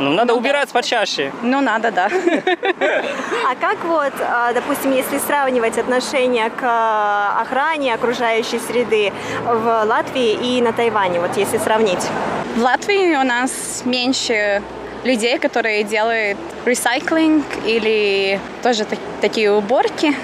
Ну, 0.00 0.10
надо 0.10 0.32
ну, 0.32 0.40
убираться 0.40 0.74
да. 0.74 0.80
почаще. 0.80 1.32
Ну, 1.42 1.60
надо, 1.60 1.92
да. 1.92 2.10
А 3.50 3.54
как 3.54 3.84
вот, 3.84 4.12
а, 4.20 4.52
допустим, 4.52 4.92
если 4.92 5.18
сравнивать 5.18 5.78
отношение 5.78 6.50
к 6.50 6.62
а, 6.62 7.40
охране 7.40 7.94
окружающей 7.94 8.58
среды 8.58 9.12
в 9.44 9.84
Латвии 9.84 10.32
и 10.32 10.60
на 10.60 10.72
Тайване, 10.72 11.20
вот 11.20 11.36
если 11.36 11.58
сравнить? 11.58 12.04
В 12.56 12.62
Латвии 12.62 13.14
у 13.14 13.24
нас 13.24 13.82
меньше 13.84 14.62
людей, 15.04 15.38
которые 15.38 15.84
делают 15.84 16.38
ресайклинг 16.66 17.44
или 17.64 18.40
тоже 18.64 18.84
так, 18.84 18.98
такие 19.20 19.52
уборки. 19.52 20.14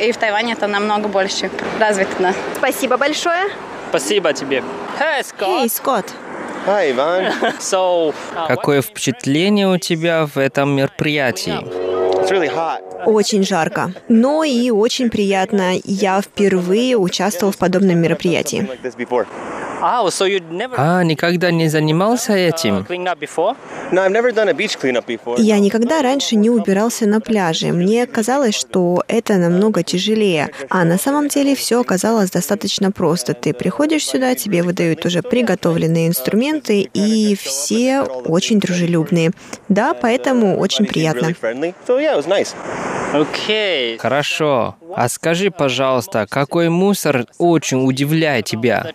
И 0.00 0.10
в 0.10 0.16
Тайване 0.16 0.54
это 0.54 0.66
намного 0.66 1.06
больше 1.06 1.50
развито. 1.78 2.34
Спасибо 2.58 2.96
большое. 2.96 3.44
Спасибо 3.94 4.32
тебе. 4.32 4.60
Hey, 4.98 5.22
Scott. 5.22 5.48
Hey, 5.48 5.68
Scott. 5.68 6.06
Hi, 6.66 6.90
Ivan. 6.90 7.32
So, 7.60 8.12
какое 8.48 8.82
впечатление 8.82 9.68
у 9.68 9.78
тебя 9.78 10.26
в 10.26 10.36
этом 10.36 10.70
мероприятии? 10.74 11.60
Очень 13.06 13.44
жарко, 13.44 13.92
но 14.08 14.42
и 14.42 14.70
очень 14.70 15.10
приятно. 15.10 15.74
Я 15.84 16.20
впервые 16.20 16.96
участвовал 16.96 17.52
в 17.52 17.56
подобном 17.56 17.98
мероприятии. 17.98 18.68
А, 20.76 21.04
никогда 21.04 21.50
не 21.50 21.68
занимался 21.68 22.32
этим? 22.32 22.86
Я 25.38 25.58
никогда 25.58 26.02
раньше 26.02 26.36
не 26.36 26.48
убирался 26.48 27.06
на 27.06 27.20
пляже. 27.20 27.66
Мне 27.72 28.06
казалось, 28.06 28.54
что 28.54 29.04
это 29.08 29.34
намного 29.34 29.82
тяжелее. 29.82 30.50
А 30.70 30.84
на 30.84 30.96
самом 30.96 31.28
деле 31.28 31.54
все 31.54 31.80
оказалось 31.80 32.30
достаточно 32.30 32.92
просто. 32.92 33.34
Ты 33.34 33.52
приходишь 33.52 34.06
сюда, 34.06 34.34
тебе 34.34 34.62
выдают 34.62 35.04
уже 35.04 35.20
приготовленные 35.22 36.08
инструменты, 36.08 36.88
и 36.94 37.36
все 37.36 38.02
очень 38.02 38.60
дружелюбные. 38.60 39.32
Да, 39.68 39.92
поэтому 39.92 40.58
очень 40.58 40.86
приятно. 40.86 41.34
Окей. 43.12 43.94
Okay. 43.94 43.98
Хорошо. 43.98 44.76
А 44.96 45.08
скажи, 45.08 45.50
пожалуйста, 45.50 46.26
какой 46.28 46.68
мусор 46.68 47.26
очень 47.38 47.86
удивляет 47.86 48.46
тебя? 48.46 48.92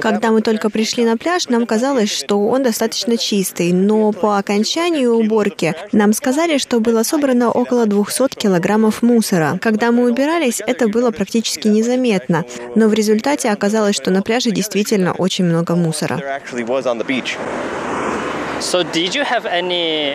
Когда 0.00 0.30
мы 0.30 0.40
только 0.42 0.70
пришли 0.70 1.04
на 1.04 1.16
пляж, 1.16 1.48
нам 1.48 1.66
казалось, 1.66 2.10
что 2.10 2.46
он 2.48 2.62
достаточно 2.62 3.16
чистый, 3.16 3.72
но 3.72 4.12
по 4.12 4.38
окончанию 4.38 5.14
уборки 5.14 5.74
нам 5.92 6.12
сказали, 6.12 6.58
что 6.58 6.80
было 6.80 7.02
собрано 7.02 7.50
около 7.50 7.86
200 7.86 8.36
килограммов 8.36 9.02
мусора. 9.02 9.58
Когда 9.60 9.92
мы 9.92 10.10
убирались, 10.10 10.60
это 10.66 10.88
было 10.88 11.10
практически 11.10 11.68
незаметно, 11.68 12.44
но 12.74 12.88
в 12.88 12.94
результате 12.94 13.50
оказалось, 13.50 13.96
что 13.96 14.10
на 14.10 14.22
пляже 14.22 14.50
действительно 14.50 15.12
очень 15.12 15.44
много 15.44 15.76
мусора. 15.76 16.40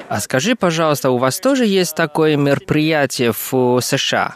А 0.08 0.20
скажи, 0.22 0.56
пожалуйста, 0.56 1.10
у 1.12 1.18
вас 1.18 1.40
тоже 1.40 1.66
есть 1.66 1.96
такое 1.96 2.38
мероприятие 2.38 3.34
в 3.34 3.82
США? 3.82 4.34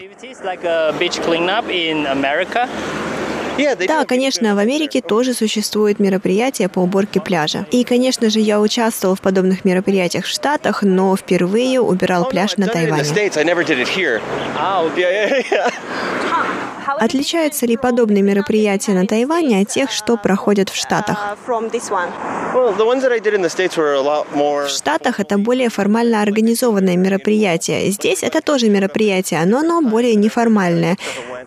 Да, 3.88 4.06
конечно, 4.06 4.56
в 4.56 4.58
Америке 4.58 5.02
тоже 5.02 5.34
существует 5.34 6.00
мероприятие 6.00 6.70
по 6.70 6.80
уборке 6.80 7.20
пляжа. 7.22 7.66
И, 7.72 7.84
конечно 7.84 8.30
же, 8.30 8.40
я 8.40 8.60
участвовал 8.60 9.16
в 9.16 9.22
подобных 9.22 9.66
мероприятиях 9.66 10.26
в 10.26 10.30
Штатах, 10.30 10.84
но 10.84 11.16
впервые 11.16 11.80
убирал 11.82 12.28
пляж 12.30 12.58
на 12.58 12.68
Тайване. 12.74 13.04
Отличаются 17.00 17.66
ли 17.66 17.78
подобные 17.78 18.24
мероприятия 18.24 18.94
на 18.94 19.06
Тайване 19.08 19.62
от 19.62 19.70
тех, 19.70 19.92
что 19.92 20.18
проходят 20.18 20.70
в 20.70 20.76
Штатах? 20.76 21.38
В 24.66 24.70
Штатах 24.70 25.20
это 25.20 25.38
более 25.38 25.70
формально 25.70 26.22
организованное 26.22 26.98
мероприятие. 26.98 27.92
Здесь 27.92 28.24
это 28.24 28.42
тоже 28.42 28.70
мероприятие, 28.70 29.44
но 29.46 29.60
оно 29.60 29.82
более 29.82 30.16
неформальное. 30.16 30.98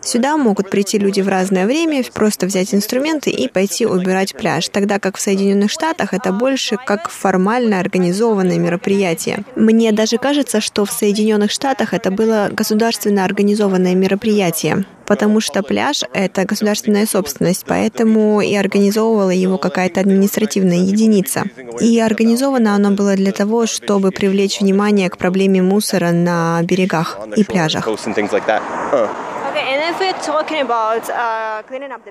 Сюда 0.01 0.37
могут 0.37 0.69
прийти 0.69 0.97
люди 0.97 1.21
в 1.21 1.27
разное 1.27 1.65
время, 1.65 2.03
просто 2.13 2.45
взять 2.45 2.73
инструменты 2.73 3.29
и 3.29 3.47
пойти 3.47 3.85
убирать 3.85 4.35
пляж, 4.35 4.69
тогда 4.69 4.99
как 4.99 5.17
в 5.17 5.21
Соединенных 5.21 5.71
Штатах 5.71 6.13
это 6.13 6.31
больше 6.31 6.77
как 6.77 7.09
формально 7.09 7.79
организованное 7.79 8.57
мероприятие. 8.57 9.43
Мне 9.55 9.91
даже 9.91 10.17
кажется, 10.17 10.61
что 10.61 10.85
в 10.85 10.91
Соединенных 10.91 11.51
Штатах 11.51 11.93
это 11.93 12.11
было 12.11 12.49
государственно 12.51 13.23
организованное 13.23 13.95
мероприятие 13.95 14.85
потому 15.05 15.34
что 15.39 15.63
пляж— 15.63 16.03
это 16.13 16.45
государственная 16.45 17.05
собственность, 17.05 17.65
поэтому 17.67 18.41
и 18.41 18.55
организовывала 18.55 19.29
его 19.29 19.57
какая-то 19.57 19.99
административная 20.01 20.77
единица. 20.77 21.43
И 21.79 21.99
организовано 21.99 22.75
оно 22.75 22.91
было 22.91 23.15
для 23.15 23.31
того, 23.31 23.65
чтобы 23.65 24.11
привлечь 24.11 24.59
внимание 24.59 25.09
к 25.09 25.17
проблеме 25.17 25.61
мусора 25.61 26.11
на 26.11 26.61
берегах 26.63 27.19
и 27.35 27.43
пляжах. 27.43 27.87
Uh, 27.87 29.09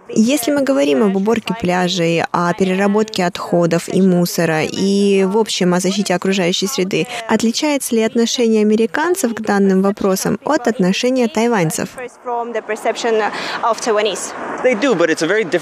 Если 0.09 0.53
мы 0.53 0.63
говорим 0.63 1.03
об 1.03 1.17
уборке 1.17 1.55
пляжей, 1.61 2.23
о 2.31 2.53
переработке 2.53 3.25
отходов 3.25 3.89
и 3.89 4.01
мусора 4.01 4.63
и, 4.63 5.25
в 5.25 5.37
общем, 5.37 5.75
о 5.75 5.81
защите 5.81 6.15
окружающей 6.15 6.67
среды, 6.67 7.07
отличается 7.29 7.95
ли 7.95 8.03
отношение 8.03 8.63
американцев 8.63 9.35
к 9.35 9.41
данным 9.41 9.83
вопросам 9.83 10.39
от 10.45 10.69
отношения 10.69 11.27
тайваньцев? 11.29 11.89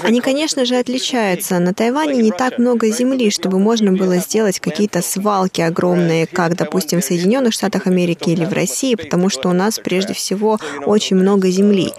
Они, 0.03 0.21
конечно 0.21 0.65
же, 0.65 0.75
отличаются. 0.75 1.59
На 1.59 1.73
Тайване 1.73 2.21
не 2.21 2.31
так 2.31 2.57
много 2.57 2.89
земли, 2.89 3.31
чтобы 3.31 3.59
можно 3.59 3.91
было 3.91 4.17
сделать 4.17 4.59
какие-то 4.59 5.01
свалки 5.01 5.61
огромные, 5.61 6.27
как, 6.27 6.55
допустим, 6.55 7.01
в 7.01 7.05
Соединенных 7.05 7.53
Штатах 7.53 7.87
Америки 7.87 8.29
или 8.29 8.45
в 8.45 8.53
России, 8.53 8.95
потому 8.95 9.29
что 9.29 9.49
у 9.49 9.53
нас 9.53 9.79
прежде 9.79 10.13
всего 10.13 10.59
очень 10.85 11.17
много 11.17 11.49
земли. 11.49 11.91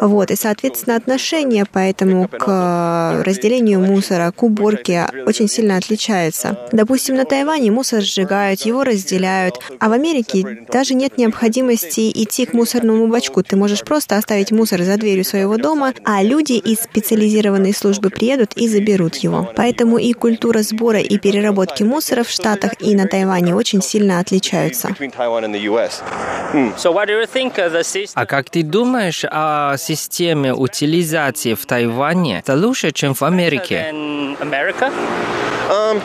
Вот, 0.00 0.30
и, 0.30 0.36
соответственно, 0.36 0.96
отношение 0.96 1.64
поэтому 1.70 2.28
к 2.28 3.22
разделению 3.24 3.80
мусора, 3.80 4.32
к 4.32 4.42
уборке 4.42 5.06
очень 5.26 5.48
сильно 5.48 5.76
отличается. 5.76 6.58
Допустим, 6.72 7.16
на 7.16 7.24
Тайване 7.24 7.70
мусор 7.70 8.02
сжигают, 8.02 8.60
его 8.62 8.84
разделяют, 8.84 9.58
а 9.78 9.88
в 9.88 9.92
Америке 9.92 10.64
даже 10.72 10.94
нет 10.94 11.18
необходимости 11.18 12.10
идти 12.10 12.46
к 12.46 12.52
мусорному 12.52 13.06
бачку. 13.06 13.42
Ты 13.42 13.56
можешь 13.56 13.82
просто 13.82 14.16
оставить 14.16 14.52
мусор 14.52 14.82
за 14.82 14.96
дверью 14.96 15.24
своего 15.24 15.56
дома, 15.56 15.92
а 16.04 16.22
люди 16.22 16.52
из 16.52 16.80
специализированной 16.80 17.74
службы 17.74 18.10
приедут 18.10 18.54
и 18.56 18.68
заберут 18.68 19.16
его. 19.16 19.50
Поэтому 19.56 19.98
и 19.98 20.12
культура 20.12 20.62
сбора 20.62 21.00
и 21.00 21.18
переработки 21.18 21.82
мусора 21.82 22.24
в 22.24 22.30
Штатах 22.30 22.72
и 22.80 22.94
на 22.94 23.06
Тайване 23.06 23.54
очень 23.54 23.82
сильно 23.82 24.18
отличаются. 24.18 24.94
А 28.14 28.26
как 28.26 28.50
ты 28.50 28.62
думаешь 28.62 29.24
о 29.42 29.76
системе 29.76 30.54
утилизации 30.54 31.54
в 31.54 31.66
Тайване 31.66 32.38
это 32.38 32.54
лучше, 32.54 32.92
чем 32.92 33.14
в 33.14 33.22
Америке? 33.22 33.92
Um, 35.70 36.00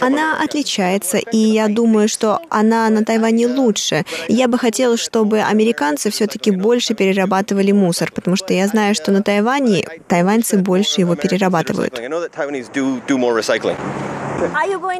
она 0.00 0.38
отличается, 0.42 1.16
и 1.18 1.38
я 1.38 1.68
думаю, 1.68 2.08
что 2.08 2.40
она 2.50 2.88
на 2.90 3.04
Тайване 3.04 3.46
лучше. 3.46 4.04
Я 4.28 4.48
бы 4.48 4.58
хотела, 4.58 4.96
чтобы 4.96 5.40
американцы 5.40 6.10
все-таки 6.10 6.50
больше 6.50 6.94
перерабатывали 6.94 7.72
мусор, 7.72 8.12
потому 8.12 8.36
что 8.36 8.52
я 8.52 8.66
знаю, 8.66 8.94
что 8.94 9.10
на 9.12 9.22
Тайване 9.22 9.86
тайваньцы 10.08 10.58
больше 10.58 11.00
его 11.00 11.14
перерабатывают. 11.14 11.98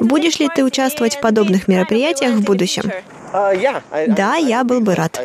Будешь 0.01 0.39
ли 0.39 0.49
ты 0.53 0.63
участвовать 0.63 1.15
в 1.17 1.21
подобных 1.21 1.67
мероприятиях 1.67 2.33
в 2.33 2.43
будущем? 2.43 2.91
Uh, 3.31 4.07
да, 4.07 4.35
я 4.37 4.63
был 4.63 4.81
бы 4.81 4.95
рад. 4.95 5.21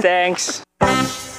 Thanks. 0.00 0.62
Thank 0.80 1.24
you. 1.24 1.29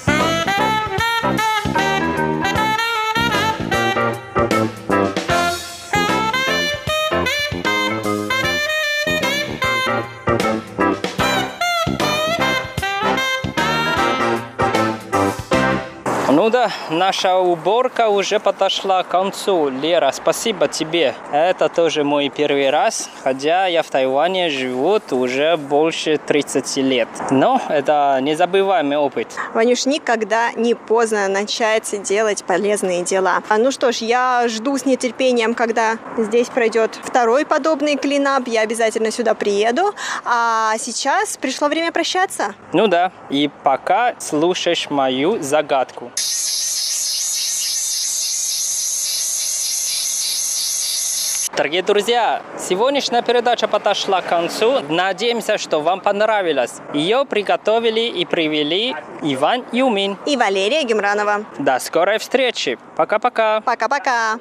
Ну 16.42 16.50
да, 16.50 16.72
наша 16.90 17.38
уборка 17.38 18.10
уже 18.10 18.40
подошла 18.40 19.04
к 19.04 19.10
концу. 19.10 19.70
Лера, 19.70 20.12
спасибо 20.12 20.68
тебе. 20.68 21.14
Это 21.32 21.70
тоже 21.70 22.04
мой 22.04 22.30
первый 22.30 22.72
раз, 22.72 23.12
хотя 23.24 23.68
я 23.68 23.84
в 23.84 23.90
Тайване 23.92 24.50
живу 24.50 25.00
уже 25.12 25.56
больше 25.56 26.18
30 26.18 26.78
лет. 26.78 27.08
Но 27.30 27.62
это 27.70 28.18
незабываемый 28.24 28.98
опыт. 28.98 29.28
Ванюш, 29.54 29.86
никогда 29.86 30.52
не 30.54 30.74
поздно 30.74 31.28
начать 31.28 32.02
делать 32.02 32.44
полезные 32.44 33.04
дела. 33.04 33.44
А 33.48 33.60
Ну 33.60 33.70
что 33.70 33.92
ж, 33.92 33.98
я 33.98 34.48
жду 34.48 34.80
с 34.80 34.86
нетерпением, 34.88 35.54
когда 35.54 36.00
здесь 36.18 36.50
пройдет 36.50 36.98
второй 37.04 37.46
подобный 37.46 37.98
клинап. 37.98 38.48
Я 38.48 38.62
обязательно 38.62 39.12
сюда 39.12 39.36
приеду. 39.36 39.94
А 40.26 40.74
сейчас 40.80 41.38
пришло 41.38 41.68
время 41.68 41.92
прощаться. 41.92 42.56
Ну 42.74 42.88
да, 42.88 43.12
и 43.30 43.48
пока 43.64 44.16
слушаешь 44.18 44.90
мою 44.90 45.40
загадку. 45.40 46.12
Дорогие 51.62 51.84
друзья, 51.84 52.42
сегодняшняя 52.58 53.22
передача 53.22 53.68
подошла 53.68 54.22
к 54.22 54.26
концу. 54.26 54.80
Надеемся, 54.90 55.60
что 55.60 55.80
вам 55.80 56.00
понравилось. 56.00 56.78
Ее 56.94 57.24
приготовили 57.26 58.00
и 58.00 58.26
привели 58.26 58.96
Иван 59.22 59.66
Юмин 59.72 60.18
и 60.26 60.38
Валерия 60.38 60.84
Гемранова. 60.84 61.46
До 61.60 61.78
скорой 61.80 62.18
встречи. 62.18 62.80
Пока-пока. 62.96 63.62
Пока-пока. 63.62 64.40